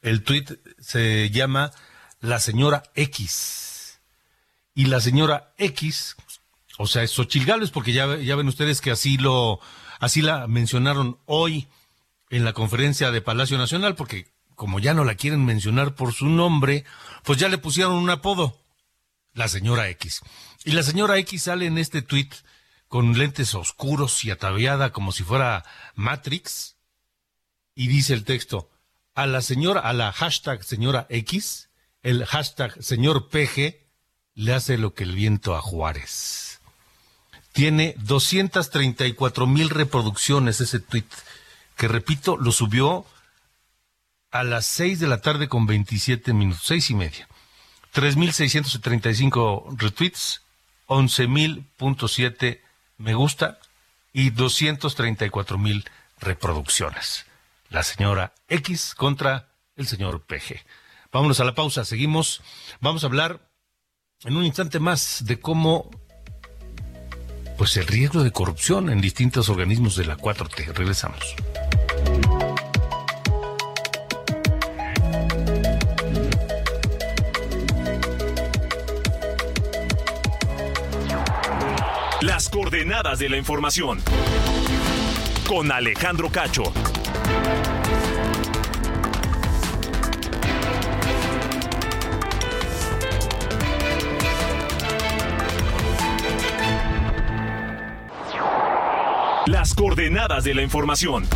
El 0.00 0.22
tweet 0.24 0.46
se 0.80 1.28
llama 1.28 1.70
La 2.20 2.40
señora 2.40 2.82
X. 2.94 3.98
Y 4.72 4.86
la 4.86 5.00
señora 5.00 5.52
X, 5.58 6.16
o 6.82 6.86
sea, 6.86 7.02
es 7.02 7.10
Xochitl 7.10 7.44
Gálvez, 7.44 7.70
porque 7.70 7.92
ya, 7.92 8.16
ya 8.16 8.36
ven 8.36 8.48
ustedes 8.48 8.80
que 8.80 8.90
así 8.90 9.18
lo, 9.18 9.60
así 9.98 10.22
la 10.22 10.46
mencionaron 10.46 11.18
hoy 11.26 11.68
en 12.30 12.42
la 12.42 12.54
conferencia 12.54 13.10
de 13.10 13.20
Palacio 13.20 13.58
Nacional, 13.58 13.96
porque 13.96 14.28
como 14.54 14.80
ya 14.80 14.94
no 14.94 15.04
la 15.04 15.14
quieren 15.14 15.44
mencionar 15.44 15.94
por 15.94 16.14
su 16.14 16.24
nombre, 16.24 16.86
pues 17.22 17.38
ya 17.38 17.50
le 17.50 17.58
pusieron 17.58 17.92
un 17.92 18.08
apodo, 18.08 18.58
la 19.34 19.48
señora 19.48 19.90
X. 19.90 20.22
Y 20.64 20.72
la 20.72 20.82
señora 20.82 21.18
X 21.18 21.42
sale 21.42 21.66
en 21.66 21.76
este 21.76 22.00
tuit 22.00 22.34
con 22.88 23.12
lentes 23.18 23.54
oscuros 23.54 24.24
y 24.24 24.30
ataviada 24.30 24.90
como 24.90 25.12
si 25.12 25.22
fuera 25.22 25.66
Matrix, 25.96 26.76
y 27.74 27.88
dice 27.88 28.14
el 28.14 28.24
texto, 28.24 28.70
a 29.14 29.26
la 29.26 29.42
señora, 29.42 29.80
a 29.80 29.92
la 29.92 30.12
hashtag 30.12 30.64
señora 30.64 31.06
X, 31.10 31.68
el 32.02 32.24
hashtag 32.24 32.82
señor 32.82 33.28
PG, 33.28 33.86
le 34.32 34.54
hace 34.54 34.78
lo 34.78 34.94
que 34.94 35.04
el 35.04 35.14
viento 35.14 35.54
a 35.54 35.60
Juárez. 35.60 36.59
Tiene 37.60 37.94
234 37.98 39.46
mil 39.46 39.68
reproducciones 39.68 40.62
ese 40.62 40.80
tweet, 40.80 41.04
que 41.76 41.88
repito, 41.88 42.38
lo 42.38 42.52
subió 42.52 43.04
a 44.30 44.44
las 44.44 44.64
6 44.64 44.98
de 44.98 45.06
la 45.06 45.20
tarde 45.20 45.46
con 45.46 45.66
27 45.66 46.32
minutos, 46.32 46.62
seis 46.64 46.88
y 46.88 46.94
media. 46.94 47.28
3.635 47.92 49.78
retweets, 49.78 50.40
11.000.7 50.86 52.62
me 52.96 53.12
gusta 53.12 53.58
y 54.14 54.30
234 54.30 55.58
mil 55.58 55.84
reproducciones. 56.18 57.26
La 57.68 57.82
señora 57.82 58.32
X 58.48 58.94
contra 58.94 59.50
el 59.76 59.86
señor 59.86 60.22
PG. 60.22 60.64
Vámonos 61.12 61.40
a 61.40 61.44
la 61.44 61.54
pausa, 61.54 61.84
seguimos. 61.84 62.40
Vamos 62.80 63.04
a 63.04 63.08
hablar 63.08 63.50
en 64.24 64.34
un 64.34 64.46
instante 64.46 64.80
más 64.80 65.26
de 65.26 65.38
cómo 65.38 65.90
pues 67.60 67.76
el 67.76 67.86
riesgo 67.86 68.24
de 68.24 68.32
corrupción 68.32 68.88
en 68.88 69.02
distintos 69.02 69.50
organismos 69.50 69.94
de 69.94 70.06
la 70.06 70.16
4T. 70.16 70.72
Regresamos. 70.72 71.36
Las 82.22 82.48
coordenadas 82.48 83.18
de 83.18 83.28
la 83.28 83.36
información. 83.36 84.00
Con 85.46 85.70
Alejandro 85.70 86.30
Cacho. 86.30 86.62
Las 99.50 99.74
coordenadas 99.74 100.44
de 100.44 100.54
la 100.54 100.62
información. 100.62 101.26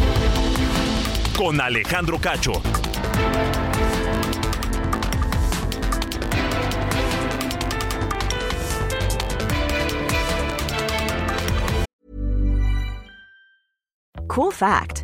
Con 1.36 1.60
Alejandro 1.60 2.20
Cacho. 2.20 2.52
Cool 14.28 14.52
fact 14.52 15.03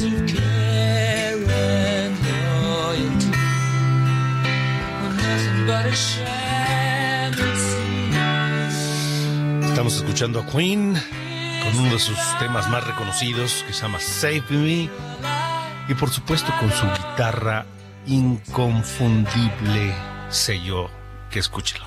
Years 0.00 0.12
of 0.12 0.26
care 0.26 1.36
and 1.36 2.16
loyalty 2.72 3.30
were 5.00 5.14
nothing 5.14 5.66
but 5.66 5.86
a 5.86 5.92
sham, 5.92 7.32
it 7.32 7.56
seemed. 7.56 8.14
Estamos 9.64 9.96
escuchando 9.96 10.40
a 10.40 10.46
Queen 10.46 10.94
con 11.62 11.78
uno 11.78 11.92
de 11.92 11.98
sus 11.98 12.18
temas 12.38 12.68
más 12.70 12.86
reconocidos 12.86 13.64
que 13.66 13.72
se 13.72 13.82
llama 13.82 13.98
Save 14.00 14.44
Me 14.50 14.90
y 15.88 15.94
por 15.94 16.10
supuesto 16.10 16.52
con 16.60 16.70
su 16.70 16.86
guitarra 16.86 17.66
inconfundible 18.06 19.94
sello 20.28 20.90
que 21.30 21.38
escúchelo. 21.38 21.86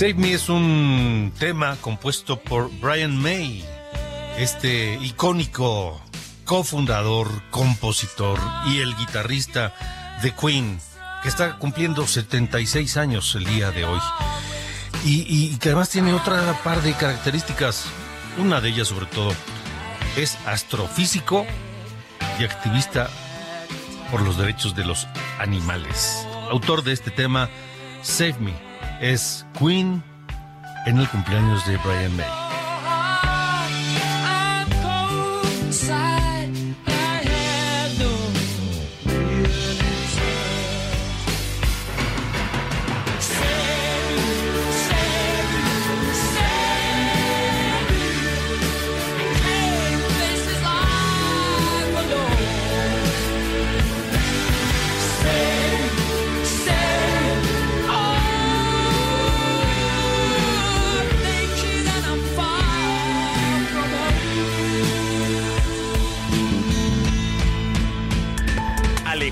Save 0.00 0.14
Me 0.14 0.32
es 0.32 0.48
un 0.48 1.30
tema 1.38 1.76
compuesto 1.82 2.40
por 2.40 2.70
Brian 2.80 3.20
May, 3.20 3.62
este 4.38 4.94
icónico 4.94 6.00
cofundador, 6.46 7.28
compositor 7.50 8.38
y 8.64 8.78
el 8.78 8.96
guitarrista 8.96 9.74
de 10.22 10.34
Queen, 10.34 10.80
que 11.22 11.28
está 11.28 11.58
cumpliendo 11.58 12.06
76 12.06 12.96
años 12.96 13.34
el 13.34 13.44
día 13.44 13.72
de 13.72 13.84
hoy. 13.84 14.00
Y, 15.04 15.26
y 15.28 15.58
que 15.58 15.68
además 15.68 15.90
tiene 15.90 16.14
otra 16.14 16.58
par 16.64 16.80
de 16.80 16.94
características. 16.94 17.84
Una 18.38 18.62
de 18.62 18.70
ellas, 18.70 18.88
sobre 18.88 19.04
todo, 19.04 19.34
es 20.16 20.38
astrofísico 20.46 21.44
y 22.38 22.44
activista 22.44 23.10
por 24.10 24.22
los 24.22 24.38
derechos 24.38 24.74
de 24.74 24.86
los 24.86 25.06
animales. 25.38 26.26
Autor 26.50 26.84
de 26.84 26.94
este 26.94 27.10
tema, 27.10 27.50
Save 28.00 28.38
Me, 28.40 28.69
es 29.00 29.46
Queen 29.58 30.02
en 30.86 30.98
el 30.98 31.08
cumpleaños 31.08 31.66
de 31.66 31.76
Brian 31.78 32.16
May. 32.16 32.49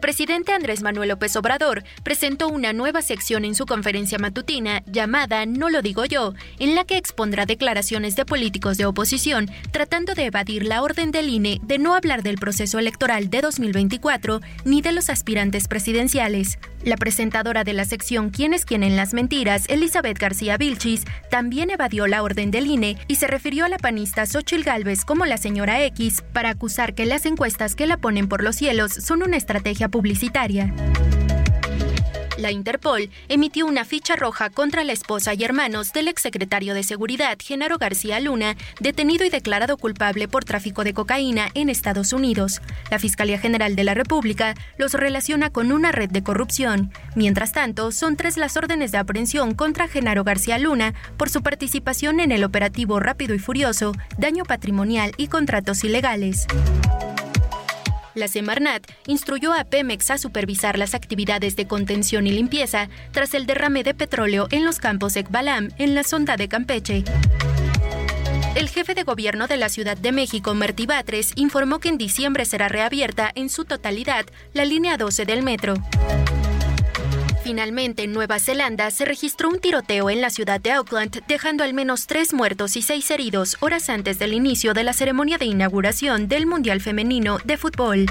Presidente 0.00 0.52
Andrés 0.52 0.82
Manuel 0.82 1.10
López 1.10 1.36
Obrador 1.36 1.84
presentó 2.02 2.48
una 2.48 2.72
nueva 2.72 3.02
sección 3.02 3.44
en 3.44 3.54
su 3.54 3.66
conferencia 3.66 4.18
matutina 4.18 4.82
llamada 4.86 5.44
No 5.44 5.68
lo 5.68 5.82
digo 5.82 6.04
yo, 6.04 6.34
en 6.58 6.74
la 6.74 6.84
que 6.84 6.96
expondrá 6.96 7.44
declaraciones 7.46 8.16
de 8.16 8.24
políticos 8.24 8.78
de 8.78 8.86
oposición 8.86 9.50
tratando 9.72 10.14
de 10.14 10.26
evadir 10.26 10.64
la 10.64 10.82
orden 10.82 11.10
del 11.10 11.28
INE 11.28 11.60
de 11.62 11.78
no 11.78 11.94
hablar 11.94 12.22
del 12.22 12.36
proceso 12.36 12.78
electoral 12.78 13.28
de 13.28 13.42
2024 13.42 14.40
ni 14.64 14.80
de 14.80 14.92
los 14.92 15.10
aspirantes 15.10 15.68
presidenciales. 15.68 16.58
La 16.82 16.96
presentadora 16.96 17.62
de 17.62 17.74
la 17.74 17.84
sección 17.84 18.30
¿Quién 18.30 18.54
es 18.54 18.64
quién 18.64 18.82
en 18.82 18.96
las 18.96 19.12
mentiras, 19.12 19.64
Elizabeth 19.68 20.18
García 20.18 20.56
Vilchis, 20.56 21.04
también 21.30 21.68
evadió 21.68 22.06
la 22.06 22.22
orden 22.22 22.50
del 22.50 22.66
INE 22.66 22.96
y 23.06 23.16
se 23.16 23.26
refirió 23.26 23.66
a 23.66 23.68
la 23.68 23.76
panista 23.76 24.24
Xochil 24.24 24.64
Gálvez 24.64 25.04
como 25.04 25.26
la 25.26 25.36
señora 25.36 25.84
X 25.84 26.22
para 26.32 26.48
acusar 26.48 26.94
que 26.94 27.04
las 27.04 27.26
encuestas 27.26 27.74
que 27.74 27.86
la 27.86 27.98
ponen 27.98 28.28
por 28.28 28.42
los 28.42 28.56
cielos 28.56 28.92
son 28.94 29.22
una 29.22 29.36
estrategia 29.36 29.88
publicitaria. 29.88 29.99
La 32.40 32.50
Interpol 32.50 33.10
emitió 33.28 33.66
una 33.66 33.84
ficha 33.84 34.16
roja 34.16 34.48
contra 34.48 34.82
la 34.82 34.92
esposa 34.92 35.34
y 35.34 35.44
hermanos 35.44 35.92
del 35.92 36.08
exsecretario 36.08 36.72
de 36.72 36.82
Seguridad, 36.82 37.36
Genaro 37.38 37.76
García 37.76 38.18
Luna, 38.18 38.56
detenido 38.80 39.26
y 39.26 39.28
declarado 39.30 39.76
culpable 39.76 40.26
por 40.26 40.44
tráfico 40.44 40.82
de 40.82 40.94
cocaína 40.94 41.50
en 41.52 41.68
Estados 41.68 42.14
Unidos. 42.14 42.62
La 42.90 42.98
Fiscalía 42.98 43.38
General 43.38 43.76
de 43.76 43.84
la 43.84 43.92
República 43.92 44.54
los 44.78 44.94
relaciona 44.94 45.50
con 45.50 45.70
una 45.70 45.92
red 45.92 46.08
de 46.08 46.22
corrupción. 46.22 46.90
Mientras 47.14 47.52
tanto, 47.52 47.92
son 47.92 48.16
tres 48.16 48.38
las 48.38 48.56
órdenes 48.56 48.90
de 48.90 48.98
aprehensión 48.98 49.54
contra 49.54 49.86
Genaro 49.86 50.24
García 50.24 50.58
Luna 50.58 50.94
por 51.18 51.28
su 51.28 51.42
participación 51.42 52.20
en 52.20 52.32
el 52.32 52.44
operativo 52.44 53.00
Rápido 53.00 53.34
y 53.34 53.38
Furioso, 53.38 53.92
daño 54.16 54.44
patrimonial 54.44 55.12
y 55.18 55.28
contratos 55.28 55.84
ilegales. 55.84 56.46
La 58.14 58.28
Semarnat 58.28 58.82
instruyó 59.06 59.52
a 59.52 59.64
Pemex 59.64 60.10
a 60.10 60.18
supervisar 60.18 60.78
las 60.78 60.94
actividades 60.94 61.56
de 61.56 61.66
contención 61.66 62.26
y 62.26 62.32
limpieza 62.32 62.88
tras 63.12 63.34
el 63.34 63.46
derrame 63.46 63.84
de 63.84 63.94
petróleo 63.94 64.48
en 64.50 64.64
los 64.64 64.78
campos 64.78 65.16
Ekbalam, 65.16 65.68
en 65.78 65.94
la 65.94 66.02
sonda 66.02 66.36
de 66.36 66.48
Campeche. 66.48 67.04
El 68.56 68.68
jefe 68.68 68.94
de 68.94 69.04
gobierno 69.04 69.46
de 69.46 69.56
la 69.56 69.68
Ciudad 69.68 69.96
de 69.96 70.10
México, 70.10 70.54
Martí 70.54 70.86
Batres, 70.86 71.32
informó 71.36 71.78
que 71.78 71.88
en 71.88 71.98
diciembre 71.98 72.44
será 72.44 72.68
reabierta 72.68 73.30
en 73.34 73.48
su 73.48 73.64
totalidad 73.64 74.26
la 74.54 74.64
línea 74.64 74.96
12 74.96 75.24
del 75.24 75.42
metro. 75.42 75.74
Finalmente, 77.50 78.04
en 78.04 78.12
Nueva 78.12 78.38
Zelanda 78.38 78.92
se 78.92 79.04
registró 79.04 79.48
un 79.48 79.58
tiroteo 79.58 80.08
en 80.08 80.20
la 80.20 80.30
ciudad 80.30 80.60
de 80.60 80.70
Auckland, 80.70 81.20
dejando 81.26 81.64
al 81.64 81.74
menos 81.74 82.06
tres 82.06 82.32
muertos 82.32 82.76
y 82.76 82.82
seis 82.82 83.10
heridos 83.10 83.56
horas 83.58 83.90
antes 83.90 84.20
del 84.20 84.34
inicio 84.34 84.72
de 84.72 84.84
la 84.84 84.92
ceremonia 84.92 85.36
de 85.36 85.46
inauguración 85.46 86.28
del 86.28 86.46
Mundial 86.46 86.80
Femenino 86.80 87.38
de 87.44 87.56
Fútbol. 87.56 88.06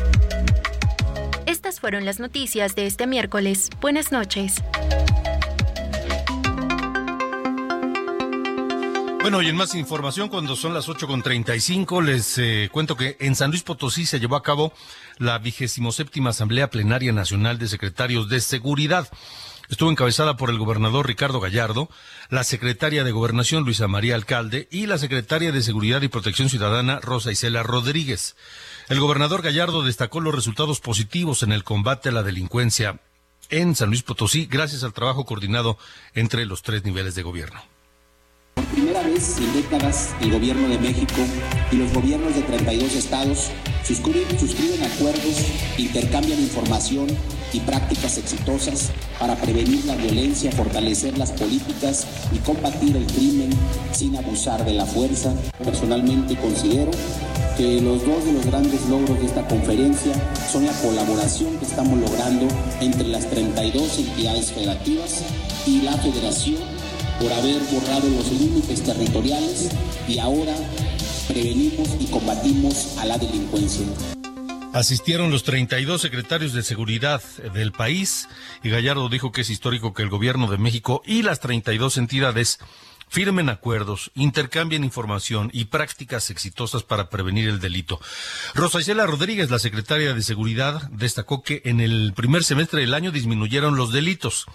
Estas 1.45 1.79
fueron 1.79 2.03
las 2.03 2.19
noticias 2.19 2.75
de 2.75 2.85
este 2.85 3.07
miércoles. 3.07 3.69
Buenas 3.79 4.11
noches. 4.11 4.55
Bueno, 9.21 9.41
y 9.41 9.49
en 9.49 9.55
más 9.57 9.75
información, 9.75 10.29
cuando 10.29 10.55
son 10.55 10.73
las 10.73 10.87
8.35, 10.87 12.01
les 12.01 12.37
eh, 12.37 12.69
cuento 12.71 12.95
que 12.95 13.17
en 13.19 13.35
San 13.35 13.51
Luis 13.51 13.63
Potosí 13.63 14.05
se 14.05 14.19
llevó 14.19 14.37
a 14.37 14.43
cabo 14.43 14.71
la 15.17 15.37
vigésimo 15.39 15.91
séptima 15.91 16.29
Asamblea 16.29 16.69
Plenaria 16.69 17.11
Nacional 17.11 17.59
de 17.59 17.67
Secretarios 17.67 18.29
de 18.29 18.39
Seguridad. 18.39 19.09
Estuvo 19.67 19.91
encabezada 19.91 20.37
por 20.37 20.49
el 20.49 20.57
gobernador 20.57 21.05
Ricardo 21.05 21.41
Gallardo, 21.41 21.89
la 22.29 22.45
secretaria 22.45 23.03
de 23.03 23.11
Gobernación 23.11 23.65
Luisa 23.65 23.89
María 23.89 24.15
Alcalde 24.15 24.69
y 24.71 24.85
la 24.85 24.97
secretaria 24.97 25.51
de 25.51 25.61
Seguridad 25.61 26.01
y 26.01 26.07
Protección 26.07 26.49
Ciudadana 26.49 27.01
Rosa 27.01 27.31
Isela 27.31 27.61
Rodríguez. 27.61 28.37
El 28.87 29.01
gobernador 29.01 29.41
Gallardo 29.41 29.83
destacó 29.83 30.21
los 30.21 30.33
resultados 30.33 30.79
positivos 30.79 31.43
en 31.43 31.51
el 31.51 31.65
combate 31.65 32.09
a 32.09 32.13
la 32.13 32.23
delincuencia 32.23 32.99
en 33.49 33.75
San 33.75 33.89
Luis 33.89 34.01
Potosí 34.01 34.45
gracias 34.45 34.83
al 34.83 34.93
trabajo 34.93 35.25
coordinado 35.25 35.77
entre 36.13 36.45
los 36.45 36.61
tres 36.63 36.85
niveles 36.85 37.15
de 37.15 37.23
gobierno. 37.23 37.61
Primera 38.71 39.01
vez 39.01 39.37
en 39.39 39.53
décadas, 39.53 40.09
el 40.21 40.31
gobierno 40.31 40.67
de 40.67 40.77
México 40.77 41.21
y 41.71 41.77
los 41.77 41.91
gobiernos 41.91 42.35
de 42.35 42.41
32 42.43 42.95
estados 42.95 43.49
suscriben, 43.83 44.39
suscriben 44.39 44.83
acuerdos, 44.83 45.37
intercambian 45.77 46.39
información 46.39 47.07
y 47.51 47.59
prácticas 47.61 48.19
exitosas 48.19 48.91
para 49.19 49.35
prevenir 49.35 49.83
la 49.85 49.95
violencia, 49.95 50.51
fortalecer 50.51 51.17
las 51.17 51.31
políticas 51.31 52.05
y 52.31 52.37
combatir 52.39 52.95
el 52.95 53.07
crimen 53.07 53.49
sin 53.91 54.15
abusar 54.15 54.63
de 54.63 54.73
la 54.73 54.85
fuerza. 54.85 55.33
Personalmente 55.63 56.35
considero 56.35 56.91
que 57.57 57.81
los 57.81 58.05
dos 58.05 58.23
de 58.23 58.33
los 58.33 58.45
grandes 58.45 58.85
logros 58.87 59.19
de 59.19 59.25
esta 59.25 59.47
conferencia 59.47 60.13
son 60.51 60.67
la 60.67 60.73
colaboración 60.73 61.57
que 61.57 61.65
estamos 61.65 61.99
logrando 61.99 62.47
entre 62.81 63.07
las 63.07 63.27
32 63.29 63.97
entidades 63.97 64.51
federativas 64.51 65.23
y 65.65 65.81
la 65.81 65.97
federación 65.97 66.78
por 67.19 67.31
haber 67.33 67.61
borrado 67.71 68.07
los 68.09 68.31
límites 68.31 68.83
territoriales 68.83 69.69
y 70.07 70.19
ahora 70.19 70.55
prevenimos 71.27 71.89
y 71.99 72.05
combatimos 72.07 72.97
a 72.97 73.05
la 73.05 73.17
delincuencia. 73.17 73.85
Asistieron 74.73 75.29
los 75.31 75.43
32 75.43 76.01
secretarios 76.01 76.53
de 76.53 76.63
seguridad 76.63 77.21
del 77.53 77.71
país 77.71 78.29
y 78.63 78.69
Gallardo 78.69 79.09
dijo 79.09 79.31
que 79.31 79.41
es 79.41 79.49
histórico 79.49 79.93
que 79.93 80.03
el 80.03 80.09
gobierno 80.09 80.47
de 80.47 80.57
México 80.57 81.01
y 81.05 81.23
las 81.23 81.39
32 81.39 81.97
entidades 81.97 82.59
firmen 83.09 83.49
acuerdos, 83.49 84.11
intercambien 84.13 84.83
información 84.83 85.49
y 85.51 85.65
prácticas 85.65 86.29
exitosas 86.29 86.83
para 86.83 87.09
prevenir 87.09 87.49
el 87.49 87.59
delito. 87.59 87.99
Rosa 88.53 88.79
Isela 88.79 89.07
Rodríguez, 89.07 89.49
la 89.49 89.59
secretaria 89.59 90.13
de 90.13 90.21
Seguridad, 90.21 90.89
destacó 90.91 91.41
que 91.41 91.63
en 91.65 91.81
el 91.81 92.13
primer 92.15 92.43
semestre 92.43 92.81
del 92.81 92.93
año 92.93 93.11
disminuyeron 93.11 93.75
los 93.75 93.91
delitos. 93.91 94.45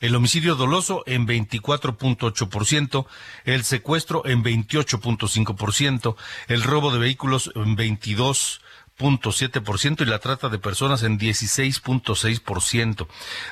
El 0.00 0.14
homicidio 0.14 0.54
doloso 0.56 1.02
en 1.06 1.26
24.8%, 1.26 3.06
el 3.44 3.64
secuestro 3.64 4.26
en 4.26 4.44
28.5%, 4.44 6.16
el 6.48 6.62
robo 6.62 6.92
de 6.92 6.98
vehículos 6.98 7.50
en 7.54 7.78
22.7% 7.78 10.02
y 10.02 10.04
la 10.04 10.18
trata 10.18 10.50
de 10.50 10.58
personas 10.58 11.02
en 11.02 11.18
16.6%. 11.18 13.06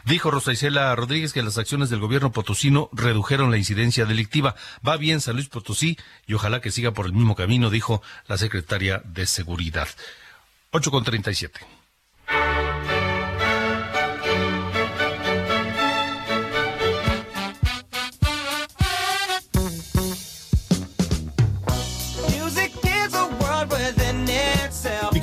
Dijo 0.05 0.31
Rosa 0.31 0.53
Isela 0.53 0.95
Rodríguez 0.95 1.33
que 1.33 1.43
las 1.43 1.57
acciones 1.57 1.89
del 1.89 2.01
gobierno 2.01 2.31
potosino 2.31 2.91
redujeron 2.93 3.51
la 3.51 3.57
incidencia 3.57 4.05
delictiva. 4.05 4.55
Va 4.87 4.99
bien 4.99 5.23
San 5.23 5.37
Luis 5.37 5.49
Potosí 5.49 5.97
y 6.27 6.35
ojalá 6.35 6.61
que 6.61 6.71
siga 6.71 6.93
por 6.93 7.07
el 7.07 7.15
mismo 7.15 7.37
camino, 7.37 7.71
dijo 7.71 8.03
la 8.27 8.37
secretaria 8.37 9.01
de 9.07 9.25
Seguridad. 9.25 9.89
8 10.73 10.91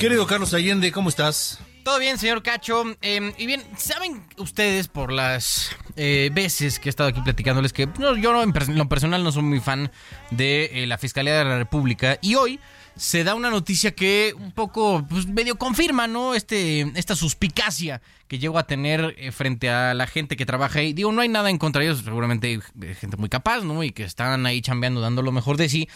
querido 0.02 0.26
Carlos 0.26 0.56
Allende, 0.56 0.92
¿cómo 0.92 1.10
estás? 1.10 1.60
Todo 1.84 2.00
bien, 2.00 2.18
señor 2.18 2.42
Cacho. 2.42 2.86
Eh, 3.04 3.34
y 3.38 3.46
bien, 3.46 3.62
¿saben 3.78 4.26
ustedes 4.38 4.88
por 4.88 5.12
las 5.12 5.76
eh, 5.96 6.32
veces 6.34 6.80
que 6.80 6.90
he 6.90 6.92
estado 6.92 7.10
aquí 7.10 7.22
platicándoles 7.22 7.72
que 7.72 7.86
no, 7.86 8.18
yo 8.18 8.34
no, 8.34 8.42
en 8.42 8.52
lo 8.78 8.90
personal 8.90 9.24
no 9.24 9.32
soy 9.32 9.44
muy 9.44 9.60
fan 9.60 9.92
de 10.32 10.72
eh, 10.74 10.88
la 10.88 10.98
Fiscalía 10.98 11.38
de 11.38 11.46
la 11.46 11.60
República? 11.60 12.18
Y 12.20 12.34
hoy 12.34 12.60
se 12.96 13.24
da 13.24 13.36
una 13.36 13.50
noticia 13.50 13.92
que 13.92 14.34
un 14.38 14.52
poco 14.52 15.06
pues, 15.10 15.28
medio 15.28 15.58
confirma, 15.58 16.08
¿no? 16.08 16.36
Este, 16.36 16.82
esta 16.96 17.16
suspicacia 17.16 18.02
que 18.28 18.40
llego 18.40 18.58
a 18.58 18.68
tener 18.68 19.16
eh, 19.18 19.32
frente 19.32 19.70
a 19.70 19.94
la 19.94 20.08
gente 20.08 20.36
que 20.38 20.46
trabaja 20.46 20.80
ahí. 20.80 20.94
Digo, 20.94 21.12
no 21.12 21.22
hay 21.22 21.30
nada 21.30 21.50
en 21.50 21.58
contra 21.58 21.82
de 21.82 21.90
ellos, 21.90 22.04
seguramente 22.04 22.48
hay 22.48 22.60
eh, 22.82 22.96
gente 22.96 23.18
muy 23.18 23.30
capaz, 23.30 23.62
¿no? 23.64 23.84
Y 23.84 23.92
que 23.92 24.04
están 24.04 24.46
ahí 24.46 24.62
chambeando, 24.62 25.02
dando 25.02 25.22
lo 25.22 25.32
mejor 25.32 25.58
de 25.58 25.70
sí. 25.70 25.90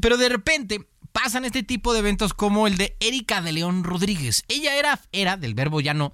Pero 0.00 0.16
de 0.16 0.28
repente 0.28 0.86
pasan 1.12 1.44
este 1.44 1.62
tipo 1.62 1.92
de 1.92 2.00
eventos 2.00 2.34
como 2.34 2.66
el 2.66 2.76
de 2.76 2.96
Erika 3.00 3.42
de 3.42 3.52
León 3.52 3.84
Rodríguez. 3.84 4.44
Ella 4.48 4.76
era, 4.76 5.00
era 5.12 5.36
del 5.36 5.54
verbo 5.54 5.80
ya 5.80 5.94
no, 5.94 6.12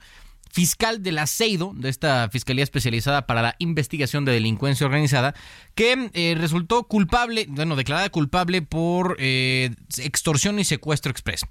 fiscal 0.50 1.02
del 1.02 1.18
ASEIDO, 1.18 1.72
de 1.76 1.88
esta 1.88 2.28
Fiscalía 2.30 2.64
Especializada 2.64 3.26
para 3.26 3.42
la 3.42 3.56
Investigación 3.58 4.24
de 4.24 4.32
Delincuencia 4.32 4.86
Organizada, 4.86 5.34
que 5.74 6.10
eh, 6.14 6.34
resultó 6.36 6.84
culpable, 6.84 7.46
bueno, 7.48 7.76
declarada 7.76 8.08
culpable 8.10 8.62
por 8.62 9.16
eh, 9.18 9.70
extorsión 9.98 10.58
y 10.58 10.64
secuestro 10.64 11.10
express. 11.10 11.46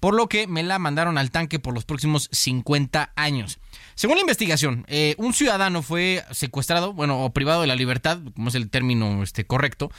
Por 0.00 0.14
lo 0.14 0.28
que 0.28 0.46
me 0.46 0.62
la 0.62 0.78
mandaron 0.78 1.18
al 1.18 1.30
tanque 1.30 1.58
por 1.58 1.74
los 1.74 1.84
próximos 1.84 2.28
50 2.32 3.12
años. 3.16 3.58
Según 3.94 4.16
la 4.16 4.22
investigación, 4.22 4.84
eh, 4.88 5.14
un 5.18 5.32
ciudadano 5.32 5.82
fue 5.82 6.24
secuestrado, 6.30 6.92
bueno, 6.92 7.24
o 7.24 7.32
privado 7.32 7.60
de 7.60 7.66
la 7.66 7.76
libertad, 7.76 8.18
como 8.34 8.48
es 8.48 8.54
el 8.54 8.70
término 8.70 9.22
este, 9.22 9.44
correcto, 9.44 9.90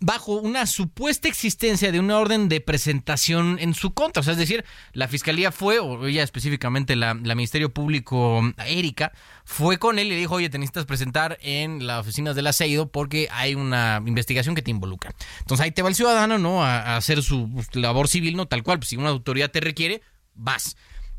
bajo 0.00 0.32
una 0.32 0.66
supuesta 0.66 1.28
existencia 1.28 1.92
de 1.92 2.00
una 2.00 2.18
orden 2.18 2.48
de 2.48 2.60
presentación 2.60 3.58
en 3.60 3.74
su 3.74 3.92
contra. 3.92 4.20
O 4.20 4.24
sea, 4.24 4.32
es 4.32 4.38
decir, 4.38 4.64
la 4.92 5.08
fiscalía 5.08 5.52
fue, 5.52 5.78
o 5.78 6.06
ella 6.06 6.22
específicamente, 6.22 6.96
la, 6.96 7.14
la 7.14 7.34
Ministerio 7.34 7.72
Público, 7.72 8.40
Erika, 8.66 9.12
fue 9.44 9.78
con 9.78 9.98
él 9.98 10.06
y 10.06 10.10
le 10.10 10.16
dijo, 10.16 10.36
oye, 10.36 10.48
te 10.48 10.58
necesitas 10.58 10.86
presentar 10.86 11.38
en 11.42 11.86
las 11.86 12.00
oficinas 12.00 12.34
del 12.34 12.46
aceido 12.46 12.90
porque 12.90 13.28
hay 13.30 13.54
una 13.54 14.02
investigación 14.06 14.54
que 14.54 14.62
te 14.62 14.70
involucra. 14.70 15.14
Entonces 15.40 15.64
ahí 15.64 15.70
te 15.70 15.82
va 15.82 15.90
el 15.90 15.94
ciudadano, 15.94 16.38
¿no? 16.38 16.64
A, 16.64 16.80
a 16.80 16.96
hacer 16.96 17.22
su 17.22 17.50
pues, 17.50 17.74
labor 17.76 18.08
civil, 18.08 18.36
¿no? 18.36 18.46
Tal 18.46 18.62
cual, 18.62 18.78
pues, 18.78 18.88
si 18.88 18.96
una 18.96 19.10
autoridad 19.10 19.50
te 19.50 19.60
requiere, 19.60 20.00
vas. 20.34 20.76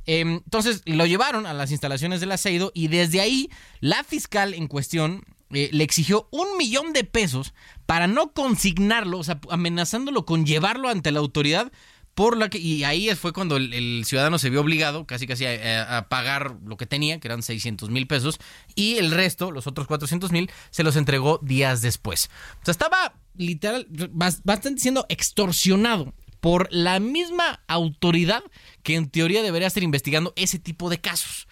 Eh, 0.08 0.22
Entonces 0.22 0.82
lo 0.86 1.06
llevaron 1.06 1.46
a 1.46 1.54
las 1.54 1.72
instalaciones 1.72 2.20
del 2.22 2.32
aceido 2.32 2.72
y 2.74 2.88
desde 2.88 3.22
ahí 3.22 3.50
la 3.80 4.04
fiscal 4.04 4.54
en 4.54 4.68
cuestión 4.68 5.24
eh, 5.54 5.70
le 5.72 5.84
exigió 5.84 6.28
un 6.32 6.58
millón 6.58 6.94
de 6.94 7.04
pesos 7.04 7.54
para 7.86 8.08
no 8.08 8.34
consignarlo, 8.34 9.20
o 9.20 9.24
sea, 9.24 9.40
amenazándolo 9.50 10.26
con 10.26 10.46
llevarlo 10.46 10.90
ante 10.90 11.12
la 11.12 11.20
autoridad. 11.20 11.72
Por 12.14 12.36
la 12.36 12.50
que, 12.50 12.58
y 12.58 12.84
ahí 12.84 13.10
fue 13.16 13.32
cuando 13.32 13.56
el, 13.56 14.04
ciudadano 14.06 14.38
se 14.38 14.50
vio 14.50 14.60
obligado 14.60 15.08
casi 15.08 15.28
casi 15.28 15.46
a, 15.46 15.98
a 15.98 16.10
pagar 16.10 16.58
lo 16.66 16.76
que 16.76 16.86
tenía, 16.86 17.22
que 17.22 17.28
eran 17.30 17.42
600 17.42 17.90
mil 17.90 18.06
pesos, 18.06 18.38
y 18.76 18.98
el 18.98 19.12
resto, 19.12 19.50
los 19.50 19.66
otros 19.66 19.88
400 19.88 20.30
mil, 20.34 20.52
se 20.72 20.84
los 20.84 20.98
entregó 20.98 21.40
días 21.42 21.82
después. 21.82 22.30
O 22.62 22.66
sea, 22.66 22.74
estaba 22.74 23.14
literal, 23.38 23.88
bas- 23.90 24.42
bastante 24.44 24.82
siendo 24.82 25.06
extorsionado 25.08 26.14
por 26.42 26.68
la 26.72 27.00
misma 27.00 27.64
autoridad 27.68 28.44
que 28.84 28.96
en 28.96 29.10
teoría 29.10 29.42
debería 29.42 29.70
estar 29.70 29.82
investigando 29.84 30.34
ese 30.36 30.60
tipo 30.60 30.90
de 30.90 31.00
casos. 31.00 31.48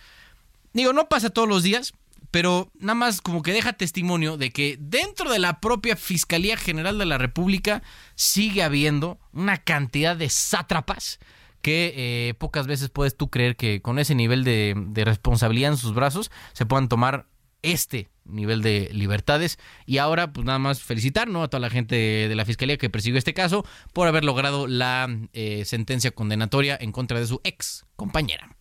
Digo, 0.73 0.91
no 0.91 1.07
pasa 1.07 1.29
todos 1.29 1.47
los 1.47 1.63
días. 1.63 1.93
Pero 2.31 2.71
nada 2.79 2.95
más 2.95 3.21
como 3.21 3.41
que 3.41 3.53
deja 3.53 3.73
testimonio 3.73 4.37
de 4.37 4.51
que 4.51 4.77
dentro 4.79 5.31
de 5.31 5.39
la 5.39 5.59
propia 5.59 5.95
Fiscalía 5.95 6.57
General 6.57 6.97
de 6.97 7.05
la 7.05 7.17
República 7.17 7.81
sigue 8.15 8.63
habiendo 8.63 9.19
una 9.31 9.57
cantidad 9.57 10.15
de 10.15 10.29
sátrapas 10.29 11.19
que 11.61 11.93
eh, 11.95 12.33
pocas 12.35 12.67
veces 12.67 12.89
puedes 12.89 13.17
tú 13.17 13.29
creer 13.29 13.55
que 13.55 13.81
con 13.81 13.99
ese 13.99 14.15
nivel 14.15 14.43
de, 14.43 14.75
de 14.77 15.05
responsabilidad 15.05 15.71
en 15.71 15.77
sus 15.77 15.93
brazos 15.93 16.31
se 16.53 16.65
puedan 16.65 16.87
tomar 16.87 17.27
este 17.61 18.09
nivel 18.25 18.61
de 18.61 18.89
libertades 18.93 19.57
y 19.85 19.97
ahora 19.97 20.31
pues 20.31 20.45
nada 20.45 20.59
más 20.59 20.81
felicitar 20.81 21.27
¿no? 21.27 21.43
a 21.43 21.49
toda 21.49 21.59
la 21.59 21.69
gente 21.69 21.95
de 21.95 22.35
la 22.35 22.45
fiscalía 22.45 22.77
que 22.77 22.89
persiguió 22.89 23.17
este 23.17 23.33
caso 23.33 23.65
por 23.93 24.07
haber 24.07 24.23
logrado 24.23 24.67
la 24.67 25.07
eh, 25.33 25.65
sentencia 25.65 26.11
condenatoria 26.11 26.77
en 26.79 26.91
contra 26.91 27.19
de 27.19 27.27
su 27.27 27.41
ex 27.43 27.85
compañera. 27.95 28.55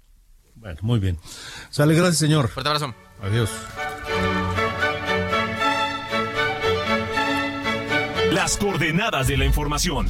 Bueno, 0.55 0.79
muy 0.83 0.99
bien. 0.99 1.19
Sale, 1.71 1.95
gracias, 1.95 2.19
señor. 2.19 2.49
Fuerte 2.49 2.69
abrazo. 2.69 2.95
Adiós. 3.23 3.51
Las 8.33 8.57
coordenadas 8.57 9.27
de 9.27 9.37
la 9.37 9.45
información. 9.45 10.09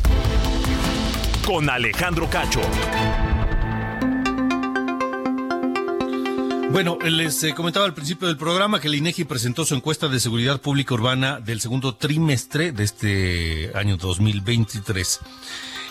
Con 1.47 1.71
Alejandro 1.71 2.29
Cacho. 2.29 2.61
Bueno, 6.71 6.99
les 7.03 7.43
eh, 7.45 7.55
comentaba 7.55 7.87
al 7.87 7.95
principio 7.95 8.29
del 8.29 8.37
programa 8.37 8.79
que 8.79 8.89
el 8.89 8.97
INEGI 8.97 9.25
presentó 9.25 9.65
su 9.65 9.75
encuesta 9.75 10.09
de 10.09 10.21
seguridad 10.21 10.61
pública 10.61 10.93
urbana 10.93 11.41
del 11.41 11.63
segundo 11.63 11.97
trimestre 11.97 12.73
de 12.73 12.85
este 12.85 13.73
año 13.75 13.97
2023. 13.97 15.21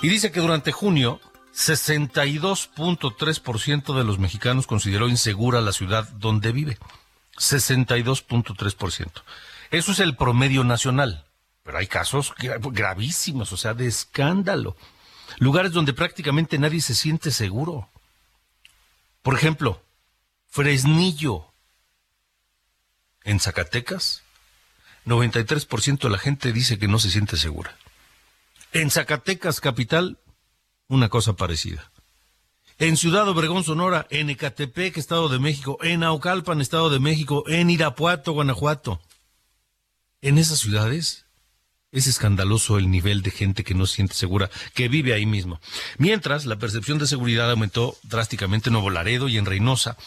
Y 0.03 0.09
dice 0.09 0.32
que 0.32 0.39
durante 0.39 0.72
junio, 0.72 1.20
62.3% 1.55 3.97
de 3.97 4.03
los 4.03 4.20
mexicanos 4.20 4.68
consideró 4.68 5.09
insegura 5.09 5.61
la 5.61 5.74
ciudad 5.74 6.07
donde 6.09 6.51
vive. 6.51 6.78
62.3%. 7.38 9.11
Eso 9.71 9.91
es 9.91 9.99
el 9.99 10.15
promedio 10.15 10.63
nacional. 10.63 11.25
Pero 11.63 11.77
hay 11.79 11.88
casos 11.88 12.33
gra- 12.35 12.59
gravísimos, 12.71 13.51
o 13.51 13.57
sea, 13.57 13.73
de 13.73 13.88
escándalo. 13.88 14.75
Lugares 15.39 15.71
donde 15.73 15.93
prácticamente 15.93 16.57
nadie 16.57 16.81
se 16.81 16.95
siente 16.95 17.31
seguro. 17.31 17.89
Por 19.21 19.35
ejemplo, 19.35 19.81
Fresnillo. 20.49 21.51
En 23.23 23.39
Zacatecas, 23.41 24.23
93% 25.05 25.99
de 25.99 26.09
la 26.09 26.17
gente 26.17 26.53
dice 26.53 26.79
que 26.79 26.88
no 26.88 26.97
se 26.99 27.11
siente 27.11 27.35
segura. 27.35 27.75
En 28.71 28.89
Zacatecas, 28.89 29.59
capital, 29.59 30.17
una 30.88 31.09
cosa 31.09 31.33
parecida. 31.33 31.91
En 32.80 32.95
Ciudad 32.95 33.28
Obregón, 33.28 33.63
Sonora, 33.63 34.05
en 34.11 34.30
Ecatepec, 34.30 34.97
Estado 34.97 35.30
de 35.30 35.39
México, 35.39 35.80
en 35.82 36.03
Aucalpan, 36.03 36.61
Estado 36.61 36.91
de 36.91 36.99
México, 36.99 37.43
en 37.47 37.71
Irapuato, 37.71 38.34
Guanajuato. 38.34 39.01
En 40.21 40.38
esas 40.38 40.59
ciudades 40.59 41.25
es 41.91 42.05
escandaloso 42.05 42.78
el 42.78 42.91
nivel 42.91 43.23
de 43.23 43.32
gente 43.32 43.63
que 43.63 43.73
no 43.73 43.88
se 43.88 43.95
siente 43.95 44.13
segura, 44.13 44.51
que 44.75 44.89
vive 44.89 45.15
ahí 45.15 45.25
mismo. 45.25 45.59
Mientras, 45.97 46.45
la 46.45 46.59
percepción 46.59 46.99
de 46.99 47.07
seguridad 47.07 47.49
aumentó 47.49 47.97
drásticamente 48.03 48.69
en 48.69 48.73
Nuevo 48.73 48.91
Laredo 48.91 49.28
y 49.28 49.38
en 49.38 49.47
Reynosa. 49.47 49.97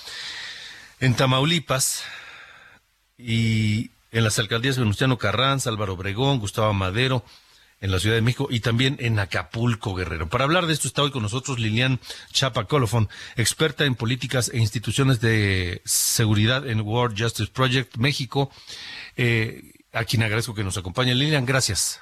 En 1.01 1.16
Tamaulipas 1.16 2.05
y 3.18 3.91
en 4.12 4.23
las 4.23 4.39
alcaldías 4.39 4.79
Venustiano 4.79 5.18
Carranza, 5.18 5.71
Álvaro 5.71 5.95
Obregón, 5.95 6.39
Gustavo 6.39 6.73
Madero, 6.73 7.25
en 7.81 7.91
la 7.91 7.99
Ciudad 7.99 8.16
de 8.16 8.22
México 8.22 8.49
y 8.51 8.61
también 8.61 8.97
en 9.01 9.18
Acapulco, 9.18 9.95
Guerrero. 9.95 10.28
Para 10.28 10.45
hablar 10.45 10.66
de 10.66 10.72
esto 10.72 10.87
está 10.87 11.03
hoy 11.03 11.11
con 11.11 11.22
nosotros 11.22 11.59
Lilian 11.59 11.99
Chapa 12.33 12.64
Colofón, 12.64 13.09
experta 13.37 13.85
en 13.85 13.95
políticas 13.95 14.51
e 14.53 14.59
instituciones 14.59 15.20
de 15.20 15.81
seguridad 15.85 16.68
en 16.68 16.81
World 16.83 17.20
Justice 17.20 17.51
Project 17.53 17.97
México, 17.97 18.51
eh, 19.16 19.62
a 19.93 20.05
quien 20.05 20.22
agradezco 20.22 20.55
que 20.55 20.64
nos 20.64 20.76
acompañe. 20.76 21.14
Lilian, 21.14 21.47
gracias. 21.47 22.01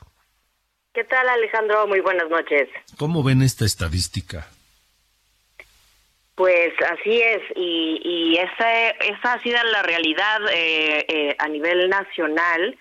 ¿Qué 0.92 1.04
tal, 1.04 1.28
Alejandro? 1.28 1.86
Muy 1.86 2.00
buenas 2.00 2.28
noches. 2.28 2.68
¿Cómo 2.96 3.22
ven 3.22 3.42
esta 3.42 3.64
estadística? 3.64 4.48
Pues 6.34 6.72
así 6.88 7.20
es, 7.20 7.40
y, 7.56 8.00
y 8.04 8.36
esa, 8.38 8.90
esa 8.90 9.32
ha 9.32 9.42
sido 9.42 9.62
la 9.64 9.82
realidad 9.82 10.40
eh, 10.52 11.04
eh, 11.08 11.36
a 11.36 11.48
nivel 11.48 11.88
nacional, 11.88 12.78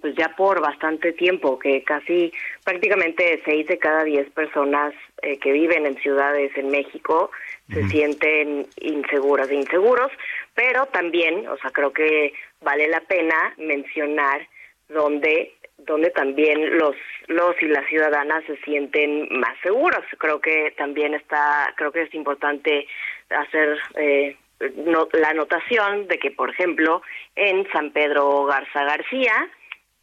pues 0.00 0.14
ya 0.14 0.28
por 0.36 0.60
bastante 0.60 1.12
tiempo, 1.12 1.58
que 1.58 1.82
casi 1.82 2.32
prácticamente 2.64 3.42
seis 3.44 3.66
de 3.66 3.78
cada 3.78 4.04
diez 4.04 4.30
personas 4.30 4.94
eh, 5.22 5.38
que 5.38 5.50
viven 5.52 5.86
en 5.86 5.96
ciudades 5.98 6.52
en 6.56 6.70
México 6.70 7.30
se 7.72 7.86
sienten 7.88 8.66
inseguras 8.80 9.50
e 9.50 9.56
inseguros, 9.56 10.10
pero 10.54 10.86
también, 10.86 11.46
o 11.48 11.56
sea, 11.58 11.70
creo 11.70 11.92
que 11.92 12.32
vale 12.62 12.88
la 12.88 13.00
pena 13.00 13.54
mencionar 13.58 14.46
donde 14.88 15.52
donde 15.78 16.10
también 16.10 16.76
los 16.78 16.96
los 17.28 17.54
y 17.62 17.66
las 17.66 17.86
ciudadanas 17.86 18.42
se 18.46 18.56
sienten 18.58 19.28
más 19.38 19.56
seguros. 19.62 20.00
Creo 20.18 20.40
que 20.40 20.72
también 20.76 21.14
está, 21.14 21.72
creo 21.76 21.92
que 21.92 22.02
es 22.02 22.14
importante 22.14 22.86
hacer 23.30 23.78
eh, 23.94 24.36
no- 24.76 25.08
la 25.12 25.28
anotación 25.28 26.08
de 26.08 26.18
que, 26.18 26.30
por 26.32 26.50
ejemplo, 26.50 27.02
en 27.36 27.68
San 27.70 27.90
Pedro 27.92 28.44
Garza 28.46 28.82
García, 28.82 29.48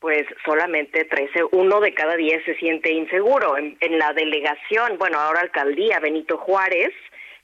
pues 0.05 0.27
solamente 0.45 1.03
13, 1.05 1.45
uno 1.53 1.79
de 1.79 1.95
cada 1.95 2.15
10 2.15 2.45
se 2.45 2.53
siente 2.57 2.93
inseguro. 2.93 3.57
En, 3.57 3.97
la 3.97 4.13
delegación, 4.13 4.99
bueno, 4.99 5.17
ahora 5.17 5.39
alcaldía 5.39 5.99
Benito 5.99 6.37
Juárez, 6.37 6.91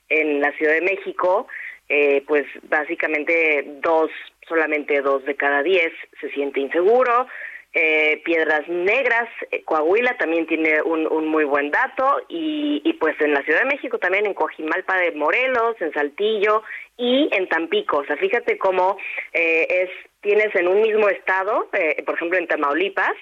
en 0.08 0.40
la 0.40 0.52
Ciudad 0.52 0.74
de 0.74 0.82
México, 0.82 1.48
eh, 1.88 2.22
pues 2.24 2.44
básicamente 2.68 3.64
dos, 3.82 4.12
solamente 4.46 5.00
dos 5.00 5.24
de 5.24 5.34
cada 5.34 5.64
10 5.64 5.92
se 6.20 6.30
siente 6.30 6.60
inseguro. 6.60 7.26
Eh, 7.72 8.22
Piedras 8.24 8.68
Negras, 8.68 9.28
eh, 9.50 9.64
Coahuila 9.64 10.16
también 10.16 10.46
tiene 10.46 10.82
un, 10.82 11.08
un 11.10 11.26
muy 11.26 11.42
buen 11.42 11.72
dato 11.72 12.20
y, 12.28 12.80
y 12.84 12.92
pues 12.92 13.20
en 13.20 13.32
la 13.32 13.42
Ciudad 13.42 13.62
de 13.62 13.74
México 13.74 13.98
también, 13.98 14.24
en 14.24 14.34
Coajimalpa 14.34 14.98
de 14.98 15.10
Morelos, 15.10 15.74
en 15.80 15.92
Saltillo 15.92 16.62
y 16.96 17.28
en 17.32 17.48
Tampico. 17.48 17.98
O 17.98 18.04
sea, 18.04 18.16
fíjate 18.16 18.56
cómo 18.56 18.98
eh, 19.32 19.66
es 19.68 19.90
tienes 20.22 20.54
en 20.54 20.68
un 20.68 20.80
mismo 20.80 21.08
estado, 21.08 21.68
eh, 21.72 22.02
por 22.04 22.14
ejemplo 22.14 22.38
en 22.38 22.46
Tamaulipas, 22.46 23.14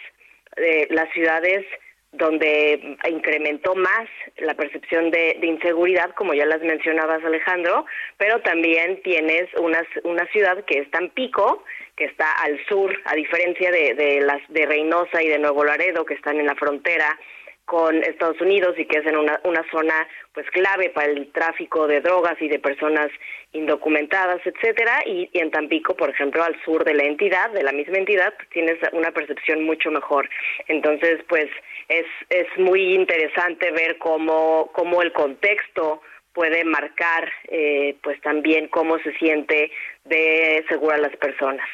eh, 0.57 0.86
las 0.90 1.11
ciudades 1.12 1.64
donde 2.12 2.96
incrementó 3.09 3.74
más 3.76 4.09
la 4.38 4.55
percepción 4.55 5.11
de, 5.11 5.38
inseguridad, 5.42 6.11
como 6.14 6.34
ya 6.34 6.44
las 6.44 6.61
mencionabas 6.61 7.24
Alejandro, 7.24 7.86
pero 8.16 8.40
también 8.40 9.01
tienes 9.03 9.48
una, 9.55 9.82
una 10.03 10.26
ciudad 10.26 10.64
que 10.64 10.80
es 10.80 10.90
Tampico, 10.90 11.64
que 11.96 12.07
está 12.07 12.32
al 12.42 12.59
sur, 12.66 12.92
a 13.05 13.14
diferencia 13.14 13.70
de, 13.70 13.94
de 13.94 14.20
las 14.22 14.40
de 14.48 14.66
Reynosa 14.66 15.22
y 15.22 15.28
de 15.28 15.38
Nuevo 15.38 15.64
Laredo, 15.64 16.05
que 16.05 16.14
están 16.14 16.40
en 16.40 16.46
la 16.46 16.57
frontera 16.57 17.16
con 17.65 18.03
Estados 18.03 18.41
Unidos 18.41 18.75
y 18.79 18.87
que 18.87 18.99
es 18.99 19.07
en 19.07 19.17
una, 19.17 19.41
una 19.45 19.65
zona 19.71 19.95
pues 20.35 20.45
clave 20.51 20.91
para 20.91 21.07
el 21.07 21.31
tráfico 21.33 21.87
de 21.87 22.01
drogas 22.01 22.41
y 22.41 22.49
de 22.49 22.59
personas 22.59 23.11
indocumentadas, 23.53 24.41
etcétera, 24.45 25.03
y, 25.07 25.31
en 25.35 25.51
Tampico, 25.51 25.95
por 25.97 26.11
ejemplo, 26.11 26.43
al 26.43 26.61
sur 26.65 26.85
de 26.85 26.95
la 26.95 27.05
entidad, 27.05 27.51
de 27.51 27.63
la 27.63 27.73
misma 27.73 27.99
entidad, 27.99 28.33
tienes 28.53 28.79
una 28.93 29.11
percepción 29.13 29.65
mucho 29.65 29.91
mejor. 29.91 30.29
Entonces, 30.67 31.21
pues 31.29 31.49
es 31.89 32.07
es 32.29 32.47
muy 32.59 32.95
interesante 32.95 33.71
ver 33.71 33.99
cómo 33.99 34.71
cómo 34.73 35.03
el 35.03 35.13
contexto 35.13 36.03
puede 36.33 36.65
marcar 36.65 37.31
eh, 37.49 37.97
pues 38.03 38.21
también 38.21 38.69
cómo 38.69 38.99
se 38.99 39.13
siente 39.19 39.71
de 40.05 40.65
segura 40.69 40.97
las 40.99 41.17
personas. 41.17 41.67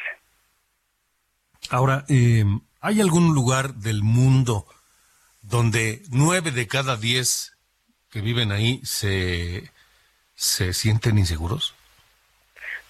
Ahora, 1.69 2.05
eh, 2.09 2.43
¿hay 2.81 3.01
algún 3.01 3.33
lugar 3.33 3.73
del 3.73 4.01
mundo 4.03 4.65
donde 5.49 6.01
nueve 6.11 6.51
de 6.51 6.67
cada 6.67 6.97
diez 6.97 7.57
que 8.11 8.21
viven 8.21 8.51
ahí 8.51 8.81
se, 8.83 9.63
se 10.35 10.73
sienten 10.73 11.17
inseguros? 11.17 11.75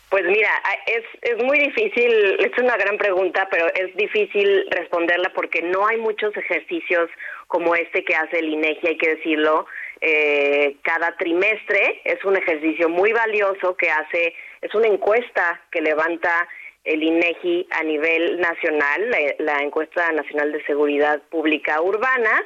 Pues 0.10 0.24
mira, 0.26 0.50
es, 0.86 1.04
es 1.22 1.44
muy 1.44 1.60
difícil, 1.60 2.38
es 2.40 2.58
una 2.58 2.78
gran 2.78 2.98
pregunta, 2.98 3.48
pero 3.52 3.68
es 3.74 3.94
difícil 3.98 4.66
responderla 4.72 5.34
porque 5.36 5.62
no 5.62 5.86
hay 5.86 5.98
muchos 5.98 6.36
ejercicios 6.38 7.10
como 7.48 7.76
este 7.76 8.06
que 8.06 8.16
hace 8.16 8.40
el 8.40 8.50
INEGI, 8.54 8.88
hay 8.88 8.98
que 8.98 9.16
decirlo, 9.16 9.66
eh, 10.00 10.78
cada 10.82 11.18
trimestre. 11.18 12.02
Es 12.06 12.24
un 12.24 12.38
ejercicio 12.38 12.88
muy 12.88 13.12
valioso 13.12 13.76
que 13.76 13.90
hace, 13.90 14.34
es 14.62 14.74
una 14.74 14.88
encuesta 14.88 15.62
que 15.72 15.82
levanta 15.82 16.48
el 16.88 17.04
INEGI 17.04 17.68
a 17.72 17.84
nivel 17.84 18.40
nacional, 18.40 19.10
la, 19.12 19.20
la 19.40 19.64
encuesta 19.64 20.12
nacional 20.12 20.52
de 20.52 20.64
seguridad 20.66 21.22
pública 21.30 21.82
urbana, 21.82 22.46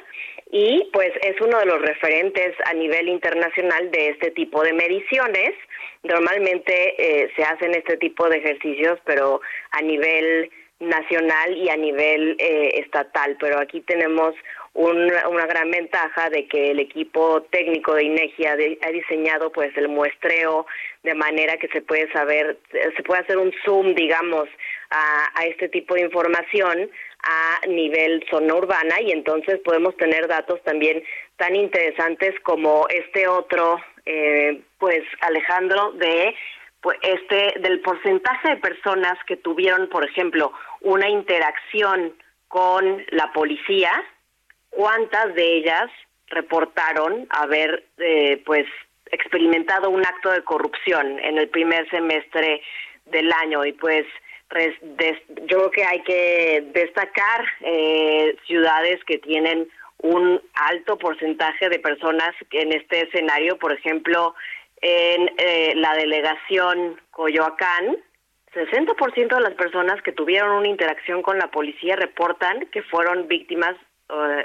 y 0.50 0.90
pues 0.92 1.10
es 1.22 1.40
uno 1.40 1.58
de 1.60 1.66
los 1.66 1.80
referentes 1.80 2.54
a 2.66 2.74
nivel 2.74 3.08
internacional 3.08 3.90
de 3.90 4.10
este 4.10 4.30
tipo 4.32 4.62
de 4.62 4.74
mediciones. 4.74 5.54
Normalmente 6.02 6.94
eh, 6.98 7.30
se 7.34 7.42
hacen 7.42 7.74
este 7.74 7.96
tipo 7.96 8.28
de 8.28 8.36
ejercicios, 8.36 8.98
pero 9.06 9.40
a 9.70 9.80
nivel 9.80 10.50
nacional 10.78 11.56
y 11.56 11.70
a 11.70 11.76
nivel 11.76 12.36
eh, 12.38 12.80
estatal, 12.84 13.36
pero 13.40 13.60
aquí 13.60 13.80
tenemos 13.80 14.34
un- 14.74 15.12
una 15.28 15.46
gran 15.46 15.70
ventaja 15.70 16.30
de 16.30 16.46
que 16.48 16.70
el 16.70 16.80
equipo 16.80 17.42
técnico 17.50 17.94
de 17.94 18.04
INEGI 18.04 18.46
ha, 18.46 18.56
de- 18.56 18.78
ha 18.82 18.90
diseñado 18.90 19.52
pues 19.52 19.76
el 19.76 19.88
muestreo 19.88 20.66
de 21.02 21.14
manera 21.14 21.56
que 21.58 21.68
se 21.68 21.82
puede 21.82 22.10
saber, 22.12 22.58
se 22.72 23.02
puede 23.02 23.20
hacer 23.20 23.36
un 23.38 23.52
zoom, 23.64 23.94
digamos, 23.94 24.48
a, 24.90 25.30
a 25.34 25.44
este 25.46 25.68
tipo 25.68 25.94
de 25.94 26.02
información 26.02 26.90
a 27.24 27.66
nivel 27.66 28.24
zona 28.30 28.54
urbana 28.54 29.00
y 29.00 29.12
entonces 29.12 29.60
podemos 29.64 29.96
tener 29.96 30.26
datos 30.26 30.60
también 30.62 31.02
tan 31.36 31.54
interesantes 31.54 32.34
como 32.40 32.86
este 32.88 33.28
otro, 33.28 33.78
eh, 34.06 34.60
pues 34.78 35.02
Alejandro, 35.20 35.92
de 35.92 36.34
pues 36.80 36.98
este 37.02 37.60
del 37.60 37.80
porcentaje 37.80 38.48
de 38.50 38.56
personas 38.56 39.14
que 39.26 39.36
tuvieron, 39.36 39.88
por 39.88 40.04
ejemplo, 40.04 40.52
una 40.80 41.08
interacción 41.08 42.12
con 42.48 43.04
la 43.10 43.32
policía, 43.32 43.90
cuántas 44.72 45.34
de 45.34 45.56
ellas 45.58 45.90
reportaron 46.26 47.26
haber 47.30 47.84
eh, 47.98 48.42
pues 48.44 48.66
experimentado 49.10 49.90
un 49.90 50.04
acto 50.04 50.30
de 50.30 50.42
corrupción 50.42 51.18
en 51.20 51.38
el 51.38 51.48
primer 51.48 51.88
semestre 51.90 52.62
del 53.06 53.30
año. 53.32 53.64
Y 53.64 53.72
pues 53.72 54.06
des- 54.80 55.22
yo 55.46 55.58
creo 55.58 55.70
que 55.70 55.84
hay 55.84 56.02
que 56.02 56.64
destacar 56.72 57.44
eh, 57.60 58.36
ciudades 58.46 59.02
que 59.04 59.18
tienen 59.18 59.68
un 59.98 60.40
alto 60.54 60.98
porcentaje 60.98 61.68
de 61.68 61.78
personas 61.78 62.30
en 62.50 62.72
este 62.72 63.02
escenario, 63.02 63.56
por 63.58 63.72
ejemplo, 63.72 64.34
en 64.80 65.30
eh, 65.38 65.74
la 65.76 65.94
delegación 65.94 67.00
Coyoacán, 67.10 67.96
60% 68.54 69.34
de 69.36 69.40
las 69.40 69.54
personas 69.54 70.02
que 70.02 70.12
tuvieron 70.12 70.50
una 70.52 70.68
interacción 70.68 71.22
con 71.22 71.38
la 71.38 71.50
policía 71.50 71.94
reportan 71.96 72.66
que 72.72 72.82
fueron 72.82 73.28
víctimas 73.28 73.76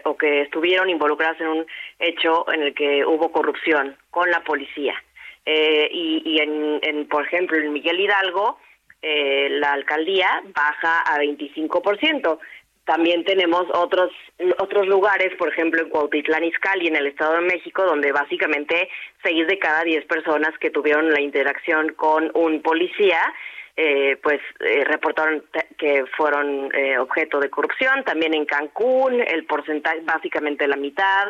o 0.03 0.17
que 0.17 0.41
estuvieron 0.41 0.89
involucradas 0.89 1.39
en 1.41 1.47
un 1.47 1.65
hecho 1.99 2.51
en 2.51 2.61
el 2.61 2.73
que 2.73 3.05
hubo 3.05 3.31
corrupción 3.31 3.97
con 4.09 4.29
la 4.31 4.43
policía. 4.43 4.95
Eh, 5.45 5.89
y 5.91 6.21
y 6.25 6.39
en, 6.39 6.79
en, 6.81 7.07
por 7.07 7.25
ejemplo, 7.25 7.57
en 7.57 7.71
Miguel 7.71 7.99
Hidalgo, 7.99 8.59
eh, 9.01 9.47
la 9.49 9.73
alcaldía 9.73 10.41
baja 10.53 11.01
a 11.01 11.19
25%. 11.19 12.39
También 12.85 13.25
tenemos 13.25 13.65
otros 13.73 14.11
otros 14.59 14.87
lugares, 14.87 15.35
por 15.37 15.49
ejemplo 15.49 15.81
en 15.81 15.89
Cuautitlán 15.89 16.45
Izcalli, 16.45 16.87
en 16.87 16.95
el 16.95 17.07
Estado 17.07 17.35
de 17.35 17.41
México, 17.41 17.83
donde 17.83 18.11
básicamente 18.11 18.89
seis 19.23 19.45
de 19.45 19.59
cada 19.59 19.83
diez 19.83 20.05
personas 20.05 20.57
que 20.59 20.69
tuvieron 20.69 21.11
la 21.11 21.21
interacción 21.21 21.93
con 21.93 22.31
un 22.33 22.61
policía, 22.61 23.19
eh, 23.77 24.17
pues 24.23 24.41
eh, 24.59 24.83
reportaron 24.85 25.43
que 25.77 26.03
fueron 26.17 26.73
eh, 26.73 26.97
objeto 26.97 27.39
de 27.39 27.51
corrupción. 27.51 28.03
También 28.03 28.33
en 28.33 28.45
Cancún, 28.45 29.21
el 29.21 29.45
porcentaje 29.45 30.01
básicamente 30.01 30.67
la 30.67 30.77
mitad. 30.77 31.27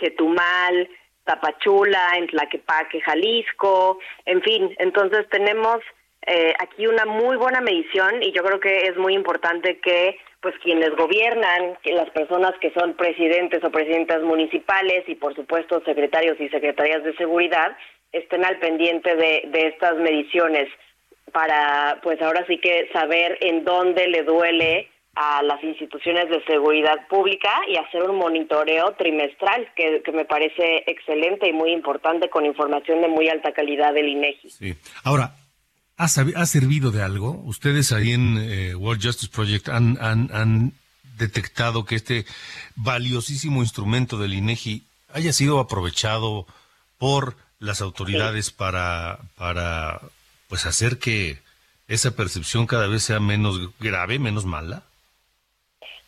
Chetumal, 0.00 0.88
Tapachula, 1.24 2.14
en 2.16 2.26
Tlaquepaque, 2.28 3.02
Jalisco, 3.02 3.98
en 4.24 4.40
fin. 4.40 4.74
Entonces 4.78 5.28
tenemos 5.28 5.80
eh, 6.26 6.54
aquí 6.58 6.86
una 6.86 7.04
muy 7.04 7.36
buena 7.36 7.60
medición 7.60 8.22
y 8.22 8.32
yo 8.32 8.42
creo 8.42 8.60
que 8.60 8.86
es 8.86 8.96
muy 8.96 9.14
importante 9.14 9.78
que 9.78 10.18
pues 10.40 10.54
quienes 10.62 10.96
gobiernan, 10.96 11.76
las 11.84 12.08
personas 12.10 12.52
que 12.62 12.72
son 12.72 12.94
presidentes 12.94 13.62
o 13.62 13.70
presidentas 13.70 14.22
municipales 14.22 15.04
y 15.06 15.16
por 15.16 15.34
supuesto 15.34 15.82
secretarios 15.84 16.40
y 16.40 16.48
secretarias 16.48 17.04
de 17.04 17.14
seguridad 17.16 17.76
estén 18.12 18.44
al 18.44 18.58
pendiente 18.58 19.14
de, 19.16 19.44
de 19.48 19.68
estas 19.68 19.96
mediciones 19.96 20.68
para 21.32 22.00
pues 22.02 22.20
ahora 22.22 22.44
sí 22.46 22.58
que 22.58 22.88
saber 22.92 23.38
en 23.40 23.64
dónde 23.64 24.08
le 24.08 24.22
duele 24.22 24.88
a 25.14 25.42
las 25.42 25.62
instituciones 25.64 26.28
de 26.30 26.42
seguridad 26.44 27.06
pública 27.08 27.50
y 27.68 27.76
hacer 27.76 28.02
un 28.02 28.16
monitoreo 28.16 28.92
trimestral 28.92 29.68
que, 29.74 30.02
que 30.04 30.12
me 30.12 30.24
parece 30.24 30.84
excelente 30.86 31.48
y 31.48 31.52
muy 31.52 31.72
importante 31.72 32.30
con 32.30 32.46
información 32.46 33.00
de 33.00 33.08
muy 33.08 33.28
alta 33.28 33.52
calidad 33.52 33.92
del 33.92 34.08
INEGI. 34.08 34.50
Sí. 34.50 34.74
Ahora, 35.02 35.34
¿ha, 35.96 36.04
ha 36.04 36.46
servido 36.46 36.90
de 36.90 37.02
algo? 37.02 37.42
Ustedes 37.44 37.92
ahí 37.92 38.12
en 38.12 38.38
eh, 38.38 38.74
World 38.74 39.02
Justice 39.02 39.32
Project 39.34 39.68
han, 39.68 39.98
han, 40.00 40.30
han 40.32 40.72
detectado 41.18 41.84
que 41.84 41.96
este 41.96 42.24
valiosísimo 42.76 43.62
instrumento 43.62 44.16
del 44.16 44.34
INEGI 44.34 44.84
haya 45.12 45.32
sido 45.32 45.58
aprovechado 45.58 46.46
por 46.98 47.36
las 47.58 47.82
autoridades 47.82 48.50
para, 48.50 49.18
para 49.36 50.00
pues 50.50 50.66
hacer 50.66 50.98
que 50.98 51.36
esa 51.88 52.14
percepción 52.14 52.66
cada 52.66 52.86
vez 52.88 53.04
sea 53.04 53.20
menos 53.20 53.56
grave, 53.80 54.18
menos 54.18 54.44
mala. 54.44 54.82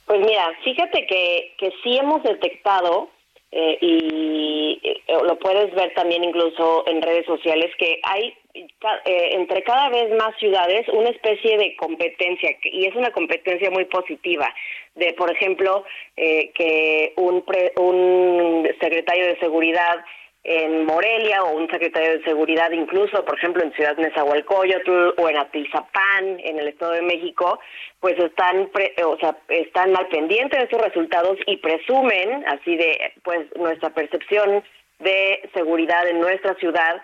Pues 0.05 0.21
mira, 0.21 0.53
fíjate 0.63 1.07
que, 1.07 1.55
que 1.57 1.73
sí 1.83 1.97
hemos 1.97 2.23
detectado, 2.23 3.09
eh, 3.51 3.79
y 3.81 4.81
eh, 4.83 5.01
lo 5.25 5.39
puedes 5.39 5.75
ver 5.75 5.95
también 5.95 6.25
incluso 6.25 6.87
en 6.87 7.01
redes 7.01 7.25
sociales, 7.25 7.71
que 7.79 8.01
hay 8.03 8.35
eh, 8.55 9.31
entre 9.33 9.63
cada 9.63 9.89
vez 9.89 10.11
más 10.19 10.37
ciudades 10.39 10.87
una 10.93 11.09
especie 11.09 11.57
de 11.57 11.75
competencia, 11.77 12.51
y 12.65 12.85
es 12.87 12.95
una 12.95 13.11
competencia 13.11 13.71
muy 13.71 13.87
positiva, 13.87 14.53
de, 14.95 15.15
por 15.15 15.31
ejemplo, 15.31 15.85
eh, 16.17 16.51
que 16.55 17.15
un, 17.17 17.43
pre- 17.43 17.73
un 17.77 18.69
secretario 18.81 19.27
de 19.27 19.39
seguridad 19.39 20.05
en 20.45 20.85
Morelia 20.87 21.45
o 21.45 21.57
un 21.57 21.71
secretario 21.71 22.19
de 22.19 22.25
seguridad 22.25 22.71
incluso, 22.73 23.25
por 23.25 23.39
ejemplo, 23.39 23.63
en 23.63 23.73
Ciudad 23.75 23.97
Nezahualcóyotl 23.97 25.15
o 25.17 25.29
en 25.29 25.37
Atizapán, 25.37 26.41
en 26.41 26.59
el 26.59 26.69
Estado 26.69 26.93
de 26.93 27.03
México, 27.03 27.61
pues 28.01 28.19
están, 28.19 28.69
pre- 28.73 28.95
o 29.05 29.17
sea, 29.19 29.37
están 29.49 29.97
al 29.97 30.09
pendiente 30.09 30.59
de 30.59 30.65
esos 30.65 30.81
resultados 30.81 31.39
y 31.47 31.59
presumen, 31.59 32.45
así 32.49 32.77
de, 32.77 33.13
pues 33.23 33.47
nuestra 33.57 33.91
percepción 33.91 34.65
de 34.99 35.49
seguridad 35.55 36.09
en 36.09 36.21
nuestra 36.21 36.55
ciudad 36.55 37.01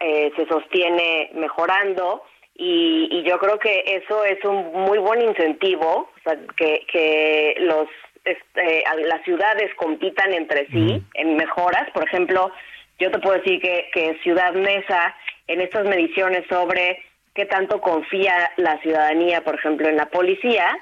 eh, 0.00 0.30
se 0.36 0.46
sostiene 0.46 1.30
mejorando 1.34 2.22
y, 2.54 3.08
y 3.10 3.22
yo 3.22 3.38
creo 3.38 3.58
que 3.58 3.84
eso 3.86 4.24
es 4.24 4.44
un 4.44 4.70
muy 4.72 4.98
buen 4.98 5.22
incentivo, 5.22 6.10
o 6.14 6.22
sea, 6.24 6.36
que, 6.56 6.84
que 6.92 7.54
los 7.60 7.88
este, 8.24 8.84
las 9.06 9.22
ciudades 9.24 9.74
compitan 9.76 10.32
entre 10.32 10.66
sí 10.68 11.02
en 11.14 11.36
mejoras. 11.36 11.90
Por 11.92 12.04
ejemplo, 12.04 12.52
yo 12.98 13.10
te 13.10 13.18
puedo 13.18 13.38
decir 13.38 13.60
que, 13.60 13.90
que 13.92 14.18
Ciudad 14.22 14.52
Mesa, 14.54 15.14
en 15.46 15.60
estas 15.60 15.84
mediciones 15.84 16.44
sobre 16.48 17.02
qué 17.34 17.46
tanto 17.46 17.80
confía 17.80 18.52
la 18.56 18.78
ciudadanía, 18.80 19.42
por 19.42 19.54
ejemplo, 19.54 19.88
en 19.88 19.96
la 19.96 20.06
policía, 20.06 20.76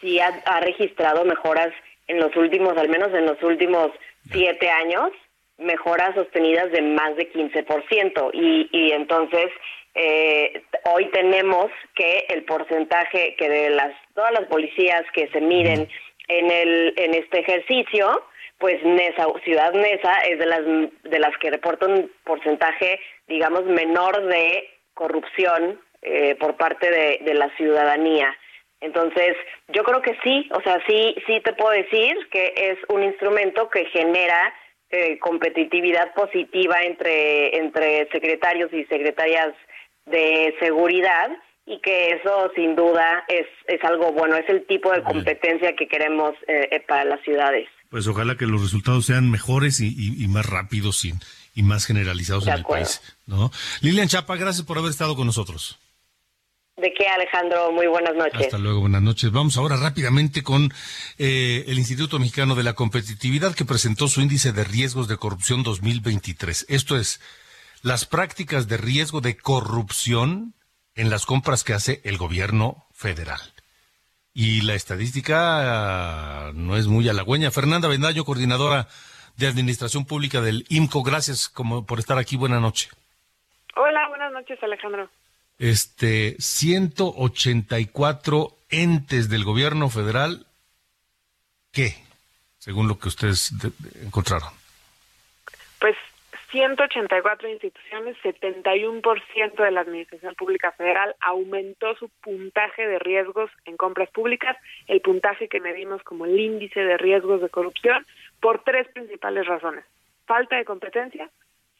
sí 0.00 0.18
ha, 0.20 0.28
ha 0.46 0.60
registrado 0.60 1.24
mejoras 1.24 1.70
en 2.08 2.18
los 2.18 2.34
últimos, 2.36 2.76
al 2.76 2.88
menos 2.88 3.12
en 3.14 3.26
los 3.26 3.40
últimos 3.42 3.90
siete 4.30 4.68
años, 4.68 5.10
mejoras 5.58 6.14
sostenidas 6.14 6.72
de 6.72 6.82
más 6.82 7.14
de 7.16 7.30
15%. 7.32 8.30
Y, 8.32 8.68
y 8.72 8.92
entonces, 8.92 9.50
eh, 9.94 10.62
hoy 10.84 11.06
tenemos 11.12 11.70
que 11.94 12.26
el 12.28 12.44
porcentaje 12.44 13.34
que 13.36 13.48
de 13.48 13.70
las 13.70 13.92
todas 14.14 14.32
las 14.32 14.46
policías 14.48 15.02
que 15.12 15.28
se 15.28 15.40
miden 15.40 15.88
en 16.28 16.50
el 16.50 16.94
en 16.96 17.14
este 17.14 17.40
ejercicio, 17.40 18.24
pues 18.60 18.80
Nesa, 18.84 19.26
Ciudad 19.42 19.72
Nesa 19.72 20.18
es 20.28 20.38
de 20.38 20.46
las 20.46 20.60
de 20.64 21.18
las 21.18 21.36
que 21.38 21.50
reporta 21.50 21.86
un 21.86 22.10
porcentaje, 22.24 23.00
digamos, 23.26 23.64
menor 23.64 24.24
de 24.26 24.68
corrupción 24.94 25.80
eh, 26.02 26.36
por 26.36 26.56
parte 26.56 26.90
de, 26.90 27.18
de 27.24 27.34
la 27.34 27.48
ciudadanía. 27.56 28.36
Entonces, 28.80 29.36
yo 29.68 29.82
creo 29.82 30.00
que 30.00 30.16
sí, 30.22 30.48
o 30.52 30.60
sea, 30.62 30.80
sí, 30.86 31.14
sí 31.26 31.40
te 31.40 31.52
puedo 31.52 31.72
decir 31.72 32.16
que 32.30 32.54
es 32.56 32.78
un 32.88 33.02
instrumento 33.02 33.68
que 33.68 33.84
genera 33.86 34.54
eh, 34.90 35.18
competitividad 35.18 36.12
positiva 36.14 36.82
entre, 36.82 37.56
entre 37.56 38.08
secretarios 38.10 38.72
y 38.72 38.84
secretarias 38.86 39.54
de 40.06 40.54
seguridad 40.60 41.30
y 41.66 41.78
que 41.80 42.10
eso 42.10 42.50
sin 42.54 42.74
duda 42.74 43.24
es, 43.28 43.46
es 43.66 43.84
algo 43.84 44.12
bueno, 44.12 44.36
es 44.36 44.48
el 44.48 44.66
tipo 44.66 44.90
de 44.90 45.02
competencia 45.02 45.74
que 45.74 45.86
queremos 45.86 46.34
eh, 46.48 46.68
eh, 46.72 46.80
para 46.80 47.04
las 47.04 47.20
ciudades. 47.20 47.68
Pues 47.90 48.06
ojalá 48.06 48.36
que 48.36 48.46
los 48.46 48.62
resultados 48.62 49.04
sean 49.06 49.30
mejores 49.30 49.80
y, 49.80 49.88
y- 49.88 50.22
y 50.24 50.28
más 50.28 50.46
rápidos 50.46 51.04
y, 51.04 51.12
y 51.54 51.62
más 51.62 51.84
generalizados 51.86 52.44
De 52.44 52.52
en 52.52 52.58
el 52.58 52.64
país. 52.64 53.00
¿no? 53.26 53.50
Lilian 53.80 54.08
Chapa, 54.08 54.36
gracias 54.36 54.64
por 54.64 54.78
haber 54.78 54.90
estado 54.90 55.16
con 55.16 55.26
nosotros. 55.26 55.78
¿De 56.76 56.94
qué, 56.96 57.06
Alejandro? 57.08 57.72
Muy 57.72 57.88
buenas 57.88 58.14
noches. 58.16 58.40
Hasta 58.40 58.56
luego, 58.56 58.80
buenas 58.80 59.02
noches. 59.02 59.30
Vamos 59.32 59.56
ahora 59.58 59.76
rápidamente 59.76 60.42
con 60.42 60.72
eh, 61.18 61.64
el 61.66 61.78
Instituto 61.78 62.18
Mexicano 62.18 62.54
de 62.54 62.62
la 62.62 62.72
Competitividad 62.72 63.54
que 63.54 63.66
presentó 63.66 64.08
su 64.08 64.22
índice 64.22 64.52
de 64.52 64.64
riesgos 64.64 65.06
de 65.06 65.18
corrupción 65.18 65.62
2023. 65.62 66.64
Esto 66.70 66.96
es, 66.96 67.20
las 67.82 68.06
prácticas 68.06 68.66
de 68.66 68.78
riesgo 68.78 69.20
de 69.20 69.36
corrupción 69.36 70.54
en 70.94 71.10
las 71.10 71.26
compras 71.26 71.64
que 71.64 71.74
hace 71.74 72.00
el 72.04 72.16
gobierno 72.16 72.86
federal. 72.94 73.40
Y 74.32 74.60
la 74.62 74.74
estadística 74.74 76.46
ah, 76.48 76.52
no 76.54 76.76
es 76.76 76.86
muy 76.86 77.08
halagüeña. 77.08 77.50
Fernanda 77.50 77.88
Vendaño, 77.88 78.24
coordinadora 78.24 78.86
de 79.36 79.46
Administración 79.48 80.04
Pública 80.04 80.40
del 80.40 80.64
IMCO, 80.68 81.02
gracias 81.02 81.48
como 81.48 81.84
por 81.86 81.98
estar 81.98 82.16
aquí. 82.18 82.36
Buenas 82.36 82.60
noches. 82.60 82.90
Hola, 83.76 84.08
buenas 84.08 84.32
noches, 84.32 84.56
Alejandro. 84.62 85.08
Este, 85.58 86.36
184 86.38 88.56
entes 88.70 89.28
del 89.28 89.44
gobierno 89.44 89.90
federal, 89.90 90.46
¿qué? 91.72 92.02
Según 92.58 92.88
lo 92.88 92.98
que 92.98 93.08
ustedes 93.08 93.58
de- 93.58 93.72
de- 93.78 94.04
encontraron. 94.06 94.50
Pues 95.80 95.96
184 96.50 97.48
instituciones, 97.48 98.16
71% 98.24 99.62
de 99.62 99.70
la 99.70 99.82
Administración 99.82 100.34
Pública 100.34 100.72
Federal 100.72 101.14
aumentó 101.20 101.94
su 101.94 102.08
puntaje 102.22 102.86
de 102.86 102.98
riesgos 102.98 103.50
en 103.66 103.76
compras 103.76 104.10
públicas, 104.10 104.56
el 104.88 105.00
puntaje 105.00 105.48
que 105.48 105.60
medimos 105.60 106.02
como 106.02 106.26
el 106.26 106.38
índice 106.38 106.80
de 106.80 106.96
riesgos 106.96 107.40
de 107.40 107.48
corrupción, 107.48 108.04
por 108.40 108.64
tres 108.64 108.88
principales 108.88 109.46
razones. 109.46 109.84
Falta 110.26 110.56
de 110.56 110.64
competencia, 110.64 111.30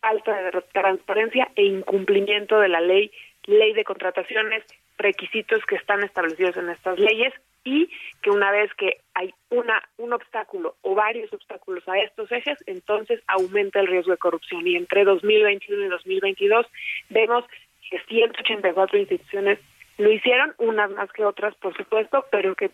falta 0.00 0.40
de 0.40 0.62
transparencia 0.72 1.48
e 1.56 1.64
incumplimiento 1.64 2.60
de 2.60 2.68
la 2.68 2.80
ley, 2.80 3.10
ley 3.46 3.72
de 3.72 3.84
contrataciones, 3.84 4.64
requisitos 4.98 5.64
que 5.66 5.76
están 5.76 6.04
establecidos 6.04 6.56
en 6.56 6.68
estas 6.68 6.98
leyes 6.98 7.32
y 7.64 7.90
que 8.22 8.30
una 8.30 8.50
vez 8.50 8.72
que 8.74 9.00
hay 9.14 9.34
una 9.50 9.82
un 9.98 10.12
obstáculo 10.12 10.76
o 10.82 10.94
varios 10.94 11.32
obstáculos 11.32 11.86
a 11.88 11.98
estos 11.98 12.30
ejes, 12.32 12.58
entonces 12.66 13.20
aumenta 13.26 13.80
el 13.80 13.86
riesgo 13.86 14.12
de 14.12 14.18
corrupción. 14.18 14.66
Y 14.66 14.76
entre 14.76 15.04
2021 15.04 15.86
y 15.86 15.88
2022 15.88 16.66
vemos 17.10 17.44
que 17.90 17.98
184 18.08 18.98
instituciones 18.98 19.58
lo 19.98 20.10
hicieron, 20.10 20.54
unas 20.58 20.90
más 20.92 21.12
que 21.12 21.24
otras, 21.24 21.54
por 21.56 21.76
supuesto, 21.76 22.24
pero 22.30 22.54
que 22.54 22.70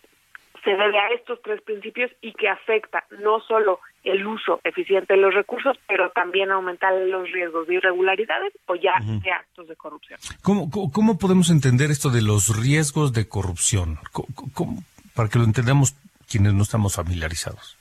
se 0.67 0.73
debe 0.77 0.99
a 0.99 1.09
estos 1.13 1.41
tres 1.43 1.63
principios 1.63 2.11
y 2.21 2.33
que 2.35 2.49
afecta 2.51 3.05
no 3.21 3.41
solo 3.41 3.79
el 4.05 4.27
uso 4.27 4.61
eficiente 4.65 5.15
de 5.15 5.21
los 5.21 5.33
recursos, 5.33 5.79
pero 5.89 6.11
también 6.11 6.51
aumentar 6.51 6.93
los 6.93 7.31
riesgos 7.33 7.67
de 7.67 7.75
irregularidades 7.77 8.53
o 8.67 8.75
ya 8.75 8.95
de 9.01 9.31
actos 9.31 9.67
de 9.69 9.77
corrupción. 9.77 10.19
¿Cómo, 10.43 10.71
cómo, 10.71 10.93
cómo 10.93 11.19
podemos 11.19 11.51
entender 11.51 11.91
esto 11.91 12.11
de 12.11 12.23
los 12.23 12.61
riesgos 12.63 13.13
de 13.13 13.29
corrupción? 13.29 13.99
¿Cómo- 14.13 14.29
cómo- 14.55 14.83
para 15.15 15.29
que 15.29 15.39
lo 15.39 15.45
entendamos 15.45 15.95
quienes 16.31 16.53
no 16.53 16.63
estamos 16.63 16.97
familiarizados. 16.97 17.79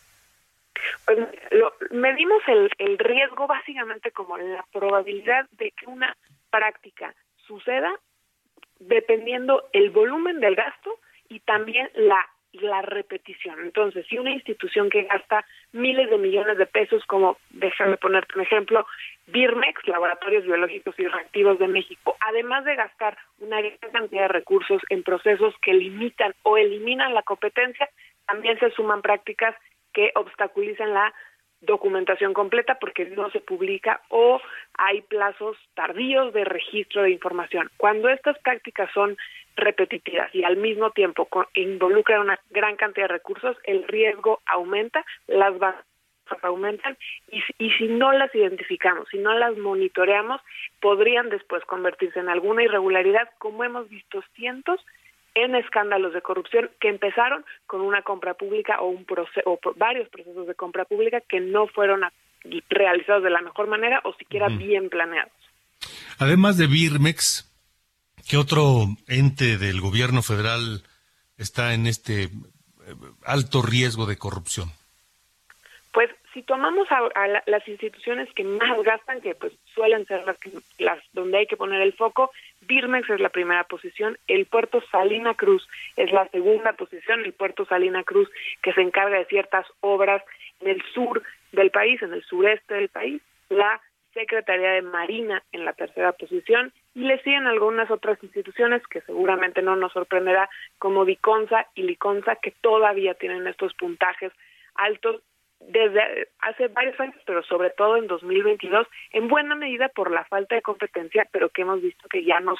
Pues, 1.06 1.18
lo- 1.52 1.74
medimos 1.92 2.42
el, 2.48 2.70
el 2.78 2.98
riesgo 3.00 3.48
básicamente 3.48 4.12
como 4.12 4.38
la 4.38 4.64
probabilidad 4.72 5.48
de 5.52 5.72
que 5.72 5.88
una 5.88 6.16
práctica 6.52 7.14
suceda 7.48 7.92
dependiendo 8.80 9.64
el 9.74 9.90
volumen 9.90 10.40
del 10.40 10.56
gasto 10.56 10.92
y 11.30 11.40
también 11.42 11.90
la 11.96 12.26
la 12.62 12.82
repetición. 12.82 13.60
Entonces, 13.62 14.06
si 14.08 14.18
una 14.18 14.32
institución 14.32 14.90
que 14.90 15.04
gasta 15.04 15.46
miles 15.72 16.10
de 16.10 16.18
millones 16.18 16.58
de 16.58 16.66
pesos, 16.66 17.04
como 17.06 17.38
déjame 17.50 17.98
ponerte 17.98 18.34
un 18.36 18.42
ejemplo, 18.42 18.86
Birmex, 19.28 19.88
Laboratorios 19.88 20.46
Biológicos 20.46 20.96
y 21.00 21.08
Reactivos 21.08 21.60
de 21.60 21.68
México, 21.68 22.16
además 22.20 22.66
de 22.66 22.76
gastar 22.76 23.18
una 23.40 23.62
gran 23.62 23.92
cantidad 23.92 24.24
de 24.24 24.28
recursos 24.28 24.82
en 24.90 25.04
procesos 25.04 25.54
que 25.62 25.74
limitan 25.74 26.34
o 26.44 26.58
eliminan 26.58 27.14
la 27.14 27.24
competencia, 27.24 27.90
también 28.26 28.60
se 28.60 28.72
suman 28.72 29.02
prácticas 29.02 29.56
que 29.94 30.12
obstaculizan 30.16 30.94
la 30.94 31.14
documentación 31.62 32.34
completa 32.34 32.78
porque 32.80 33.06
no 33.06 33.30
se 33.32 33.40
publica 33.40 34.02
o 34.10 34.42
hay 34.78 35.02
plazos 35.02 35.58
tardíos 35.74 36.34
de 36.34 36.46
registro 36.46 37.04
de 37.04 37.12
información. 37.12 37.70
Cuando 37.78 38.10
estas 38.10 38.38
prácticas 38.40 38.90
son 38.94 39.18
repetitivas 39.56 40.34
y 40.34 40.44
al 40.44 40.58
mismo 40.58 40.92
tiempo 40.92 41.28
involucran 41.54 42.22
una 42.22 42.40
gran 42.50 42.76
cantidad 42.76 43.06
de 43.08 43.14
recursos, 43.14 43.58
el 43.64 43.88
riesgo 43.88 44.42
aumenta, 44.46 45.06
las 45.28 45.58
bajas 45.58 45.84
aumentan 46.42 46.98
y, 47.32 47.42
si- 47.42 47.54
y 47.60 47.70
si 47.72 47.88
no 47.88 48.12
las 48.12 48.34
identificamos, 48.34 49.08
si 49.10 49.18
no 49.20 49.34
las 49.38 49.56
monitoreamos, 49.58 50.42
podrían 50.82 51.30
después 51.30 51.64
convertirse 51.66 52.20
en 52.20 52.30
alguna 52.30 52.64
irregularidad, 52.64 53.30
como 53.38 53.64
hemos 53.64 53.88
visto 53.90 54.24
cientos 54.36 54.80
en 55.36 55.54
escándalos 55.56 56.14
de 56.14 56.22
corrupción 56.22 56.72
que 56.80 56.90
empezaron 56.90 57.46
con 57.68 57.82
una 57.82 58.02
compra 58.02 58.34
pública 58.34 58.80
o 58.80 58.88
un 58.88 59.06
proce- 59.06 59.44
o 59.46 59.60
varios 59.76 60.10
procesos 60.10 60.48
de 60.48 60.56
compra 60.56 60.86
pública 60.86 61.22
que 61.22 61.40
no 61.42 61.68
fueron 61.68 62.02
realizados 62.70 63.22
de 63.24 63.30
la 63.30 63.42
mejor 63.42 63.68
manera 63.68 64.02
o 64.04 64.14
siquiera 64.16 64.48
bien 64.50 64.90
planeados. 64.90 65.32
Además 66.20 66.58
de 66.58 66.68
Birmex, 66.68 67.52
¿qué 68.30 68.38
otro 68.38 68.86
ente 69.08 69.58
del 69.58 69.82
gobierno 69.82 70.22
federal 70.22 70.84
está 71.38 71.74
en 71.74 71.88
este 71.88 72.24
eh, 72.24 72.30
alto 73.26 73.62
riesgo 73.62 74.06
de 74.06 74.18
corrupción? 74.18 74.70
Pues 75.92 76.10
si 76.34 76.42
tomamos 76.44 76.88
a, 76.92 77.28
la- 77.28 77.44
las 77.46 77.66
instituciones 77.68 78.28
que 78.34 78.44
más 78.44 78.82
gastan, 78.84 79.22
que 79.22 79.34
pues 79.36 79.54
suelen 79.74 80.06
ser 80.06 80.26
las, 80.26 80.38
que, 80.38 80.52
las 80.80 81.00
donde 81.14 81.38
hay 81.38 81.48
que 81.48 81.56
poner 81.56 81.82
el 81.82 81.94
foco, 81.94 82.32
Birmex 82.62 83.10
es 83.10 83.20
la 83.22 83.30
primera 83.30 83.64
posición, 83.64 84.18
el 84.28 84.46
puerto 84.46 84.84
Salina 84.92 85.34
Cruz 85.36 85.66
es 85.96 86.12
la 86.12 86.28
segunda 86.30 86.74
posición, 86.74 87.22
el 87.24 87.32
puerto 87.34 87.66
Salina 87.66 88.04
Cruz 88.04 88.30
que 88.62 88.74
se 88.74 88.82
encarga 88.82 89.18
de 89.20 89.26
ciertas 89.26 89.66
obras 89.80 90.22
en 90.60 90.70
el 90.70 90.84
sur 90.94 91.24
del 91.54 91.72
país, 91.72 92.02
en 92.02 92.12
el 92.14 92.24
sureste 92.26 92.74
del 92.74 92.90
país, 92.90 93.22
la 93.50 93.80
Secretaría 94.14 94.72
de 94.72 94.82
Marina 94.82 95.44
en 95.54 95.64
la 95.64 95.74
tercera 95.74 96.12
posición 96.14 96.74
y 96.96 97.02
le 97.02 97.22
siguen 97.22 97.46
algunas 97.46 97.92
otras 97.92 98.18
instituciones 98.24 98.82
que 98.88 99.02
seguramente 99.02 99.62
no 99.62 99.76
nos 99.76 99.92
sorprenderá 99.92 100.50
como 100.80 101.04
Diconsa 101.04 101.68
y 101.76 101.84
Liconsa 101.84 102.38
que 102.38 102.52
todavía 102.52 103.14
tienen 103.14 103.46
estos 103.48 103.74
puntajes 103.74 104.32
altos 104.76 105.22
desde 105.60 106.30
hace 106.40 106.68
varios 106.70 107.00
años, 107.00 107.16
pero 107.26 107.44
sobre 107.44 107.70
todo 107.72 107.98
en 107.98 108.08
2022, 108.08 108.88
en 109.12 109.28
buena 109.28 109.56
medida 109.56 109.90
por 109.90 110.10
la 110.10 110.24
falta 110.26 110.56
de 110.56 110.62
competencia, 110.62 111.28
pero 111.32 111.50
que 111.50 111.64
hemos 111.64 111.82
visto 111.82 112.08
que 112.08 112.24
ya 112.24 112.40
no 112.40 112.56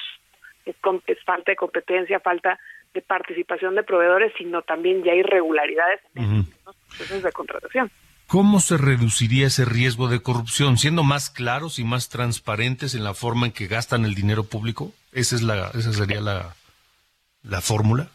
es, 0.66 0.76
es 1.06 1.24
falta 1.24 1.52
de 1.52 1.56
competencia, 1.56 2.20
falta 2.20 2.58
de 2.92 3.00
participación 3.02 3.74
de 3.74 3.84
proveedores, 3.84 4.32
sino 4.36 4.62
también 4.62 5.02
ya 5.02 5.14
irregularidades 5.14 6.00
en 6.14 6.44
los 6.64 6.76
procesos 6.76 7.22
de 7.22 7.32
contratación. 7.32 7.90
¿Cómo 8.28 8.58
se 8.58 8.76
reduciría 8.76 9.46
ese 9.46 9.64
riesgo 9.64 10.08
de 10.08 10.20
corrupción? 10.20 10.78
¿Siendo 10.78 11.04
más 11.04 11.30
claros 11.30 11.78
y 11.78 11.84
más 11.84 12.08
transparentes 12.08 12.94
en 12.94 13.04
la 13.04 13.14
forma 13.14 13.46
en 13.46 13.52
que 13.52 13.68
gastan 13.68 14.04
el 14.04 14.14
dinero 14.14 14.44
público? 14.44 14.92
¿Esa, 15.12 15.36
es 15.36 15.42
la, 15.42 15.70
esa 15.74 15.92
sería 15.92 16.20
la, 16.20 16.56
la 17.44 17.60
fórmula? 17.60 18.08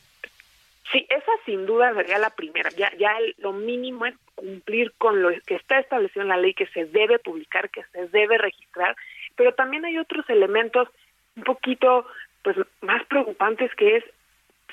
Sí, 0.92 1.08
esa 1.10 1.32
sin 1.46 1.66
duda 1.66 1.94
sería 1.94 2.18
la 2.18 2.32
primera. 2.32 2.70
Ya, 2.72 2.92
ya 2.98 3.14
lo 3.38 3.54
mínimo 3.54 4.06
es 4.06 4.16
cumplir 4.36 4.92
con 4.98 5.22
lo 5.22 5.30
que 5.46 5.56
está 5.56 5.80
establecido 5.80 6.24
en 6.24 6.30
la 6.30 6.38
ley, 6.38 6.54
que 6.54 6.68
se 6.68 6.86
debe 6.86 7.18
publicar, 7.20 7.70
que 7.70 7.84
se 7.94 8.08
debe 8.08 8.38
registrar, 8.38 8.96
pero 9.38 9.54
también 9.54 9.86
hay 9.86 9.98
otros 9.98 10.30
elementos 10.30 10.90
un 11.38 11.44
poquito 11.44 12.06
pues 12.44 12.58
más 12.82 13.06
preocupantes 13.06 13.74
que 13.76 13.98
es 13.98 14.04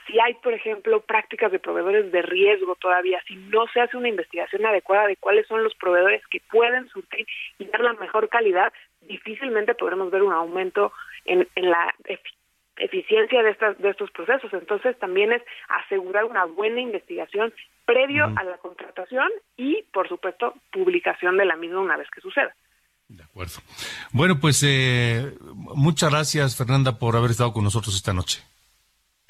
si 0.09 0.19
hay, 0.19 0.35
por 0.35 0.53
ejemplo, 0.55 1.01
prácticas 1.03 1.53
de 1.53 1.61
proveedores 1.61 2.11
de 2.11 2.23
riesgo 2.23 2.75
todavía, 2.77 3.23
si 3.29 3.37
no 3.37 3.67
se 3.73 3.81
hace 3.81 3.97
una 3.97 4.09
investigación 4.09 4.67
adecuada 4.67 5.07
de 5.07 5.17
cuáles 5.17 5.47
son 5.47 5.63
los 5.63 5.75
proveedores 5.75 6.27
que 6.29 6.41
pueden 6.51 6.89
surtir 6.89 7.27
y 7.59 7.67
dar 7.67 7.83
la 7.83 7.93
mejor 7.93 8.29
calidad, 8.29 8.73
difícilmente 9.03 9.75
podremos 9.75 10.11
ver 10.11 10.23
un 10.23 10.33
aumento 10.33 10.93
en, 11.25 11.47
en 11.55 11.71
la 11.71 11.95
efi- 12.05 12.35
eficiencia 12.79 13.43
de 13.43 13.51
estas 13.51 13.79
de 13.79 13.91
estos 13.91 14.11
procesos. 14.11 14.53
Entonces 14.53 14.99
también 14.99 15.33
es 15.33 15.43
asegurar 15.69 16.25
una 16.25 16.47
buena 16.47 16.81
investigación 16.81 17.53
previo 17.85 18.25
a 18.37 18.45
la 18.45 18.59
contratación 18.59 19.29
y, 19.57 19.83
por 19.93 20.09
supuesto, 20.09 20.55
publicación 20.73 21.37
de 21.37 21.45
la 21.45 21.57
misma 21.57 21.81
una 21.81 21.97
vez 21.97 22.09
que 22.11 22.21
suceda. 22.21 22.55
Bueno, 24.13 24.35
pues 24.41 24.63
eh, 24.67 25.33
muchas 25.75 26.11
gracias, 26.11 26.57
Fernanda, 26.57 26.99
por 26.99 27.17
haber 27.17 27.31
estado 27.31 27.53
con 27.53 27.65
nosotros 27.65 27.95
esta 27.95 28.13
noche. 28.13 28.43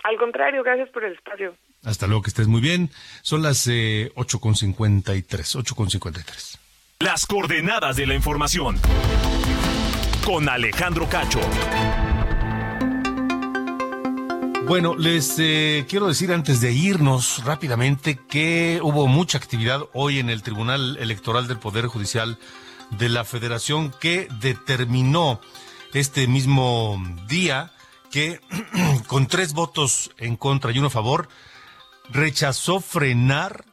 Al 0.09 0.17
contrario, 0.17 0.63
gracias 0.63 0.89
por 0.89 1.05
el 1.05 1.13
espacio. 1.13 1.55
Hasta 1.85 2.07
luego, 2.07 2.23
que 2.23 2.31
estés 2.31 2.47
muy 2.47 2.63
bien. 2.63 2.91
Son 3.21 3.43
las 3.43 3.67
eh, 3.67 4.11
8.53, 4.15 5.23
8.53. 5.23 6.59
Las 7.01 7.27
coordenadas 7.27 7.97
de 7.97 8.07
la 8.07 8.15
información. 8.15 8.77
Con 10.25 10.49
Alejandro 10.49 11.07
Cacho. 11.11 11.41
Bueno, 14.67 14.97
les 14.97 15.39
eh, 15.41 15.85
quiero 15.87 16.09
decir 16.09 16.33
antes 16.33 16.63
de 16.63 16.73
irnos 16.73 17.45
rápidamente 17.45 18.19
que 18.31 18.81
hubo 18.83 19.09
mucha 19.09 19.37
actividad 19.37 19.83
hoy 19.93 20.21
en 20.21 20.31
el 20.31 20.43
Tribunal 20.43 20.97
Electoral 21.01 21.49
del 21.49 21.59
Poder 21.59 21.85
Judicial 21.85 22.39
de 22.93 23.11
la 23.11 23.25
Federación 23.25 23.93
que 24.01 24.27
determinó 24.41 25.39
este 25.93 26.27
mismo 26.29 26.99
día 27.29 27.73
que 28.11 28.41
con 29.07 29.27
tres 29.27 29.53
votos 29.53 30.11
en 30.19 30.37
contra 30.37 30.73
y 30.73 30.79
uno 30.79 30.89
a 30.89 30.91
favor 30.91 31.29
rechazó 32.11 32.81
frenar 32.81 33.65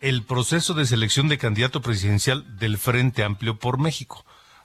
el 0.00 0.24
proceso 0.24 0.74
de 0.74 0.86
selección 0.86 1.28
de 1.28 1.38
candidato 1.38 1.80
presidencial 1.80 2.58
del 2.58 2.78
Frente 2.78 3.24
Amplio 3.24 3.58
por 3.58 3.78
México. 3.78 4.24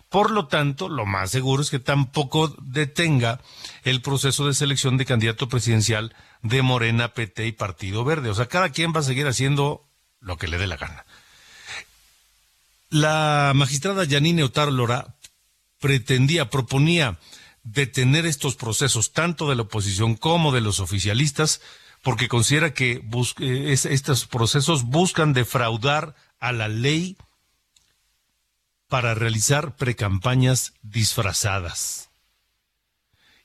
Por 0.10 0.30
lo 0.30 0.48
tanto, 0.48 0.90
lo 0.90 1.06
más 1.06 1.32
seguro 1.32 1.62
es 1.62 1.70
que 1.70 1.80
tampoco 1.80 2.54
detenga 2.62 3.40
el 3.84 4.02
proceso 4.02 4.46
de 4.46 4.54
selección 4.54 4.98
de 4.98 5.06
candidato 5.06 5.48
presidencial 5.48 6.14
de 6.42 6.62
Morena, 6.62 7.14
PT 7.14 7.48
y 7.48 7.52
Partido 7.54 8.04
Verde. 8.04 8.30
O 8.30 8.36
sea, 8.36 8.48
cada 8.48 8.70
quien 8.70 8.92
va 8.94 9.00
a 9.00 9.04
seguir 9.04 9.26
haciendo 9.26 9.88
lo 10.20 10.38
que 10.38 10.50
le 10.50 10.58
dé 10.58 10.68
la 10.68 10.76
gana. 10.76 11.06
La 12.90 13.54
magistrada 13.56 14.04
Yanine 14.04 14.44
Otaro 14.44 14.72
Lora 14.72 15.16
pretendía, 15.80 16.50
proponía 16.50 17.18
detener 17.64 18.26
estos 18.26 18.56
procesos, 18.56 19.14
tanto 19.14 19.50
de 19.50 19.56
la 19.56 19.64
oposición 19.64 20.16
como 20.16 20.52
de 20.52 20.62
los 20.62 20.80
oficialistas, 20.80 21.62
porque 22.02 22.28
considera 22.28 22.74
que 22.74 23.04
eh, 23.40 23.66
es- 23.72 23.86
estos 23.86 24.26
procesos 24.26 24.84
buscan 24.84 25.34
defraudar 25.34 26.16
a 26.40 26.52
la 26.52 26.68
ley 26.68 27.18
para 28.88 29.14
realizar 29.14 29.76
precampañas 29.76 30.74
disfrazadas. 30.82 32.10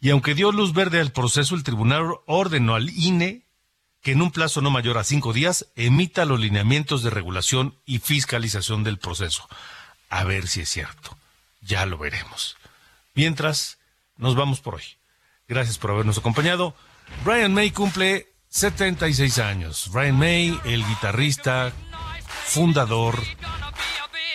Y 0.00 0.10
aunque 0.10 0.34
dio 0.34 0.52
luz 0.52 0.72
verde 0.72 1.00
al 1.00 1.12
proceso, 1.12 1.54
el 1.54 1.62
tribunal 1.62 2.04
ordenó 2.26 2.74
al 2.74 2.90
INE 2.90 3.42
que 4.02 4.12
en 4.12 4.22
un 4.22 4.30
plazo 4.30 4.60
no 4.60 4.70
mayor 4.70 4.98
a 4.98 5.04
cinco 5.04 5.32
días 5.32 5.66
emita 5.74 6.24
los 6.24 6.38
lineamientos 6.40 7.02
de 7.02 7.10
regulación 7.10 7.76
y 7.86 7.98
fiscalización 7.98 8.84
del 8.84 8.98
proceso. 8.98 9.48
A 10.08 10.24
ver 10.24 10.46
si 10.48 10.60
es 10.60 10.68
cierto. 10.68 11.16
Ya 11.60 11.86
lo 11.86 11.98
veremos. 11.98 12.56
Mientras, 13.14 13.75
nos 14.16 14.34
vamos 14.34 14.60
por 14.60 14.76
hoy. 14.76 14.84
Gracias 15.48 15.78
por 15.78 15.90
habernos 15.90 16.18
acompañado. 16.18 16.74
Brian 17.24 17.54
May 17.54 17.70
cumple 17.70 18.28
76 18.48 19.38
años. 19.38 19.90
Brian 19.92 20.18
May, 20.18 20.58
el 20.64 20.84
guitarrista, 20.86 21.72
fundador 22.44 23.18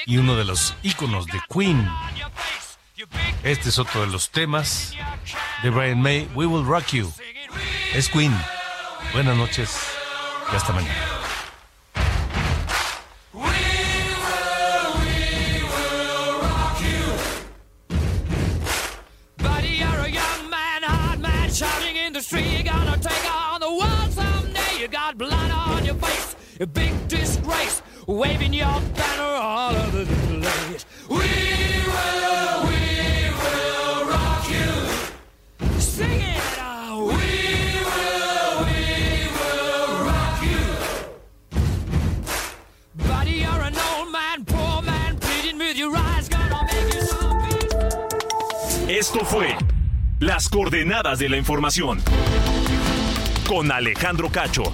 y 0.06 0.18
uno 0.18 0.36
de 0.36 0.46
los 0.46 0.76
íconos 0.84 1.26
de 1.28 1.40
Queen. 1.50 1.90
Este 3.44 3.70
es 3.70 3.80
otro 3.80 4.02
de 4.02 4.08
los 4.08 4.30
temas 4.30 4.94
de 5.64 5.70
Brian 5.70 6.02
May, 6.02 6.30
We 6.36 6.46
Will 6.46 6.66
Rock 6.66 6.88
You. 6.92 7.14
Es 7.94 8.10
Queen. 8.10 8.36
Buenas 9.14 9.36
noches 9.36 9.78
y 10.52 10.56
hasta 10.56 10.72
mañana. 10.74 11.21
Big 26.68 27.08
disgrace, 27.08 27.82
waving 28.06 28.54
your 28.54 28.80
banner 28.96 29.24
all 29.24 29.76
over 29.76 30.04
the 30.06 30.16
place. 30.16 30.86
We 31.10 31.18
will, 31.18 32.64
we 32.70 33.32
will 33.42 34.06
rock 34.06 34.48
you. 34.48 35.80
Sing 35.80 36.22
it 36.22 36.60
out. 36.60 37.00
We 37.00 37.14
will, 37.90 38.66
we 38.68 39.28
will 39.38 40.06
rock 40.06 40.44
you. 40.44 40.64
Buddy, 43.08 43.32
you're 43.32 43.62
an 43.64 43.76
old 43.96 44.12
man, 44.12 44.46
poor 44.46 44.84
man, 44.84 45.18
pleading 45.18 45.58
with 45.58 45.78
your 45.78 45.96
eyes, 45.96 46.30
gonna 46.30 46.64
make 46.72 46.94
you 46.94 47.02
some 47.02 47.42
Esto 48.88 49.26
fue 49.26 49.56
Las 50.20 50.48
Coordenadas 50.48 51.18
de 51.18 51.30
la 51.30 51.38
Información 51.38 52.04
con 53.48 53.72
Alejandro 53.72 54.30
Cacho. 54.30 54.72